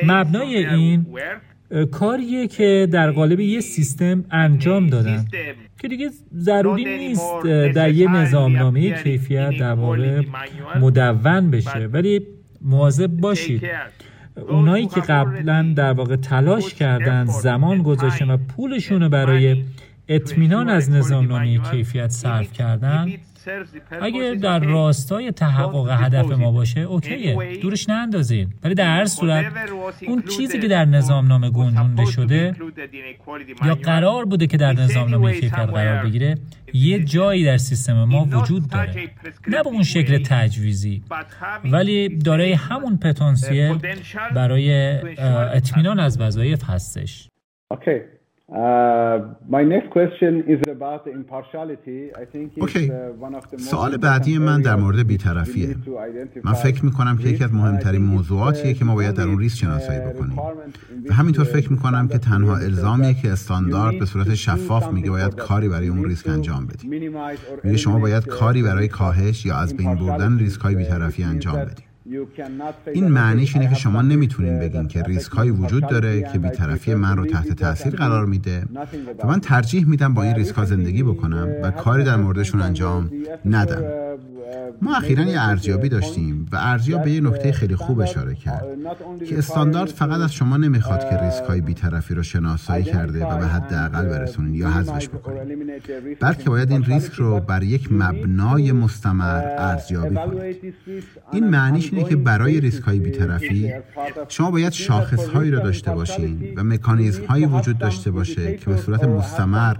مبنای 0.06 0.66
این 0.66 1.06
کاریه 1.92 2.46
که 2.46 2.88
در 2.92 3.10
قالب 3.10 3.40
یه 3.40 3.60
سیستم 3.60 4.24
انجام 4.30 4.86
دادن. 4.86 5.24
که 5.78 5.88
دیگه 5.88 6.10
ضروری 6.36 6.84
نیست 6.84 7.42
در 7.74 7.90
یه 7.90 8.10
نظامنامه 8.10 9.02
کیفیت 9.02 9.58
در 9.58 9.72
واقع 9.72 10.22
مدون 10.80 11.50
بشه. 11.50 11.88
ولی 11.92 12.26
مواظب 12.60 13.06
باشید. 13.06 13.62
اونایی 14.48 14.86
که 14.86 15.00
قبلا 15.00 15.72
در 15.76 15.92
واقع 15.92 16.16
تلاش 16.16 16.74
کردن 16.74 17.24
زمان 17.24 17.82
گذاشتن 17.82 18.30
و 18.30 18.36
پولشون 18.36 19.02
رو 19.02 19.08
برای 19.08 19.64
اطمینان 20.10 20.68
از 20.68 20.90
نظامنامه 20.90 21.58
کیفیت 21.58 22.08
صرف 22.08 22.52
کردن 22.52 23.08
اگر 24.02 24.34
در 24.34 24.58
راستای 24.58 25.32
تحقق 25.32 25.90
هدف 25.90 26.30
ما 26.30 26.52
باشه 26.52 26.80
اوکیه. 26.80 27.58
دورش 27.62 27.88
نندازین. 27.88 28.48
ولی 28.62 28.74
در 28.74 28.96
هر 28.96 29.04
صورت 29.04 29.52
اون 30.08 30.22
چیزی 30.22 30.58
که 30.58 30.68
در 30.68 30.84
نامه 30.84 31.50
گنجونده 31.50 32.04
شده 32.04 32.54
یا 33.64 33.74
قرار 33.74 34.24
بوده 34.24 34.46
که 34.46 34.56
در 34.56 34.72
نظامنامه 34.72 35.32
کیفیت 35.32 35.52
قرار 35.52 36.04
بگیره 36.04 36.38
یه 36.72 37.04
جایی 37.04 37.44
در 37.44 37.56
سیستم 37.56 38.04
ما 38.04 38.28
وجود 38.32 38.68
داره. 38.68 38.94
نه 39.48 39.62
به 39.62 39.68
اون 39.68 39.82
شکل 39.82 40.22
تجویزی. 40.24 41.02
ولی 41.64 42.18
دارای 42.18 42.52
همون 42.52 42.96
پتانسیل 42.96 43.78
برای 44.34 44.72
اطمینان 45.54 46.00
از 46.00 46.20
وظایف 46.20 46.64
هستش. 46.64 47.28
اوکی 47.70 48.00
سوال 53.56 53.96
بعدی 53.96 54.38
من 54.38 54.60
در 54.60 54.76
مورد 54.76 55.06
بیطرفیه. 55.06 55.76
من 56.44 56.52
فکر 56.52 56.84
می‌کنم 56.84 57.16
که 57.16 57.28
یکی 57.28 57.44
از 57.44 57.54
مهمترین 57.54 58.02
موضوعاتیه 58.02 58.74
که 58.74 58.84
ما 58.84 58.94
باید 58.94 59.14
در 59.14 59.22
اون 59.24 59.38
ریسک 59.38 59.58
شناسایی 59.58 60.00
بکنیم. 60.00 60.38
و 61.08 61.14
همینطور 61.14 61.44
فکر 61.44 61.72
می‌کنم 61.72 62.08
که 62.08 62.18
تنها 62.18 62.56
الزامیه 62.56 63.14
که 63.14 63.32
استاندارد 63.32 63.98
به 63.98 64.04
صورت 64.04 64.34
شفاف 64.34 64.92
میگه 64.92 65.10
باید 65.10 65.34
کاری 65.34 65.68
برای 65.68 65.88
اون 65.88 66.04
ریسک 66.04 66.28
انجام 66.28 66.66
بدیم 66.66 66.90
میگه 67.64 67.76
شما 67.76 67.98
باید 67.98 68.26
کاری 68.26 68.62
برای 68.62 68.88
کاهش 68.88 69.46
یا 69.46 69.56
از 69.56 69.76
بین 69.76 69.94
بردن 69.94 70.38
ریسک 70.38 70.60
های 70.60 70.74
بیطرفی 70.74 71.22
انجام 71.22 71.56
بدیم 71.56 71.89
این 72.92 73.08
معنیش 73.08 73.56
اینه 73.56 73.68
که 73.68 73.74
شما 73.74 74.02
نمی‌تونین 74.02 74.58
بگین 74.58 74.88
که 74.88 75.02
ریسک 75.02 75.32
هایی 75.32 75.50
وجود 75.50 75.88
داره 75.88 76.22
که 76.32 76.38
بیطرفی 76.38 76.94
من 76.94 77.16
رو 77.16 77.26
تحت 77.26 77.52
تاثیر 77.52 77.96
قرار 77.96 78.26
میده 78.26 78.62
و 79.24 79.26
من 79.26 79.40
ترجیح 79.40 79.86
میدم 79.86 80.14
با 80.14 80.22
این 80.22 80.34
ریسک 80.34 80.54
ها 80.54 80.64
زندگی 80.64 81.02
بکنم 81.02 81.48
و 81.62 81.70
کاری 81.70 82.04
در 82.04 82.16
موردشون 82.16 82.60
انجام 82.60 83.10
ندم. 83.44 83.82
ما 84.82 84.96
اخیرا 84.96 85.24
یه 85.24 85.40
ارزیابی 85.40 85.88
داشتیم 85.88 86.46
و 86.52 86.56
ارزیاب 86.56 87.04
به 87.04 87.10
یه 87.10 87.20
نکته 87.20 87.52
خیلی 87.52 87.76
خوب 87.76 88.00
اشاره 88.00 88.34
کرد 88.34 88.64
که 89.28 89.38
استاندارد 89.38 89.88
فقط 89.90 90.20
از 90.20 90.32
شما 90.32 90.56
نمی‌خواد 90.56 91.10
که 91.10 91.16
ریسک 91.16 91.44
های 91.44 91.60
بیطرفی 91.60 92.14
رو 92.14 92.22
شناسایی 92.22 92.84
کرده 92.84 93.26
و 93.26 93.38
به 93.38 93.46
حداقل 93.46 94.08
برسونین 94.08 94.54
یا 94.54 94.70
حذفش 94.70 95.08
بکنید 95.08 95.58
بلکه 96.20 96.50
باید 96.50 96.70
این 96.70 96.84
ریسک 96.84 97.12
رو 97.12 97.40
بر 97.40 97.62
یک 97.62 97.92
مبنای 97.92 98.72
مستمر 98.72 99.44
ارزیابی 99.58 100.14
کنید. 100.14 100.74
این 101.32 101.48
معنیش 101.48 101.92
اینه 102.00 102.10
که 102.10 102.16
برای 102.16 102.60
ریسک 102.60 102.82
های 102.82 102.98
بیطرفی 102.98 103.72
شما 104.28 104.50
باید 104.50 104.72
شاخص 104.72 105.28
هایی 105.28 105.50
رو 105.50 105.60
داشته 105.60 105.90
باشین 105.90 106.54
و 106.56 106.64
مکانیزم 106.64 107.24
هایی 107.24 107.46
وجود 107.46 107.78
داشته 107.78 108.10
باشه 108.10 108.56
که 108.56 108.66
به 108.66 108.76
صورت 108.76 109.04
مستمر 109.04 109.74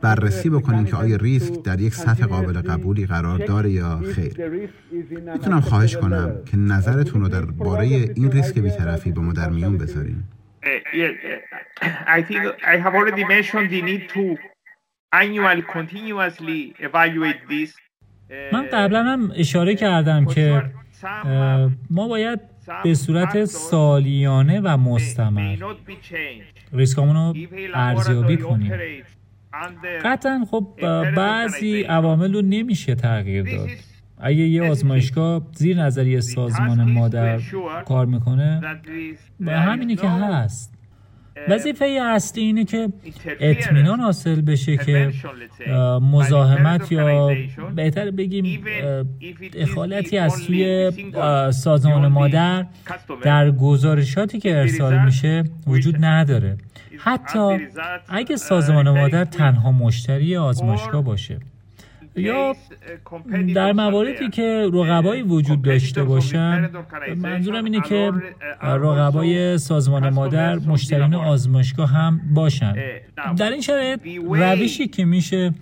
بررسی 0.00 0.50
بکنین 0.50 0.84
که 0.84 0.96
آیا 0.96 1.16
ریسک 1.16 1.62
در 1.62 1.80
یک 1.80 1.94
سطح 1.94 2.26
قابل 2.26 2.60
قبولی 2.60 3.06
قرار 3.06 3.38
داره 3.38 3.70
یا 3.70 4.00
خیر. 4.14 4.32
می‌تونم 5.34 5.60
خواهش 5.60 5.96
کنم 5.96 6.36
که 6.46 6.56
نظرتون 6.56 7.20
رو 7.20 7.28
درباره 7.28 7.86
این 7.86 8.32
ریسک 8.32 8.58
بیطرفی 8.58 9.12
با 9.12 9.22
ما 9.22 9.32
در 9.32 9.50
میون 9.50 9.78
بذارین. 9.78 10.24
من 18.52 18.66
قبلا 18.72 19.02
هم 19.02 19.32
اشاره 19.36 19.74
کردم 19.74 20.24
که 20.24 20.62
ما 21.90 22.08
باید 22.08 22.40
به 22.84 22.94
صورت 22.94 23.44
سالیانه 23.44 24.60
و 24.60 24.76
مستمر 24.76 25.56
ریسکامون 26.72 27.16
رو 27.16 27.34
ارزیابی 27.74 28.36
کنیم. 28.36 28.72
قطعا 30.04 30.44
خب 30.50 30.68
بعضی 31.16 31.82
عوامل 31.82 32.34
رو 32.34 32.42
نمیشه 32.42 32.94
تغییر 32.94 33.56
داد. 33.56 33.68
اگه 34.18 34.36
یه 34.36 34.70
آزمایشگاه 34.70 35.46
زیر 35.52 35.82
نظریه 35.82 36.20
سازمان 36.20 36.92
مادر 36.92 37.40
کار 37.84 38.06
می‌کنه 38.06 38.60
به 39.40 39.52
همینی 39.52 39.96
که 39.96 40.08
هست. 40.08 40.73
وظیفه 41.48 41.84
اصلی 41.84 42.42
اینه 42.42 42.64
که 42.64 42.88
اطمینان 43.40 44.00
حاصل 44.00 44.40
بشه 44.40 44.76
که 44.76 45.12
مزاحمت 46.02 46.92
یا 46.92 47.36
بهتر 47.74 48.10
بگیم 48.10 48.64
دخالتی 49.60 50.18
از 50.18 50.32
سوی 50.32 50.92
سازمان 51.52 52.08
مادر 52.08 52.66
در 53.22 53.50
گزارشاتی 53.50 54.38
که 54.38 54.58
ارسال 54.58 55.04
میشه 55.04 55.44
وجود 55.66 56.04
نداره. 56.04 56.56
حتی 56.98 57.58
اگه 58.08 58.36
سازمان 58.36 58.90
مادر 58.90 59.24
تنها 59.24 59.72
مشتری 59.72 60.36
آزمایشگاه 60.36 61.04
باشه. 61.04 61.38
یا 62.16 62.56
در 63.54 63.72
مواردی 63.72 64.28
که 64.28 64.70
رقبایی 64.72 65.22
وجود 65.22 65.62
داشته 65.62 66.04
باشن 66.04 66.70
منظورم 67.16 67.64
اینه 67.64 67.80
که 67.80 68.12
رقبای 68.62 69.58
سازمان 69.58 70.10
مادر 70.10 70.56
مشترین 70.56 71.14
آزمایشگاه 71.14 71.90
هم 71.90 72.20
باشن. 72.34 72.74
در 73.36 73.50
این 73.50 73.60
شرایط 73.60 74.00
روشی 74.30 74.88
که 74.88 75.04
میشه 75.04 75.54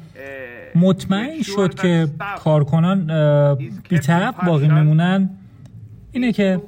مطمئن 0.74 1.42
شد 1.42 1.74
که 1.74 2.08
کارکنان 2.38 3.06
بیطرف 3.88 4.44
باقی 4.44 4.68
میمونن 4.68 5.30
اینه 6.12 6.32
که 6.32 6.60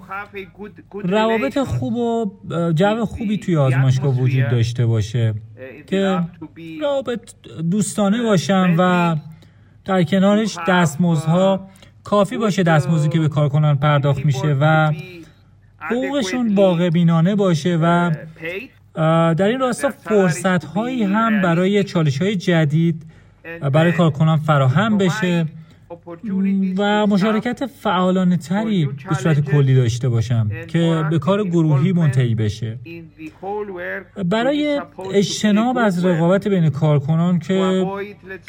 روابط 1.05 1.59
خوب 1.59 1.95
و 1.95 2.33
جو 2.73 3.05
خوبی 3.05 3.39
توی 3.39 3.57
آزمایشگاه 3.57 4.21
وجود 4.21 4.49
داشته 4.49 4.87
باشه 4.87 5.35
که 5.87 6.21
روابط 6.81 7.35
دوستانه 7.71 8.23
باشن 8.23 8.75
و 8.79 9.17
در 9.85 10.03
کنارش 10.03 10.59
دستمزدها 10.69 11.69
کافی 12.05 12.37
باشه 12.37 12.63
دستمزدی 12.63 13.09
که 13.09 13.19
به 13.21 13.29
کارکنان 13.29 13.77
پرداخت 13.79 14.25
میشه 14.25 14.57
و 14.61 14.93
حقوقشون 15.79 16.55
واقع 16.55 16.91
بینانه 16.91 17.35
باشه 17.35 17.79
و 17.83 18.11
در 19.35 19.49
این 19.49 19.61
راستا 19.61 19.91
فرصت 19.91 20.65
هایی 20.65 21.03
هم 21.03 21.43
برای 21.43 21.85
چالش 21.85 22.23
های 22.23 22.37
جدید 22.37 23.03
برای 23.73 23.93
کارکنان 23.93 24.37
فراهم 24.37 24.99
بشه. 24.99 25.47
و 26.79 27.07
مشارکت 27.07 27.67
فعالانه 27.67 28.37
تری 28.37 28.89
به 29.09 29.15
صورت 29.15 29.41
کلی 29.41 29.75
داشته 29.75 30.09
باشم 30.09 30.51
که 30.69 31.05
به 31.11 31.19
کار 31.19 31.45
گروهی 31.45 31.93
منتهی 31.93 32.35
بشه. 32.35 32.79
برای 34.25 34.81
اجتناب 35.15 35.79
از 35.79 36.05
رقابت 36.05 36.49
بین 36.49 36.71
کارکنان 36.71 37.39
که 37.39 37.87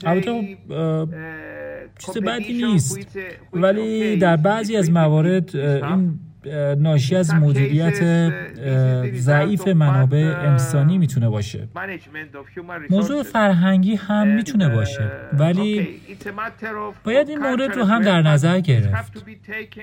البته 0.04 0.58
چیز 2.00 2.18
بدی 2.18 2.54
نیست. 2.54 3.08
ولی 3.54 4.18
در 4.18 4.38
بعضی 4.38 4.76
از 4.76 4.92
موارد 4.92 5.56
این 5.56 6.20
ناشی 6.78 7.16
از 7.16 7.34
مدیریت 7.34 8.32
ضعیف 9.16 9.68
منابع 9.68 10.34
انسانی 10.38 10.98
می‌تونه 10.98 11.30
باشه. 11.30 11.68
موضوع 12.90 13.24
فرهنگی 13.24 13.96
هم 13.96 14.28
می‌تونه 14.28 14.70
باشه 14.70 15.12
ولی 15.34 15.88
باید 17.04 17.30
این 17.30 17.40
مورد 17.40 17.76
رو 17.76 17.84
هم 17.84 18.02
در 18.02 18.22
نظر 18.22 18.60
گرفت. 18.60 19.24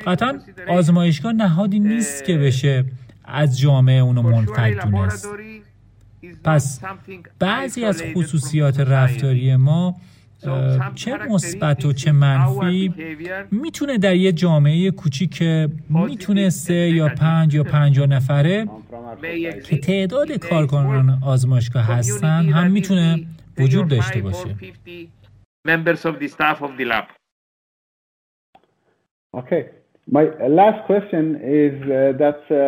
قطعا 0.06 0.38
آزمایشگاه 0.68 1.32
نهادی 1.32 1.80
نیست 1.80 2.24
که 2.24 2.38
بشه 2.38 2.84
از 3.24 3.60
جامعه 3.60 4.00
اونو 4.00 4.22
منفک 4.22 4.84
دونست. 4.84 5.28
پس 6.44 6.80
بعضی 7.38 7.84
از 7.84 8.02
خصوصیات 8.14 8.80
رفتاری 8.80 9.56
ما 9.56 9.96
چه 10.94 11.18
مثبت 11.30 11.84
و 11.84 11.92
چه 11.92 12.12
منفی 12.12 12.94
می‌تونه 13.50 13.98
در 13.98 14.16
یه 14.16 14.32
جامعه 14.32 14.90
کوچیک 14.90 15.34
که 15.34 15.68
می‌تونه 15.88 16.50
سه 16.50 16.74
یا 16.74 17.08
پنج 17.08 17.54
یا 17.54 17.64
پنجاه 17.64 18.06
نفره 18.06 18.68
که 19.68 19.78
تعداد 19.78 20.32
کارکنان 20.32 21.18
آزمایشگاه 21.26 21.84
هستن 21.84 22.48
هم 22.48 22.70
می‌تونه 22.70 23.26
وجود 23.58 23.88
داشته 23.88 24.20
باشه. 24.20 24.56
Okay. 29.34 29.62
My 30.10 30.24
last 30.60 30.80
question 30.90 31.24
is 31.62 31.74
uh, 31.84 31.94
that 32.22 32.40
uh, 32.50 32.58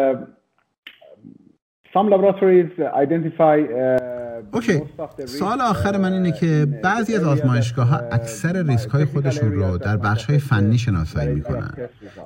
some 1.92 2.06
laboratories 2.14 2.72
identify 3.04 3.56
uh, 3.60 4.13
اوکی. 4.52 4.82
سوال 5.26 5.60
آخر 5.60 5.96
من 5.96 6.12
اینه 6.12 6.32
که 6.32 6.66
بعضی 6.82 7.14
از 7.14 7.24
آزمایشگاه 7.24 7.86
ها 7.86 7.96
اکثر 7.96 8.62
ریسک 8.62 8.88
های 8.88 9.04
خودشون 9.04 9.52
رو 9.52 9.78
در 9.78 9.96
بخش 9.96 10.24
های 10.24 10.38
فنی 10.38 10.78
شناسایی 10.78 11.34
می‌کنن 11.34 11.70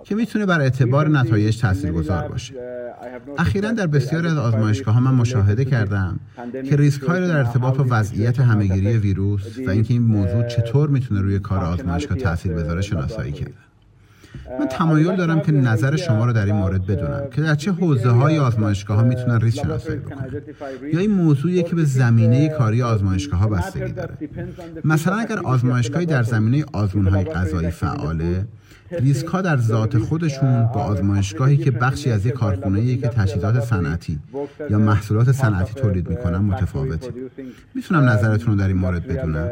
که 0.04 0.14
می‌تونه 0.14 0.46
بر 0.46 0.60
اعتبار 0.60 1.08
نتایج 1.08 1.60
تاثیرگذار 1.60 2.28
باشه. 2.28 2.54
اخیرا 3.38 3.72
در 3.72 3.86
بسیاری 3.86 4.28
از 4.28 4.38
آزمایشگاه 4.38 4.94
ها 4.94 5.00
من 5.00 5.14
مشاهده 5.14 5.64
کردم 5.64 6.20
که 6.68 6.76
ریسک 6.76 7.02
های 7.02 7.20
رو 7.20 7.28
در 7.28 7.36
ارتباط 7.36 7.76
با 7.76 7.86
وضعیت 7.90 8.40
همهگیری 8.40 8.96
ویروس 8.96 9.58
و 9.66 9.70
اینکه 9.70 9.94
این 9.94 10.02
موضوع 10.02 10.42
چطور 10.42 10.88
می‌تونه 10.88 11.20
روی 11.20 11.38
کار 11.38 11.64
آزمایشگاه 11.64 12.18
تاثیر 12.18 12.52
بذاره 12.52 12.80
شناسایی 12.80 13.32
کرد 13.32 13.67
من 14.60 14.66
تمایل 14.66 15.16
دارم 15.16 15.40
که 15.40 15.52
نظر 15.52 15.96
شما 15.96 16.24
رو 16.24 16.32
در 16.32 16.46
این 16.46 16.54
مورد 16.54 16.86
بدونم 16.86 17.22
که 17.30 17.40
در 17.40 17.54
چه 17.54 17.72
حوزه 17.72 18.08
های 18.08 18.38
آزمایشگاه 18.38 18.96
ها 18.96 19.04
می‌تونن 19.04 19.40
ریسک 19.40 19.62
شناسایی 19.62 19.98
بکنن 19.98 20.30
یا 20.92 21.00
این 21.00 21.10
موضوعی 21.10 21.62
که 21.62 21.74
به 21.74 21.84
زمینه 21.84 22.48
کاری 22.48 22.82
آزمایشگاه 22.82 23.40
ها 23.40 23.48
بستگی 23.48 23.92
داره. 23.92 24.14
مثلا 24.84 25.16
اگر 25.16 25.38
آزمایشگاهی 25.38 26.06
در 26.06 26.22
زمینه 26.22 26.64
آزمون 26.72 27.06
های 27.06 27.24
غذایی 27.24 27.70
فعاله 27.70 28.46
ریسک 28.90 29.26
ها 29.26 29.42
در 29.42 29.56
ذات 29.56 29.98
خودشون 29.98 30.66
با 30.74 30.80
آزمایشگاهی 30.80 31.56
که 31.56 31.70
بخشی 31.70 32.10
از 32.10 32.26
یک 32.26 32.32
کارخونه 32.32 32.96
که 32.96 33.08
تجهیزات 33.08 33.60
صنعتی 33.60 34.18
یا 34.70 34.78
محصولات 34.78 35.32
صنعتی 35.32 35.74
تولید 35.74 36.08
می‌کنن 36.08 36.38
متفاوته. 36.38 37.12
می‌تونم 37.74 38.08
نظرتون 38.08 38.52
رو 38.52 38.60
در 38.60 38.68
این 38.68 38.76
مورد 38.76 39.06
بدونم. 39.06 39.48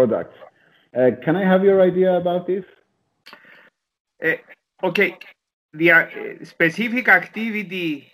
Uh, 0.00 0.49
can 1.24 1.36
I 1.36 1.44
have 1.44 1.64
your 1.64 1.80
idea 1.80 2.16
about 2.16 2.46
this? 2.46 2.64
Uh, 4.24 4.86
okay. 4.88 5.16
The 5.72 5.90
uh, 5.92 6.06
specific 6.44 7.08
activity 7.08 8.06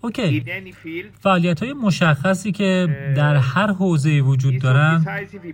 اوکی 0.00 0.44
فعالیت 1.20 1.62
های 1.62 1.72
مشخصی 1.72 2.52
که 2.52 2.88
در 3.16 3.36
هر 3.36 3.66
حوزه 3.66 4.20
وجود 4.20 4.58
دارن 4.62 5.04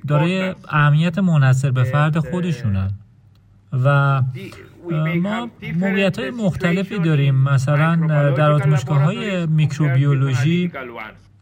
دارای 0.08 0.54
اهمیت 0.68 1.18
منحصر 1.18 1.70
به 1.70 1.84
فرد 1.84 2.18
خودشونن. 2.18 2.90
و 3.72 4.22
ما 5.22 5.50
موقعیت 5.76 6.18
های 6.18 6.30
مختلفی 6.30 6.98
داریم. 6.98 7.34
مثلا 7.34 7.96
در 8.36 8.50
آزمایشگاه 8.50 8.98
های 9.02 9.46
میکروبیولوژی 9.46 10.72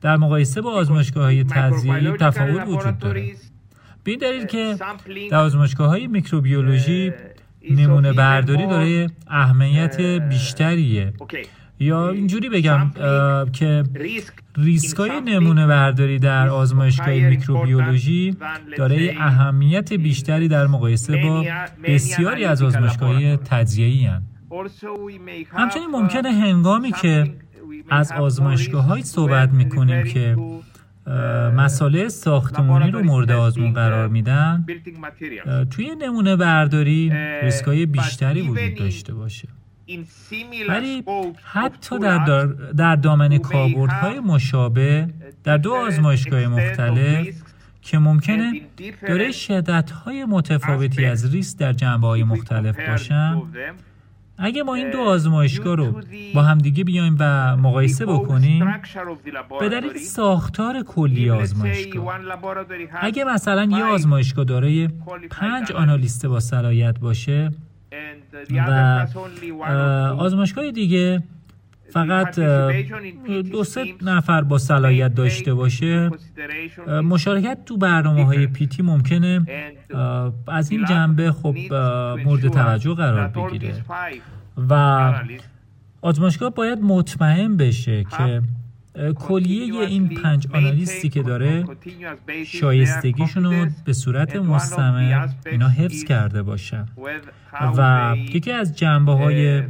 در 0.00 0.16
مقایسه 0.16 0.60
با 0.60 0.70
آزمایشگاه 0.70 1.24
های 1.24 1.44
تزیهی 1.44 2.12
تفاوت 2.12 2.68
وجود 2.68 2.98
داره. 2.98 3.32
به 4.08 4.12
این 4.12 4.20
دلیل 4.20 4.46
که 4.46 4.76
در 5.30 5.38
آزمایشگاه 5.38 5.88
های 5.88 6.06
میکروبیولوژی 6.06 7.12
نمونه 7.70 8.12
برداری 8.12 8.66
داره 8.66 9.06
اهمیت 9.26 10.00
بیشتریه. 10.00 11.12
یا 11.80 12.10
اینجوری 12.10 12.48
بگم 12.48 12.90
که 13.52 13.84
ریسکای 14.56 15.20
نمونه 15.20 15.66
برداری 15.66 16.18
در 16.18 16.48
آزمایشگاه 16.48 17.14
میکروبیولوژی 17.14 18.36
داره 18.76 19.14
اهمیت 19.18 19.92
بیشتری 19.92 20.48
در 20.48 20.66
مقایسه 20.66 21.16
با 21.16 21.44
بسیاری 21.84 22.44
از 22.44 22.62
آزمایشگاه 22.62 23.36
تجزیه‌ای 23.36 24.10
همچنین 25.50 25.86
ممکنه 25.92 26.32
هنگامی 26.32 26.92
که 26.92 27.34
از 27.90 28.12
آزمایشگاه 28.12 28.84
های 28.84 29.02
صحبت 29.02 29.52
می‌کنیم 29.52 30.04
که 30.04 30.36
مساله 31.56 32.08
ساختمانی 32.08 32.90
رو 32.90 33.02
مورد 33.02 33.30
آزمون 33.30 33.72
قرار 33.72 34.08
میدن. 34.08 34.66
توی 35.70 35.94
نمونه 35.98 36.36
برداری 36.36 37.12
ریسکای 37.42 37.86
بیشتری 37.86 38.42
وجود 38.42 38.74
داشته 38.74 39.14
باشه. 39.14 39.48
ولی 40.68 41.04
حتی 41.42 41.98
در, 41.98 42.46
در 42.76 42.96
دامن 42.96 43.38
کاربردهای 43.38 44.20
مشابه 44.20 45.08
در 45.44 45.56
دو 45.56 45.72
آزمایشگاه 45.72 46.46
مختلف 46.46 47.28
که 47.82 47.98
ممکنه 47.98 48.60
داره 49.08 49.32
شدتهای 49.32 50.24
متفاوتی 50.24 51.04
از 51.04 51.34
ریسک 51.34 51.58
در 51.58 51.72
جنبه 51.72 52.06
های 52.06 52.24
مختلف 52.24 52.88
باشن. 52.88 53.42
اگه 54.38 54.62
ما 54.62 54.74
این 54.74 54.90
دو 54.90 54.98
آزمایشگاه 54.98 55.76
رو 55.76 56.00
با 56.34 56.42
همدیگه 56.42 56.84
بیایم 56.84 57.16
و 57.20 57.56
مقایسه 57.56 58.06
بکنیم 58.06 58.74
به 59.60 59.68
دلیل 59.68 59.98
ساختار 59.98 60.82
کلی 60.82 61.30
آزمایشگاه. 61.30 62.20
اگه 63.00 63.24
مثلا 63.24 63.64
یه 63.64 63.84
آزمایشگاه 63.84 64.44
دارای 64.44 64.88
پنج 65.30 65.72
آنالیست 65.72 66.26
با 66.26 66.40
صلاحیت 66.40 66.98
باشه 66.98 67.50
و 68.50 68.60
آزمایشگاه 70.18 70.70
دیگه 70.70 71.22
فقط 71.92 72.38
دو 73.52 73.64
سه 73.64 73.84
نفر 74.02 74.42
با 74.42 74.58
صلاحیت 74.58 75.14
داشته 75.14 75.54
باشه 75.54 76.10
مشارکت 76.86 77.58
تو 77.66 77.76
برنامه 77.76 78.24
های 78.24 78.46
پیتی 78.46 78.82
ممکنه 78.82 79.46
از 80.46 80.70
این 80.70 80.84
جنبه 80.84 81.32
خب 81.32 81.56
مورد 82.24 82.48
توجه 82.48 82.94
قرار 82.94 83.28
بگیره. 83.28 83.74
و 84.70 85.12
آزمایشگاه 86.02 86.50
باید 86.50 86.78
مطمئن 86.78 87.56
بشه 87.56 88.04
که 88.04 88.42
کلیه 89.14 89.74
این 89.74 90.08
پنج 90.08 90.46
آنالیستی 90.54 91.08
که 91.08 91.22
داره 91.22 91.64
شایستگیشون 92.46 93.44
رو 93.44 93.66
به 93.84 93.92
صورت 93.92 94.36
مستمر 94.36 95.28
اینا 95.46 95.68
حفظ 95.68 96.04
کرده 96.04 96.42
باشن. 96.42 96.86
و 97.76 98.14
یکی 98.16 98.52
از 98.52 98.78
جنبه 98.78 99.12
های 99.12 99.62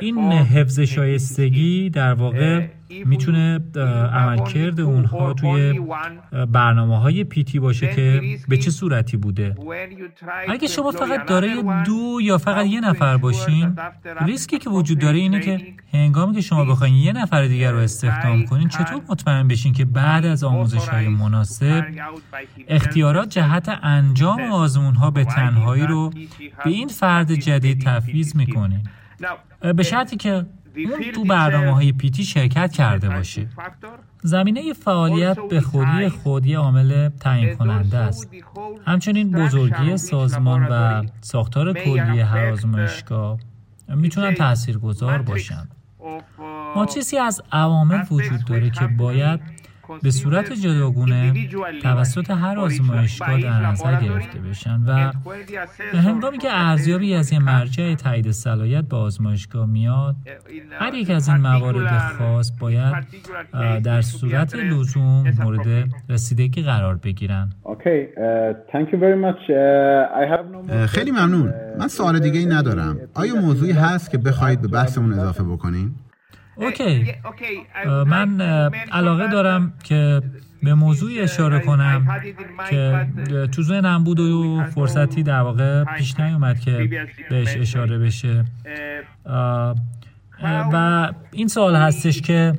این 0.00 0.32
حفظ 0.32 0.80
شایستگی 0.80 1.90
در 1.90 2.14
واقع 2.14 2.66
می‌تونه 3.04 3.60
عملکرد 4.12 4.80
اونها 4.80 5.32
توی 5.32 5.80
برنامه 6.52 6.98
های 6.98 7.24
پیتی 7.24 7.58
باشه 7.58 7.94
که 7.94 8.22
به 8.48 8.56
چه 8.56 8.70
صورتی 8.70 9.16
بوده. 9.16 9.54
اگه 10.48 10.68
شما 10.68 10.90
فقط 10.90 11.26
داره 11.26 11.62
دو 11.86 12.18
یا 12.22 12.38
فقط 12.38 12.66
یه 12.66 12.80
نفر 12.80 13.16
باشین 13.16 13.76
ریسکی 14.26 14.58
که 14.58 14.70
وجود 14.70 14.98
داره 14.98 15.18
اینه 15.18 15.40
که 15.40 15.60
هنگامی 15.92 16.34
که 16.34 16.40
شما 16.40 16.64
بخواین 16.64 16.94
یه 16.94 17.12
نفر 17.12 17.46
دیگر 17.46 17.72
رو 17.72 17.78
استخدام 17.78 18.44
کنین 18.44 18.68
چطور 18.68 19.00
مطمئن 19.08 19.48
بشین 19.48 19.72
که 19.72 19.84
بعد 19.84 20.26
از 20.26 20.44
آموزش 20.44 20.88
های 20.88 21.08
مناسب 21.08 21.84
اختیارات 22.68 23.28
جهت 23.28 23.78
انجام 23.82 24.40
آزمون 24.40 24.94
ها 24.94 25.10
به 25.10 25.24
تنهایی 25.24 25.86
رو 25.86 26.10
به 26.64 26.70
این 26.70 26.88
فرد 26.88 27.34
جدید 27.34 27.80
تفویض 27.84 28.36
می‌کنین. 28.36 28.82
به 29.76 29.82
شرطی 29.82 30.16
که 30.16 30.46
اون 30.76 31.12
تو 31.14 31.24
برنامه 31.24 31.70
های 31.70 31.92
پیتی 31.92 32.24
شرکت 32.24 32.72
کرده 32.72 33.08
باشه. 33.08 33.48
زمینه 34.22 34.72
فعالیت 34.72 35.38
به 35.50 35.60
خودی 35.60 36.08
خودی 36.08 36.54
عامل 36.54 37.08
تعیین 37.08 37.54
کننده 37.54 37.98
است. 37.98 38.30
همچنین 38.86 39.30
بزرگی 39.30 39.96
سازمان 39.96 40.66
و 40.70 41.02
ساختار 41.20 41.72
کلی 41.72 42.20
هر 42.20 42.46
آزمایشگاه 42.46 43.38
می‌تونن 43.88 44.34
تاثیرگذار 44.34 45.22
باشند 45.22 45.68
ماتریسی 46.76 47.18
از 47.18 47.42
عوامل 47.52 48.04
وجود 48.10 48.44
داره 48.44 48.70
که 48.70 48.86
باید 48.86 49.40
به 50.02 50.10
صورت 50.10 50.52
جداگونه 50.52 51.32
توسط 51.82 52.30
هر 52.30 52.58
آزمایشگاه 52.58 53.40
در 53.40 53.66
نظر 53.66 54.00
گرفته 54.00 54.38
بشن 54.38 54.80
و 54.86 55.12
به 55.92 55.98
هنگامی 55.98 56.38
که 56.38 56.48
ارزیابی 56.50 57.14
از 57.14 57.32
یه 57.32 57.38
مرجع 57.38 57.94
تایید 57.94 58.30
صلاحیت 58.30 58.84
به 58.84 58.96
آزمایشگاه 58.96 59.66
میاد 59.66 60.16
هر 60.72 60.94
یک 60.94 61.10
از 61.10 61.28
این 61.28 61.38
موارد 61.38 61.98
خاص 62.18 62.52
باید 62.60 62.94
در 63.84 64.00
صورت 64.00 64.54
لزوم 64.54 65.24
مورد 65.42 65.88
رسیدگی 66.08 66.62
قرار 66.62 66.96
بگیرن. 66.96 67.50
خیلی 70.86 71.10
ممنون. 71.10 71.54
من 71.78 71.88
سوال 71.88 72.18
دیگه 72.18 72.40
ای 72.40 72.46
ندارم. 72.46 72.98
آیا 73.14 73.34
موضوعی 73.34 73.72
هست 73.72 74.10
که 74.10 74.18
بخواهید 74.18 74.60
به 74.62 74.68
بحثمون 74.68 75.12
اضافه 75.12 75.42
بکنین؟ 75.42 75.94
اوکی 76.56 77.14
من 78.06 78.40
علاقه 78.92 79.28
دارم 79.28 79.72
که 79.84 80.22
به 80.62 80.74
موضوعی 80.74 81.20
اشاره 81.20 81.60
کنم 81.60 82.20
که 82.70 83.06
تو 83.52 83.62
ذهنم 83.62 84.04
بود 84.04 84.20
و 84.20 84.64
فرصتی 84.74 85.22
در 85.22 85.40
واقع 85.40 85.84
پیش 85.84 86.20
نیومد 86.20 86.60
که 86.60 87.06
بهش 87.30 87.56
اشاره 87.56 87.98
بشه 87.98 88.44
و 90.72 91.08
این 91.32 91.48
سوال 91.48 91.76
هستش 91.76 92.20
که 92.20 92.52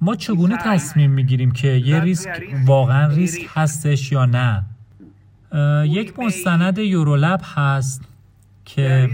ما 0.00 0.14
چگونه 0.14 0.56
تصمیم 0.56 1.10
می‌گیریم 1.10 1.50
که 1.50 1.68
یه 1.68 2.00
ریسک 2.00 2.40
واقعا 2.66 3.06
ریسک 3.14 3.46
هستش 3.54 4.12
یا 4.12 4.26
نه 4.26 4.64
یک 5.84 6.18
مستند 6.18 6.78
یورولب 6.78 7.40
هست 7.54 8.02
که 8.64 9.10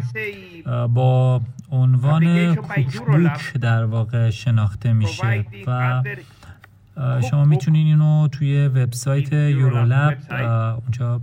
با 0.95 1.41
عنوان 1.71 2.55
کوکبوک 2.55 3.53
در 3.61 3.85
واقع 3.85 4.31
شناخته 4.31 4.93
میشه 4.93 5.45
و 5.67 6.03
شما 7.31 7.45
می‌تونین 7.45 7.87
اینو 7.87 8.29
توی 8.29 8.69
وبسایت 8.69 9.33
یورولب 9.33 10.19
اونجا 10.83 11.21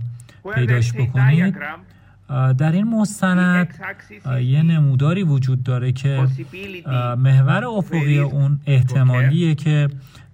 پیداش 0.54 0.92
بکنید. 0.92 1.56
در 2.58 2.72
این 2.72 2.88
مستند 2.88 3.74
یه 4.40 4.62
نموداری 4.62 5.22
وجود 5.22 5.62
داره 5.62 5.92
که 5.92 6.26
محور 7.18 7.64
افقی 7.64 8.18
اون 8.18 8.60
احتمالیه 8.66 9.54
که 9.54 9.88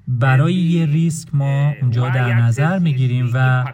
برای 0.08 0.54
یه 0.54 0.86
ریسک 0.86 1.28
ما 1.32 1.72
اونجا 1.82 2.08
در 2.08 2.34
نظر 2.34 2.78
می‌گیریم 2.78 3.30
و 3.34 3.64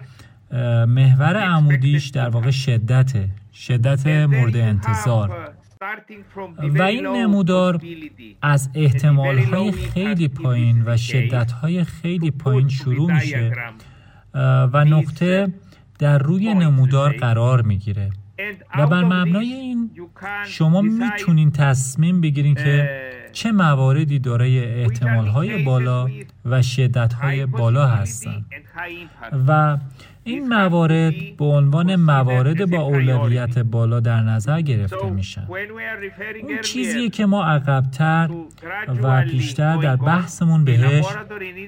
محور 0.86 1.36
عمودیش 1.36 2.09
در 2.09 2.28
واقع 2.28 2.51
شدته. 2.51 3.28
شدت 3.55 4.07
مورد 4.07 4.57
انتظار. 4.57 5.51
و 6.61 6.83
این 6.83 7.07
نمودار 7.07 7.81
از 8.43 8.70
احتمال 8.74 9.39
های 9.39 9.72
خیلی 9.72 10.29
پایین 10.29 10.83
و 10.87 10.97
شدت 10.97 11.53
های 11.53 11.85
خیلی 11.85 12.31
پایین 12.31 12.68
شروع 12.68 13.12
میشه 13.14 13.53
و 14.72 14.85
نقطه 14.85 15.53
در 15.99 16.18
روی 16.18 16.55
نمودار 16.55 17.12
قرار 17.12 17.62
می‌گیره. 17.62 18.11
و 18.79 18.87
بر 18.87 19.05
مبنای 19.05 19.47
این 19.47 19.91
شما 20.47 20.81
می‌تونین 20.81 21.51
تصمیم 21.51 22.20
بگیرین 22.20 22.55
که 22.55 22.91
چه 23.33 23.53
مواردی 23.53 24.18
دارای 24.18 24.83
احتمال 24.83 25.26
های 25.26 25.64
بالا 25.64 26.09
و 26.45 26.62
شدت 26.62 27.12
های 27.12 27.47
بالا 27.47 27.87
هستند 27.87 28.47
و 29.49 29.79
این 30.29 30.49
موارد 30.49 31.37
به 31.37 31.45
عنوان 31.45 31.97
موارد 31.97 32.70
با 32.70 32.79
اولویت 32.79 33.59
بالا 33.59 34.01
در 34.01 34.20
نظر 34.20 34.61
گرفته 34.61 35.11
میشن. 35.11 35.47
اون 36.43 36.61
چیزیه 36.62 37.09
که 37.09 37.26
ما 37.26 37.45
عقبتر 37.45 38.31
و 39.03 39.22
بیشتر 39.22 39.76
در 39.76 39.97
بحثمون 39.97 40.64
بهش 40.64 41.05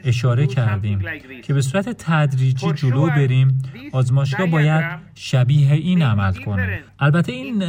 اشاره 0.05 0.47
کردیم 0.47 1.03
که 1.43 1.55
به 1.55 1.61
صورت 1.61 1.89
تدریجی 1.89 2.73
جلو 2.73 3.07
بریم 3.07 3.63
آزمایشگاه 3.93 4.47
باید 4.47 4.85
شبیه 5.15 5.73
این 5.73 6.03
عمل 6.03 6.33
کنه. 6.33 6.81
البته 6.99 7.33
این 7.33 7.63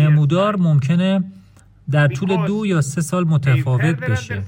نمودار 0.00 0.56
ممکنه 0.56 1.24
در 1.90 2.08
طول 2.08 2.46
دو 2.46 2.66
یا 2.66 2.80
سه 2.80 3.00
سال 3.00 3.24
متفاوت 3.24 3.96
بشه. 3.96 4.42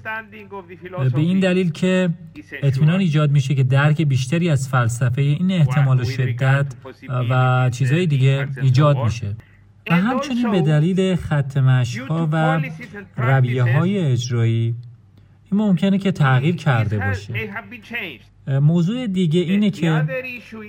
به 1.15 1.21
این 1.21 1.41
دلیل 1.41 1.71
که 1.71 2.09
اطمینان 2.63 3.01
ایجاد 3.01 3.31
میشه 3.31 3.55
که 3.55 3.63
درک 3.63 4.03
بیشتری 4.03 4.51
از 4.51 4.69
فلسفه 4.69 5.23
این 5.23 5.53
احتمال 5.53 6.01
و 6.01 6.05
شدت 6.05 6.67
و 7.31 7.71
چیزهای 7.71 8.07
دیگه 8.07 8.49
ایجاد 8.63 8.99
میشه. 8.99 9.37
و 9.91 9.95
همچنین 9.95 10.51
به 10.51 10.63
دلیل 10.63 11.17
خط 11.17 11.57
ها 12.09 12.29
و 12.33 12.61
رویه 13.17 13.63
های 13.63 13.99
اجرایی 13.99 14.75
این 15.53 15.61
ممکنه 15.61 15.99
که 15.99 16.13
تغییر 16.13 16.57
کرده 16.57 16.99
باشه. 16.99 17.35
موضوع 18.61 19.07
دیگه 19.07 19.41
اینه 19.41 19.71
که 19.71 20.05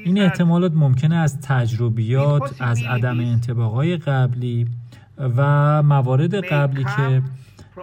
این 0.05 0.22
احتمالات 0.22 0.72
ممکنه 0.76 1.16
از 1.16 1.41
تجربیات 1.41 2.61
از 2.61 2.84
عدم 2.84 3.20
انتباقای 3.20 3.97
قبلی 3.97 4.68
و 5.18 5.84
موارد 5.84 6.36
قبلی 6.36 6.84
که 6.84 7.22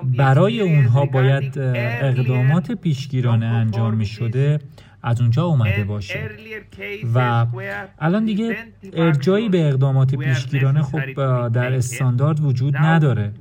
برای 0.04 0.60
اونها 0.60 1.04
باید 1.04 1.58
اقدامات 1.58 2.72
پیشگیرانه 2.72 3.46
انجام 3.46 3.94
می 3.94 4.06
شده 4.06 4.58
از 5.02 5.20
اونجا 5.20 5.44
اومده 5.44 5.84
باشه. 5.84 6.30
و 7.14 7.46
الان 7.98 8.24
دیگه 8.24 8.56
ارجایی 8.92 9.48
به 9.48 9.68
اقدامات 9.68 10.14
پیشگیرانه 10.14 10.82
خب 10.82 11.14
در 11.48 11.72
استاندارد 11.74 12.40
وجود 12.40 12.76
نداره. 12.76 13.32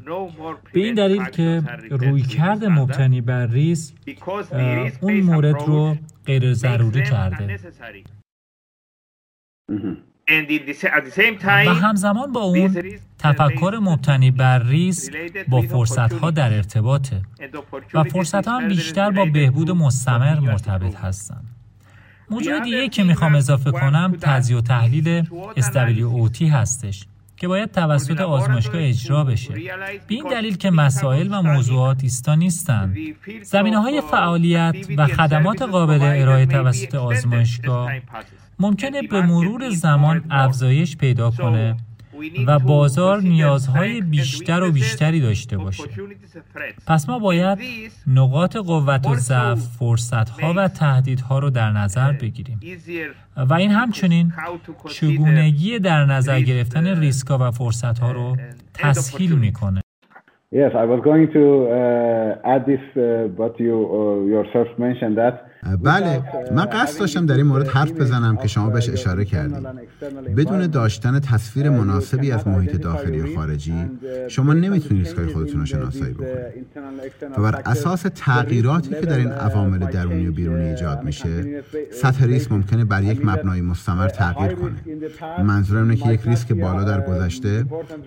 به 0.74 0.80
این 0.80 0.96
دلیل 0.96 1.24
که 1.24 1.64
رویکرد 1.90 2.66
مبتنی 2.66 3.22
بر 3.22 3.48
ریس 3.48 3.94
اون 5.02 5.20
مورد 5.22 5.62
رو 5.68 5.98
غیر 6.26 6.54
ضروری 6.54 7.04
کرده. 7.04 7.60
و 11.68 11.74
همزمان 11.74 12.32
با 12.32 12.42
اون 12.42 12.84
تفکر 13.20 13.80
مبتنی 13.82 14.32
بر 14.32 14.64
ریس 14.64 15.10
با 15.48 15.62
فرصت 15.62 16.14
ها 16.14 16.32
در 16.32 16.54
ارتباطه. 16.54 17.22
و 17.94 18.04
فرصت 18.04 18.48
ها 18.48 18.58
هم 18.58 18.68
بیشتر 18.68 19.12
با 19.12 19.26
بهبود 19.26 19.72
مستمر 19.72 20.40
مرتبط 20.40 20.96
هستند. 20.96 21.46
موضوع 22.30 22.60
دیگه 22.60 22.90
که 22.90 23.04
می‌خوام 23.04 23.36
اضافه 23.36 23.72
کنم 23.72 24.18
تجزیه 24.22 24.58
و 24.58 24.62
تحلیل 24.62 25.26
اوتی 26.04 26.48
هستش 26.48 27.06
که 27.38 27.48
باید 27.48 27.72
توسط 27.72 28.22
آزمایشگاه 28.22 28.82
اجرا 28.82 29.24
بشه. 29.24 29.54
به 30.08 30.16
این 30.16 30.28
دلیل 30.32 30.58
که 30.58 30.72
مسائل 30.72 31.28
و 31.34 31.42
موضوعات 31.42 32.04
ایستا 32.04 32.36
نیستند. 32.36 32.98
زمینه 33.44 33.78
های 33.78 34.02
فعالیت 34.12 34.76
و 34.98 35.08
خدمات 35.08 35.62
قابل 35.62 36.00
ارائه 36.02 36.46
توسط 36.46 36.96
آزمایشگاه 36.96 37.92
ممکنه 38.60 39.02
به 39.02 39.22
مرور 39.22 39.70
زمان 39.70 40.24
افزایش 40.30 40.98
پیدا 40.98 41.32
کنه 41.32 41.76
و 42.48 42.60
بازار 42.60 43.22
نیازهای 43.22 44.02
بیشتر 44.02 44.64
و 44.64 44.72
بیشتری 44.72 45.20
داشته 45.20 45.58
باشه. 45.58 45.84
پس 46.88 47.10
ما 47.10 47.20
باید 47.20 47.60
نقاط 48.08 48.56
قوت 48.56 49.08
و 49.08 49.16
ضعف 49.16 49.60
فرصتها 49.60 50.54
و 50.58 50.68
تهدیدها 50.68 51.40
رو 51.40 51.50
در 51.50 51.72
نظر 51.72 52.12
بگیریم. 52.12 52.60
و 53.38 53.54
این 53.54 53.72
همچنین 53.72 54.34
چگونگی 54.90 55.80
در 55.80 56.06
نظر 56.06 56.42
گرفتن 56.42 56.88
ریسکا 57.00 57.38
و 57.42 57.52
فرصتها 57.52 58.12
رو 58.12 58.38
تسهیل 58.74 59.36
می‌کنه. 59.36 59.82
Yes, 60.54 60.74
I 60.84 60.86
was 60.94 61.00
going 61.10 61.28
to 61.38 61.44
uh, 61.80 62.54
add 62.54 62.66
this, 62.72 62.84
uh, 62.98 63.28
but 63.42 63.54
you 63.66 63.78
uh, 63.88 64.20
yourself 64.34 64.68
mentioned 64.78 65.16
that 65.24 65.36
بله. 65.84 66.24
من 66.52 66.66
قصد 66.66 67.00
داشتم 67.00 67.26
در 67.26 67.36
این 67.36 67.46
مورد 67.46 67.68
حرف 67.68 67.92
بزنم 67.92 68.38
که 68.38 68.48
شما 68.48 68.70
بهش 68.70 68.90
اشاره 68.90 69.26
کردید. 69.26 69.68
بدون 70.38 70.68
داشتن 70.68 71.20
تصویر 71.20 71.70
مناسبی 71.70 72.32
از 72.32 72.48
محیط 72.48 72.76
داخلی 72.76 73.20
و 73.20 73.36
خارجی 73.36 73.86
شما 74.28 74.54
نمی‌تونید 74.54 75.08
ریسکای 75.08 75.28
خودتون 75.28 75.60
رو 75.60 75.66
شناسایی 75.66 76.14
بکنید. 76.14 76.68
و 77.38 77.42
بر 77.42 77.62
اساس 77.66 78.06
تغییراتی 78.16 78.90
که 78.90 79.06
در 79.06 79.18
این 79.18 79.32
عوامل 79.32 79.80
درونی 79.80 80.28
و 80.28 80.32
بیرونی 80.32 80.70
ایجاد 80.70 81.04
میشه 81.04 81.64
سطح 81.92 82.26
ریسک 82.26 82.52
ممکنه 82.52 82.86
بر 82.86 83.04
یک 83.04 83.26
مبنای 83.26 83.62
مستمر 83.62 84.08
تغییر 84.08 84.52
کنه. 84.52 84.76
منظورم 85.44 85.90
اینه 85.90 85.96
که 85.96 86.10
یک 86.10 86.22
ریسک 86.26 86.54
بالا 86.54 86.84
در 86.84 87.02
گذشته 87.02 87.66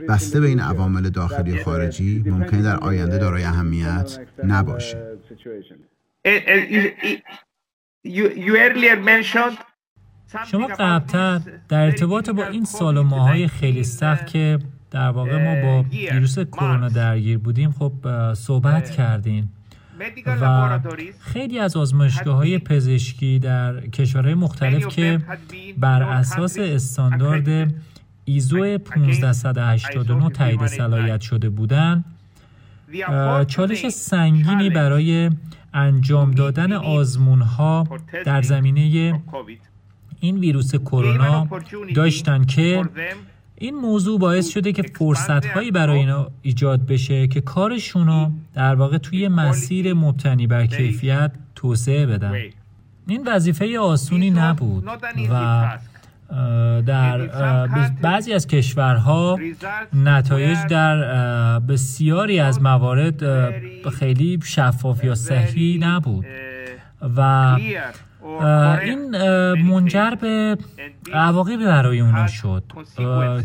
بسته 0.08 0.40
به 0.40 0.46
این 0.46 0.60
عوامل 0.60 1.08
داخلی 1.08 1.58
و 1.58 1.64
خارجی 1.64 2.24
ممکنه 2.26 2.62
در 2.62 2.76
آینده 2.76 3.18
دارای 3.18 3.42
اهمیت 3.42 4.18
نباشه. 4.44 4.98
شما 10.50 10.66
قبلتر 10.66 11.40
در 11.68 11.80
ارتباط 11.80 12.30
با 12.30 12.46
این 12.46 12.64
سال 12.64 12.96
و 12.96 13.02
ماهای 13.02 13.48
خیلی 13.48 13.84
سخت 13.84 14.26
که 14.26 14.58
در 14.90 15.08
واقع 15.08 15.44
ما 15.44 15.62
با 15.62 15.82
ویروس 15.82 16.38
کرونا 16.38 16.88
درگیر 16.88 17.38
بودیم 17.38 17.72
خب 17.72 17.92
صحبت 18.34 18.90
کردیم. 18.90 19.52
و 20.26 20.80
خیلی 21.20 21.58
از 21.58 21.76
آزمایشگاه 21.76 22.36
های 22.36 22.58
پزشکی 22.58 23.38
در 23.38 23.80
کشورهای 23.86 24.34
مختلف 24.34 24.88
که 24.88 25.20
بر 25.78 26.02
اساس 26.02 26.58
استاندارد 26.58 27.74
ایزو 28.24 28.64
1589 28.64 30.30
تایید 30.30 30.66
صلاحیت 30.66 31.20
شده 31.20 31.48
بودند 31.48 32.04
چالش 33.48 33.88
سنگینی 33.88 34.70
برای 34.70 35.30
انجام 35.74 36.30
دادن 36.30 36.72
آزمون 36.72 37.40
ها 37.42 37.88
در 38.24 38.42
زمینه 38.42 39.20
این 40.20 40.38
ویروس 40.38 40.74
کرونا 40.74 41.48
داشتن 41.94 42.44
که 42.44 42.84
این 43.54 43.74
موضوع 43.74 44.18
باعث 44.18 44.48
شده 44.48 44.72
که 44.72 44.82
فرصت 44.82 45.46
هایی 45.46 45.70
برای 45.70 45.98
اینا 45.98 46.30
ایجاد 46.42 46.86
بشه 46.86 47.26
که 47.26 47.40
کارشون 47.40 48.06
رو 48.06 48.30
در 48.54 48.74
واقع 48.74 48.98
توی 48.98 49.28
مسیر 49.28 49.94
مبتنی 49.94 50.46
بر 50.46 50.66
کیفیت 50.66 51.32
توسعه 51.54 52.06
بدن. 52.06 52.34
این 53.06 53.24
وظیفه 53.26 53.78
آسونی 53.78 54.30
نبود 54.30 54.88
و 55.30 55.78
در 56.86 57.26
بعضی 58.02 58.32
از 58.32 58.46
کشورها 58.46 59.38
نتایج 59.94 60.58
در 60.70 60.98
بسیاری 61.58 62.40
از 62.40 62.62
موارد 62.62 63.50
خیلی 63.90 64.40
شفاف 64.44 65.04
یا 65.04 65.14
صحیح 65.14 65.86
نبود. 65.86 66.26
و 67.16 67.20
این 68.82 69.16
منجر 69.62 70.10
به 70.20 70.58
عواقبی 71.12 71.56
برای 71.56 72.00
اونا 72.00 72.26
شد 72.26 72.64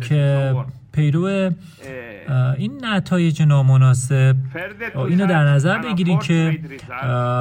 که 0.09 0.55
پیرو 0.99 1.51
این 2.57 2.85
نتایج 2.85 3.41
نامناسب. 3.41 4.35
اینو 4.95 5.27
در 5.27 5.43
نظر 5.43 5.77
بگیرید 5.77 6.19
که 6.19 6.59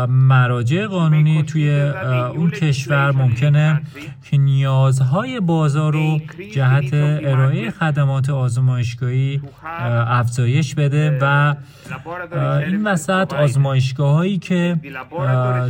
مراجع 0.09 0.87
قانونی 0.87 1.43
توی 1.43 1.81
اون 2.35 2.51
کشور 2.51 3.13
ممکنه 3.13 3.83
که 4.31 4.37
نیازهای 4.37 5.41
بازار 5.41 5.93
رو 5.93 6.21
جهت 6.53 6.91
ارائه 6.93 7.71
خدمات 7.71 8.31
آزمایشگاهی 8.31 9.41
افزایش 10.07 10.75
بده 10.75 11.19
و 11.21 11.55
این 12.67 12.85
وسط 12.87 13.35
آزمایشگاه 13.35 14.15
هایی 14.15 14.39
که 14.39 14.77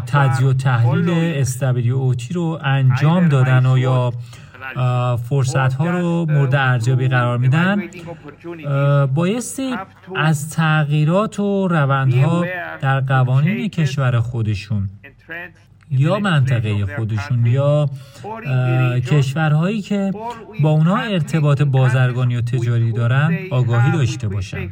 تجزیه 0.06 0.48
و 0.48 0.52
تحلیل 0.52 1.10
استابیلی 1.10 1.90
اوتی 1.90 2.34
رو 2.34 2.58
انجام 2.62 3.28
دادن 3.28 3.66
و 3.66 3.78
یا 3.78 4.12
فرصت 5.28 5.74
ها 5.74 5.90
رو 5.90 6.26
مورد 6.28 6.54
ارزیابی 6.54 7.08
قرار 7.08 7.38
میدن. 7.38 7.82
بایستی 9.14 9.76
از 10.16 10.50
تغییرات 10.50 11.40
و 11.40 11.68
روندها 11.68 12.44
در 12.80 13.00
قوانین 13.00 13.68
کشور 13.68 14.20
خودشون 14.20 14.88
یا 15.90 16.18
منطقه 16.18 16.96
خودشون 16.96 17.46
یا 17.46 17.90
کشورهایی 19.10 19.82
که 19.82 20.12
با 20.62 20.70
اونها 20.70 20.96
ارتباط 20.98 21.62
بازرگانی 21.62 22.36
و 22.36 22.40
تجاری 22.40 22.92
دارن 22.92 23.38
آگاهی 23.50 23.92
داشته 23.92 24.28
باشن. 24.28 24.70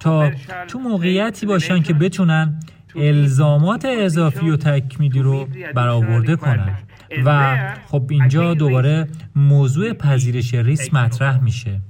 تا 0.00 0.30
تو 0.68 0.78
موقعیتی 0.78 1.46
باشن 1.46 1.82
که 1.82 1.94
بتونن 1.94 2.60
الزامات 2.96 3.84
اضافی 3.84 4.50
و 4.50 4.56
تکمیلی 4.56 5.22
رو 5.22 5.48
برآورده 5.74 6.36
کنن. 6.36 6.76
و 7.24 7.58
خب 7.86 8.06
اینجا 8.10 8.54
دوباره 8.54 9.08
موضوع 9.36 9.92
پذیرش 9.92 10.54
ریسک 10.54 10.94
مطرح 10.94 11.44
میشه. 11.44 11.80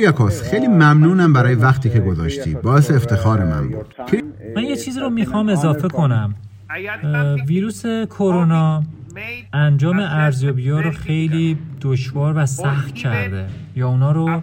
یاکوس 0.00 0.42
خیلی 0.42 0.66
ممنونم 0.66 1.32
برای 1.32 1.54
وقتی 1.54 1.90
که 1.90 2.00
گذاشتی. 2.00 2.54
باعث 2.54 2.90
افتخار 2.90 3.44
من 3.44 3.68
بود. 3.68 3.94
من 4.56 4.62
یه 4.62 4.76
چیزی 4.76 5.00
رو 5.00 5.10
می‌خوام 5.10 5.48
اضافه 5.48 5.88
کنم. 5.88 6.34
ویروس 7.46 7.82
کرونا 7.86 8.82
انجام 9.52 9.98
ارزیابی 9.98 10.70
ها 10.70 10.80
رو 10.80 10.90
خیلی 10.90 11.58
دشوار 11.80 12.36
و 12.36 12.46
سخت 12.46 12.94
کرده. 12.94 13.46
یا 13.76 13.88
اونا 13.88 14.12
رو 14.12 14.42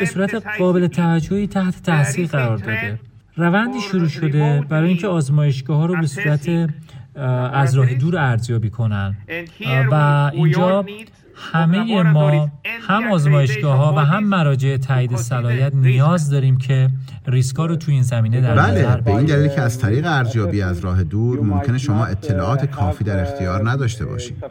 به 0.00 0.06
صورت 0.06 0.46
قابل 0.58 0.86
توجهی 0.86 1.46
تحت 1.46 1.82
تاثیر 1.82 2.26
قرار 2.26 2.56
داده. 2.56 3.00
روندی 3.36 3.80
شروع 3.80 4.08
شده 4.08 4.64
برای 4.68 4.88
اینکه 4.88 5.08
آزمایشگاه 5.08 5.76
ها 5.76 5.86
رو 5.86 6.00
به 6.00 6.06
صورت 6.06 6.48
از 7.52 7.74
راه 7.74 7.94
دور 7.94 8.18
ارزیابی 8.18 8.70
کنن. 8.70 9.16
و 9.90 10.30
اینجا 10.34 10.84
همه 11.52 12.02
ما 12.02 12.50
هم 12.80 13.12
آزمایشگاه 13.12 13.76
ها 13.76 13.94
و 13.96 13.98
هم 13.98 14.24
مراجع 14.24 14.76
تایید 14.76 15.16
صلاحیت 15.16 15.74
نیاز 15.74 16.30
داریم 16.30 16.58
که 16.58 16.88
ریسکا 17.26 17.66
رو 17.66 17.76
تو 17.76 17.92
این 17.92 18.02
زمینه 18.02 18.40
در 18.40 18.54
بله 18.54 19.02
به 19.04 19.10
این 19.10 19.24
دلیل 19.24 19.48
که 19.48 19.60
از 19.60 19.78
طریق 19.78 20.06
ارزیابی 20.06 20.62
از 20.62 20.80
راه 20.80 21.04
دور 21.04 21.40
ممکنه 21.40 21.78
شما 21.78 22.06
اطلاعات 22.06 22.64
کافی 22.64 23.04
در 23.04 23.20
اختیار 23.20 23.70
نداشته 23.70 24.04
باشید. 24.06 24.44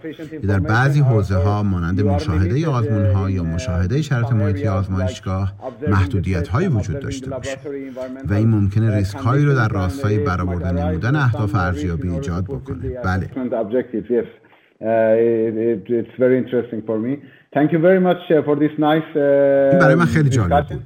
در 0.48 0.60
بعضی 0.60 1.00
حوزه 1.00 1.36
ها 1.36 1.64
مانند 1.64 2.02
مشاهده 2.02 2.68
آزمون 2.68 3.06
ها 3.06 3.30
یا 3.30 3.44
مشاهده 3.44 4.02
شرط 4.02 4.32
محیطی 4.32 4.68
آزمایشگاه 4.68 5.54
محدودیت 5.88 6.48
هایی 6.48 6.68
وجود 6.68 7.00
داشته 7.00 7.30
باشه. 7.30 7.58
و 8.26 8.34
این 8.34 8.48
ممکنه 8.48 8.96
ریسک 8.96 9.18
هایی 9.18 9.46
رو 9.46 9.54
در 9.56 9.68
راستای 9.68 10.20
برآورده 10.20 10.72
نمودن 10.72 11.16
اهداف 11.16 11.56
ارزیابی 11.56 12.10
ایجاد 12.10 12.44
بکنه. 12.44 12.90
بله. 13.04 13.30
It's 14.82 16.16
very 16.24 16.38
interesting 16.38 16.82
for 16.88 16.98
me. 17.00 17.14
Thank 17.56 17.72
you 17.74 17.80
very 17.80 18.00
much 18.00 18.22
for 18.46 18.56
this 18.56 18.74
nice. 18.78 19.18
این 19.72 19.80
برای 19.80 19.96
من 19.96 20.06
خیلی 20.06 20.30
جالب 20.30 20.66
بود. 20.66 20.82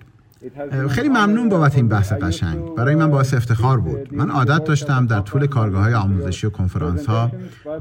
خیلی 0.89 1.09
ممنون 1.09 1.49
بابت 1.49 1.75
این 1.75 1.87
بحث 1.87 2.13
قشنگ. 2.13 2.75
برای 2.77 2.95
من 2.95 3.11
باعث 3.11 3.33
افتخار 3.33 3.79
بود. 3.79 4.09
من 4.11 4.29
عادت 4.29 4.63
داشتم 4.63 5.07
در 5.07 5.19
طول 5.19 5.47
کارگاه 5.47 5.83
های 5.83 5.93
آموزشی 5.93 6.47
و 6.47 6.49
کنفرانس 6.49 7.05
ها 7.05 7.31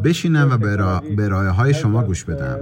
بشینم 0.05 0.49
و 0.53 0.57
به 1.17 1.25
ارائه 1.25 1.49
های 1.49 1.75
شما 1.75 2.03
گوش 2.03 2.25
بدم. 2.25 2.59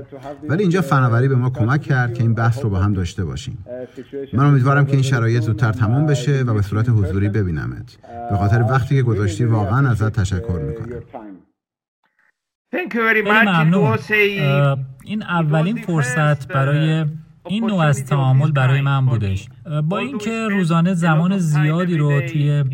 ولی 0.48 0.62
اینجا 0.62 0.80
فناوری 0.80 1.28
به 1.28 1.34
ما 1.34 1.50
کمک 1.50 1.82
کرد 1.82 2.14
که 2.14 2.22
این 2.22 2.34
بحث 2.34 2.64
رو 2.64 2.70
با 2.70 2.78
هم 2.78 2.92
داشته 2.92 3.24
باشیم. 3.24 3.64
من 4.32 4.46
امیدوارم 4.46 4.86
که 4.86 4.92
این 4.92 5.02
شرایط 5.02 5.42
زودتر 5.42 5.72
تمام 5.72 6.06
بشه 6.06 6.42
و 6.42 6.54
به 6.54 6.62
صورت 6.62 6.88
حضوری 6.88 7.28
ببینمت. 7.28 7.98
به 8.30 8.36
خاطر 8.36 8.64
وقتی 8.70 8.96
که 8.96 9.02
گذاشتی 9.02 9.44
واقعا 9.44 9.90
ازت 9.90 10.20
تشکر 10.20 10.58
می‌کنم. 10.68 11.02
ممنون. 13.22 13.98
این 15.04 15.22
اولین 15.22 15.76
فرصت 15.76 16.48
برای 16.48 17.04
این 17.46 17.64
نوع 17.64 17.80
از 17.80 18.04
تعامل 18.04 18.50
برای 18.50 18.80
من 18.80 19.06
بودش. 19.06 19.48
با 19.84 19.98
اینکه 19.98 20.48
روزانه 20.50 20.94
زمان 20.94 21.38
زیادی 21.38 21.96
رو 21.96 22.20
توی 22.20 22.64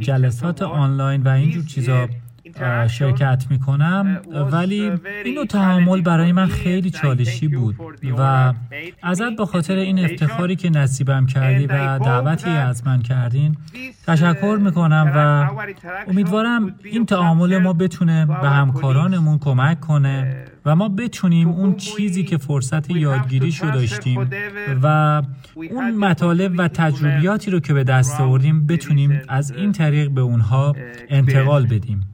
جلسات 0.00 0.62
آنلاین 0.62 1.22
و 1.22 1.28
اینجور 1.28 1.64
چیزا 1.64 2.08
شرکت 2.88 3.44
می 3.50 3.58
کنم 3.58 4.20
ولی 4.52 4.92
این 5.24 5.46
تحمل 5.46 6.00
برای 6.00 6.32
من 6.32 6.46
خیلی 6.46 6.90
چالشی 6.90 7.48
بود 7.48 7.76
و 8.18 8.52
ازت 9.02 9.36
به 9.36 9.46
خاطر 9.46 9.76
این 9.76 9.98
افتخاری 10.04 10.56
که 10.56 10.70
نصیبم 10.70 11.26
کردی 11.26 11.66
و 11.66 11.98
دعوتی 11.98 12.50
از 12.50 12.86
من 12.86 13.02
کردین 13.02 13.56
تشکر 14.06 14.58
می 14.60 14.72
کنم 14.72 15.12
و 15.14 15.48
امیدوارم 16.08 16.74
این 16.84 17.06
تعامل 17.06 17.58
ما 17.58 17.72
بتونه 17.72 18.26
به 18.26 18.50
همکارانمون 18.50 19.38
کمک 19.38 19.80
کنه 19.80 20.44
و 20.64 20.76
ما 20.76 20.88
بتونیم 20.88 21.48
اون 21.48 21.76
چیزی 21.76 22.24
که 22.24 22.36
فرصت 22.36 22.90
یادگیری 22.90 23.52
شو 23.52 23.70
داشتیم 23.70 24.30
و 24.82 25.22
اون 25.54 25.90
مطالب 25.90 26.52
و 26.58 26.68
تجربیاتی 26.68 27.50
رو 27.50 27.60
که 27.60 27.74
به 27.74 27.84
دست 27.84 28.20
آوردیم 28.20 28.66
بتونیم 28.66 29.20
از 29.28 29.50
این 29.50 29.72
طریق 29.72 30.10
به 30.10 30.20
اونها 30.20 30.76
انتقال 31.08 31.66
بدیم. 31.66 32.11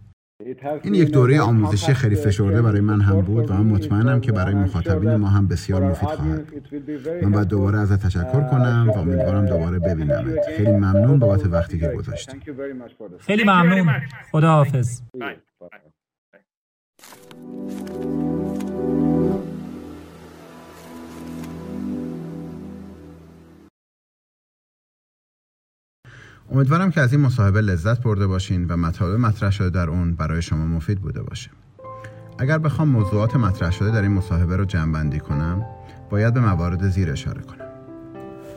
این 0.82 0.94
یک 0.94 1.10
دوره 1.10 1.40
آموزشی 1.40 1.94
خیلی 1.94 2.16
فشرده 2.16 2.62
برای 2.62 2.80
من 2.80 3.00
هم 3.00 3.20
بود 3.20 3.50
و 3.50 3.54
من 3.54 3.66
مطمئنم 3.66 4.20
که 4.20 4.32
برای 4.32 4.54
مخاطبین 4.54 5.16
ما 5.16 5.28
هم 5.28 5.48
بسیار 5.48 5.82
مفید 5.82 6.08
خواهد 6.08 6.52
من 7.22 7.30
باید 7.30 7.48
دوباره 7.48 7.78
ازت 7.78 8.06
تشکر 8.06 8.48
کنم 8.50 8.90
و 8.94 8.98
امیدوارم 8.98 9.46
دوباره 9.46 9.78
ببینمت. 9.78 10.46
خیلی 10.56 10.70
ممنون 10.70 11.18
بابت 11.18 11.46
وقتی 11.46 11.80
که 11.80 11.88
گذاشتی. 11.88 12.40
خیلی 13.18 13.44
ممنون. 13.44 14.00
خدا 14.32 14.64
امیدوارم 26.52 26.90
که 26.90 27.00
از 27.00 27.12
این 27.12 27.22
مصاحبه 27.22 27.60
لذت 27.60 28.02
برده 28.02 28.26
باشین 28.26 28.64
و 28.64 28.76
مطالب 28.76 29.20
مطرح 29.20 29.50
شده 29.50 29.70
در 29.70 29.90
اون 29.90 30.14
برای 30.14 30.42
شما 30.42 30.66
مفید 30.66 31.00
بوده 31.00 31.22
باشه. 31.22 31.50
اگر 32.38 32.58
بخوام 32.58 32.88
موضوعات 32.88 33.36
مطرح 33.36 33.70
شده 33.70 33.90
در 33.90 34.02
این 34.02 34.12
مصاحبه 34.12 34.56
رو 34.56 34.64
جمع 34.64 35.18
کنم، 35.18 35.66
باید 36.10 36.34
به 36.34 36.40
موارد 36.40 36.88
زیر 36.88 37.12
اشاره 37.12 37.40
کنم. 37.40 37.68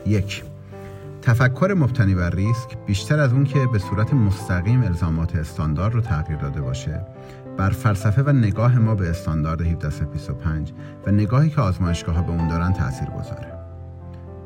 یک 0.06 0.42
تفکر 1.22 1.74
مبتنی 1.78 2.14
بر 2.14 2.30
ریسک 2.30 2.76
بیشتر 2.86 3.20
از 3.20 3.32
اون 3.32 3.44
که 3.44 3.66
به 3.72 3.78
صورت 3.78 4.14
مستقیم 4.14 4.82
الزامات 4.82 5.36
استاندارد 5.36 5.94
رو 5.94 6.00
تغییر 6.00 6.38
داده 6.38 6.60
باشه 6.60 7.06
بر 7.56 7.70
فلسفه 7.70 8.22
و 8.22 8.32
نگاه 8.32 8.78
ما 8.78 8.94
به 8.94 9.10
استاندارد 9.10 9.60
1725 9.62 10.72
و 11.06 11.10
نگاهی 11.10 11.50
که 11.50 11.60
آزمایشگاه 11.60 12.14
ها 12.14 12.22
به 12.22 12.30
اون 12.32 12.48
دارن 12.48 12.72
تاثیر 12.72 13.08
گذاره. 13.08 13.52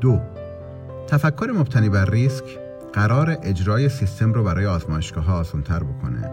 دو 0.00 0.20
تفکر 1.06 1.50
مبتنی 1.58 1.88
بر 1.88 2.10
ریسک 2.10 2.65
قرار 2.96 3.38
اجرای 3.42 3.88
سیستم 3.88 4.32
رو 4.32 4.44
برای 4.44 4.66
آزمایشگاه 4.66 5.24
ها 5.24 5.38
آسان 5.38 5.62
تر 5.62 5.82
بکنه 5.82 6.30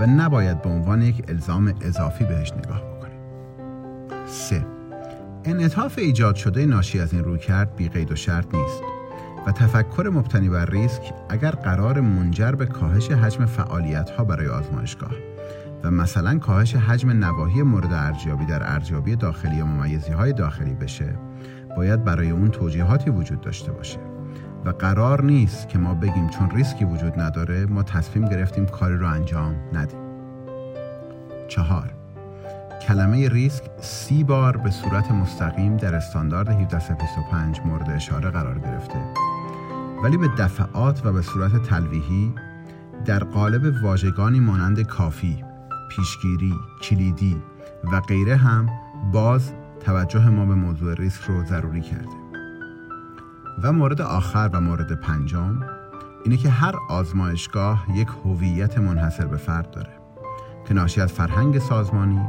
و 0.00 0.06
نباید 0.06 0.62
به 0.62 0.68
عنوان 0.68 1.02
یک 1.02 1.24
الزام 1.28 1.74
اضافی 1.80 2.24
بهش 2.24 2.52
نگاه 2.52 2.82
بکنیم. 2.82 3.18
3. 4.26 4.66
انعطاف 5.44 5.98
ایجاد 5.98 6.34
شده 6.34 6.66
ناشی 6.66 7.00
از 7.00 7.12
این 7.12 7.24
رویکرد 7.24 7.76
بی 7.76 7.88
قید 7.88 8.12
و 8.12 8.16
شرط 8.16 8.54
نیست 8.54 8.82
و 9.46 9.52
تفکر 9.52 10.10
مبتنی 10.14 10.48
بر 10.48 10.66
ریسک 10.66 11.02
اگر 11.28 11.50
قرار 11.50 12.00
منجر 12.00 12.52
به 12.52 12.66
کاهش 12.66 13.10
حجم 13.10 13.46
فعالیت 13.46 14.10
ها 14.10 14.24
برای 14.24 14.48
آزمایشگاه 14.48 15.12
و 15.84 15.90
مثلا 15.90 16.38
کاهش 16.38 16.76
حجم 16.76 17.10
نواحی 17.10 17.62
مورد 17.62 17.92
ارزیابی 17.92 18.46
در 18.46 18.72
ارزیابی 18.72 19.16
داخلی 19.16 19.56
یا 19.56 19.66
ممیزی 19.66 20.12
های 20.12 20.32
داخلی 20.32 20.74
بشه 20.74 21.14
باید 21.76 22.04
برای 22.04 22.30
اون 22.30 22.48
توجیهاتی 22.48 23.10
وجود 23.10 23.40
داشته 23.40 23.72
باشه 23.72 24.11
و 24.64 24.70
قرار 24.70 25.24
نیست 25.24 25.68
که 25.68 25.78
ما 25.78 25.94
بگیم 25.94 26.28
چون 26.28 26.50
ریسکی 26.50 26.84
وجود 26.84 27.20
نداره 27.20 27.66
ما 27.66 27.82
تصمیم 27.82 28.28
گرفتیم 28.28 28.66
کاری 28.66 28.96
رو 28.96 29.06
انجام 29.06 29.54
ندیم 29.72 30.00
چهار 31.48 31.94
کلمه 32.88 33.28
ریسک 33.28 33.64
سی 33.80 34.24
بار 34.24 34.56
به 34.56 34.70
صورت 34.70 35.10
مستقیم 35.10 35.76
در 35.76 35.94
استاندارد 35.94 36.48
1725 36.48 37.60
مورد 37.60 37.90
اشاره 37.90 38.30
قرار 38.30 38.58
گرفته 38.58 38.98
ولی 40.02 40.16
به 40.16 40.28
دفعات 40.38 41.06
و 41.06 41.12
به 41.12 41.22
صورت 41.22 41.62
تلویحی 41.62 42.34
در 43.04 43.24
قالب 43.24 43.82
واژگانی 43.82 44.40
مانند 44.40 44.82
کافی، 44.82 45.44
پیشگیری، 45.90 46.54
کلیدی 46.82 47.36
و 47.92 48.00
غیره 48.00 48.36
هم 48.36 48.68
باز 49.12 49.52
توجه 49.80 50.28
ما 50.28 50.46
به 50.46 50.54
موضوع 50.54 50.94
ریسک 50.94 51.22
رو 51.22 51.44
ضروری 51.44 51.80
کرده. 51.80 52.21
و 53.62 53.72
مورد 53.72 54.00
آخر 54.00 54.50
و 54.52 54.60
مورد 54.60 54.92
پنجم 54.92 55.60
اینه 56.24 56.36
که 56.36 56.50
هر 56.50 56.74
آزمایشگاه 56.88 57.86
یک 57.94 58.08
هویت 58.24 58.78
منحصر 58.78 59.26
به 59.26 59.36
فرد 59.36 59.70
داره 59.70 59.90
که 60.64 60.74
ناشی 60.74 61.00
از 61.00 61.12
فرهنگ 61.12 61.58
سازمانی 61.58 62.20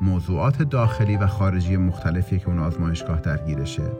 موضوعات 0.00 0.62
داخلی 0.62 1.16
و 1.16 1.26
خارجی 1.26 1.76
مختلفی 1.76 2.38
که 2.38 2.48
اون 2.48 2.58
آزمایشگاه 2.58 3.20
درگیرشه 3.20 3.92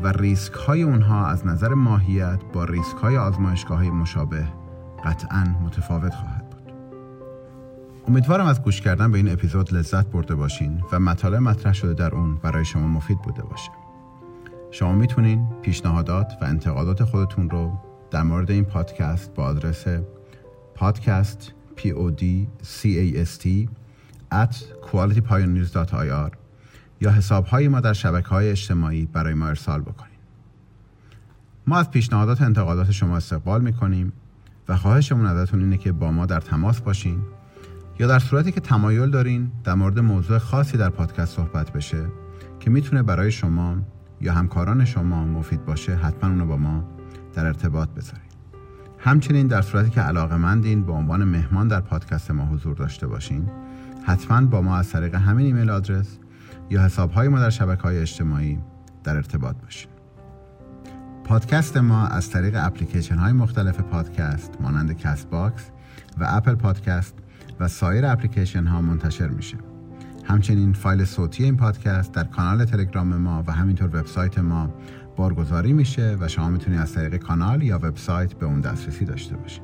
و 0.00 0.08
ریسک 0.08 0.52
های 0.52 0.82
اونها 0.82 1.26
از 1.26 1.46
نظر 1.46 1.74
ماهیت 1.74 2.40
با 2.52 2.64
ریسک 2.64 2.96
های 2.96 3.16
آزمایشگاه 3.16 3.78
های 3.78 3.90
مشابه 3.90 4.44
قطعا 5.04 5.44
متفاوت 5.64 6.14
خواهد 6.14 6.50
بود. 6.50 6.72
امیدوارم 8.08 8.46
از 8.46 8.62
گوش 8.62 8.80
کردن 8.80 9.12
به 9.12 9.18
این 9.18 9.32
اپیزود 9.32 9.74
لذت 9.74 10.06
برده 10.06 10.34
باشین 10.34 10.82
و 10.92 11.00
مطالب 11.00 11.42
مطرح 11.42 11.72
شده 11.72 11.94
در 11.94 12.14
اون 12.14 12.36
برای 12.36 12.64
شما 12.64 12.86
مفید 12.86 13.18
بوده 13.18 13.42
باشه. 13.42 13.70
شما 14.70 14.92
می‌تونین 14.92 15.48
پیشنهادات 15.62 16.32
و 16.40 16.44
انتقادات 16.44 17.04
خودتون 17.04 17.50
رو 17.50 17.78
در 18.10 18.22
مورد 18.22 18.50
این 18.50 18.64
پادکست 18.64 19.34
با 19.34 19.44
آدرس 19.44 19.84
پادکست 20.74 21.52
p 21.76 21.80
o 21.80 22.20
d 22.20 22.22
c 22.62 22.86
a 22.86 23.24
s 23.24 23.42
t 23.42 23.68
at 24.32 24.54
qualitypioneers.ir 24.90 26.30
یا 27.00 27.10
حساب 27.10 27.44
های 27.44 27.68
ما 27.68 27.80
در 27.80 27.92
شبکه 27.92 28.28
های 28.28 28.50
اجتماعی 28.50 29.06
برای 29.06 29.34
ما 29.34 29.46
ارسال 29.46 29.80
بکنید. 29.80 30.20
ما 31.66 31.78
از 31.78 31.90
پیشنهادات 31.90 32.40
و 32.40 32.44
انتقادات 32.44 32.90
شما 32.90 33.16
استقبال 33.16 33.62
می‌کنیم 33.62 34.12
و 34.68 34.76
خواهشمون 34.76 35.26
ازتون 35.26 35.60
اینه 35.60 35.78
که 35.78 35.92
با 35.92 36.10
ما 36.10 36.26
در 36.26 36.40
تماس 36.40 36.80
باشین 36.80 37.22
یا 37.98 38.06
در 38.06 38.18
صورتی 38.18 38.52
که 38.52 38.60
تمایل 38.60 39.10
دارین 39.10 39.50
در 39.64 39.74
مورد 39.74 39.98
موضوع 39.98 40.38
خاصی 40.38 40.78
در 40.78 40.90
پادکست 40.90 41.36
صحبت 41.36 41.72
بشه 41.72 42.06
که 42.60 42.70
می‌تونه 42.70 43.02
برای 43.02 43.30
شما 43.30 43.76
یا 44.20 44.32
همکاران 44.32 44.84
شما 44.84 45.24
مفید 45.24 45.64
باشه 45.64 45.94
حتما 45.94 46.30
اونو 46.30 46.46
با 46.46 46.56
ما 46.56 46.84
در 47.34 47.46
ارتباط 47.46 47.88
بذارید. 47.88 48.30
همچنین 48.98 49.46
در 49.46 49.62
صورتی 49.62 49.90
که 49.90 50.00
علاقه 50.00 50.36
مندین 50.36 50.82
به 50.82 50.92
عنوان 50.92 51.24
مهمان 51.24 51.68
در 51.68 51.80
پادکست 51.80 52.30
ما 52.30 52.44
حضور 52.44 52.76
داشته 52.76 53.06
باشین 53.06 53.50
حتما 54.06 54.46
با 54.46 54.60
ما 54.60 54.76
از 54.76 54.90
طریق 54.90 55.14
همین 55.14 55.46
ایمیل 55.46 55.70
آدرس 55.70 56.18
یا 56.70 56.82
حساب 56.82 57.10
های 57.10 57.28
ما 57.28 57.40
در 57.40 57.50
شبکه 57.50 57.82
های 57.82 57.98
اجتماعی 57.98 58.58
در 59.04 59.16
ارتباط 59.16 59.56
باشین. 59.56 59.90
پادکست 61.24 61.76
ما 61.76 62.06
از 62.06 62.30
طریق 62.30 62.54
اپلیکیشن 62.58 63.16
های 63.16 63.32
مختلف 63.32 63.80
پادکست 63.80 64.60
مانند 64.60 64.98
Castbox 64.98 65.70
و 66.18 66.26
Apple 66.28 66.54
Podcast 66.54 67.14
و 67.60 67.68
سایر 67.68 68.06
اپلیکیشن 68.06 68.66
ها 68.66 68.80
منتشر 68.82 69.28
میشه. 69.28 69.69
همچنین 70.30 70.72
فایل 70.72 71.04
صوتی 71.04 71.44
این 71.44 71.56
پادکست 71.56 72.12
در 72.12 72.24
کانال 72.24 72.64
تلگرام 72.64 73.16
ما 73.16 73.44
و 73.46 73.52
همینطور 73.52 73.88
وبسایت 73.88 74.38
ما 74.38 74.74
بارگذاری 75.16 75.72
میشه 75.72 76.16
و 76.20 76.28
شما 76.28 76.48
می‌تونید 76.48 76.80
از 76.80 76.92
طریق 76.92 77.16
کانال 77.16 77.62
یا 77.62 77.76
وبسایت 77.82 78.34
به 78.34 78.46
اون 78.46 78.60
دسترسی 78.60 79.04
داشته 79.04 79.36
باشید. 79.36 79.62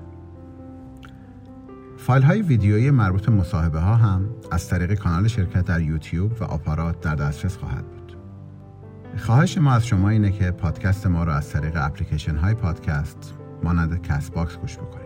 فایل 1.96 2.22
های 2.22 2.42
ویدیویی 2.42 2.90
مربوط 2.90 3.28
مصاحبه 3.28 3.80
ها 3.80 3.96
هم 3.96 4.28
از 4.50 4.68
طریق 4.68 4.94
کانال 4.94 5.28
شرکت 5.28 5.64
در 5.64 5.80
یوتیوب 5.80 6.32
و 6.40 6.44
آپارات 6.44 7.00
در 7.00 7.14
دسترس 7.14 7.56
خواهد 7.56 7.84
بود. 7.84 8.16
خواهش 9.16 9.58
ما 9.58 9.72
از 9.72 9.86
شما 9.86 10.08
اینه 10.08 10.32
که 10.32 10.50
پادکست 10.50 11.06
ما 11.06 11.24
را 11.24 11.34
از 11.34 11.50
طریق 11.50 11.72
اپلیکیشن 11.76 12.36
های 12.36 12.54
پادکست 12.54 13.34
مانند 13.62 14.02
Castbox 14.02 14.56
گوش 14.56 14.76
بکنید. 14.76 15.05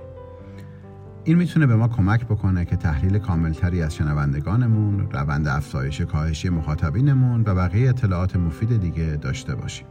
این 1.25 1.39
می‌تونه 1.39 1.67
به 1.67 1.77
ما 1.77 1.89
کمک 1.89 2.25
بکنه 2.25 2.65
که 2.65 2.77
تحلیل 2.77 3.19
کاملتری 3.19 3.83
از 3.83 3.95
شنوندگانمون، 3.95 5.11
روند 5.11 5.49
افزایش 5.49 6.01
کاهشی 6.01 6.49
مخاطبینمون 6.49 7.41
و 7.47 7.55
بقیه 7.55 7.89
اطلاعات 7.89 8.37
مفید 8.37 8.81
دیگه 8.81 9.19
داشته 9.21 9.55
باشیم. 9.55 9.87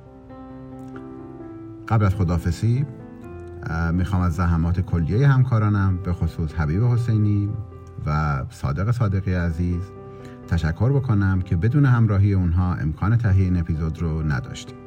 قبل 1.87 2.05
از 2.05 2.15
خدافسی 2.15 2.85
می‌خوام 3.93 4.21
از 4.21 4.35
زحمات 4.35 4.79
کلیه 4.79 5.27
همکارانم 5.27 5.97
به 6.03 6.13
خصوص 6.13 6.53
حبیب 6.53 6.83
حسینی 6.83 7.49
و 8.05 8.43
صادق 8.49 8.91
صادقی 8.91 9.33
عزیز 9.33 9.81
تشکر 10.47 10.91
بکنم 10.91 11.41
که 11.41 11.55
بدون 11.55 11.85
همراهی 11.85 12.33
اونها 12.33 12.73
امکان 12.73 13.17
تهیه 13.17 13.43
این 13.43 13.59
اپیزود 13.59 14.01
رو 14.01 14.23
نداشتیم. 14.23 14.77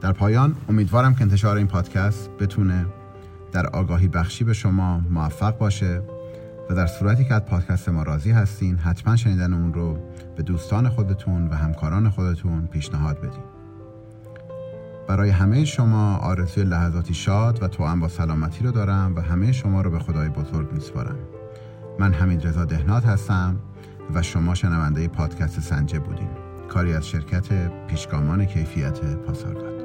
در 0.00 0.12
پایان 0.12 0.56
امیدوارم 0.68 1.14
که 1.14 1.22
انتشار 1.22 1.56
این 1.56 1.66
پادکست 1.66 2.30
بتونه 2.40 2.86
در 3.56 3.66
آگاهی 3.66 4.08
بخشی 4.08 4.44
به 4.44 4.52
شما 4.52 5.00
موفق 5.10 5.58
باشه 5.58 6.02
و 6.70 6.74
در 6.74 6.86
صورتی 6.86 7.24
که 7.24 7.34
از 7.34 7.44
پادکست 7.44 7.88
ما 7.88 8.02
راضی 8.02 8.30
هستین 8.30 8.76
حتما 8.76 9.16
شنیدن 9.16 9.52
اون 9.52 9.74
رو 9.74 9.98
به 10.36 10.42
دوستان 10.42 10.88
خودتون 10.88 11.48
و 11.48 11.54
همکاران 11.54 12.10
خودتون 12.10 12.66
پیشنهاد 12.66 13.18
بدین. 13.18 13.44
برای 15.08 15.30
همه 15.30 15.64
شما 15.64 16.16
آرزوی 16.16 16.64
لحظاتی 16.64 17.14
شاد 17.14 17.62
و 17.62 17.68
توأم 17.68 18.00
با 18.00 18.08
سلامتی 18.08 18.64
رو 18.64 18.70
دارم 18.70 19.16
و 19.16 19.20
همه 19.20 19.52
شما 19.52 19.82
رو 19.82 19.90
به 19.90 19.98
خدای 19.98 20.28
بزرگ 20.28 20.72
میسپارم. 20.72 21.18
من 21.98 22.12
حمید 22.12 22.46
رضا 22.46 22.64
دهنات 22.64 23.06
هستم 23.06 23.56
و 24.14 24.22
شما 24.22 24.54
شنونده 24.54 25.08
پادکست 25.08 25.60
سنجه 25.60 25.98
بودین. 25.98 26.28
کاری 26.68 26.92
از 26.92 27.08
شرکت 27.08 27.70
پیشگامان 27.86 28.44
کیفیت 28.44 29.00
پاسارگاد. 29.00 29.75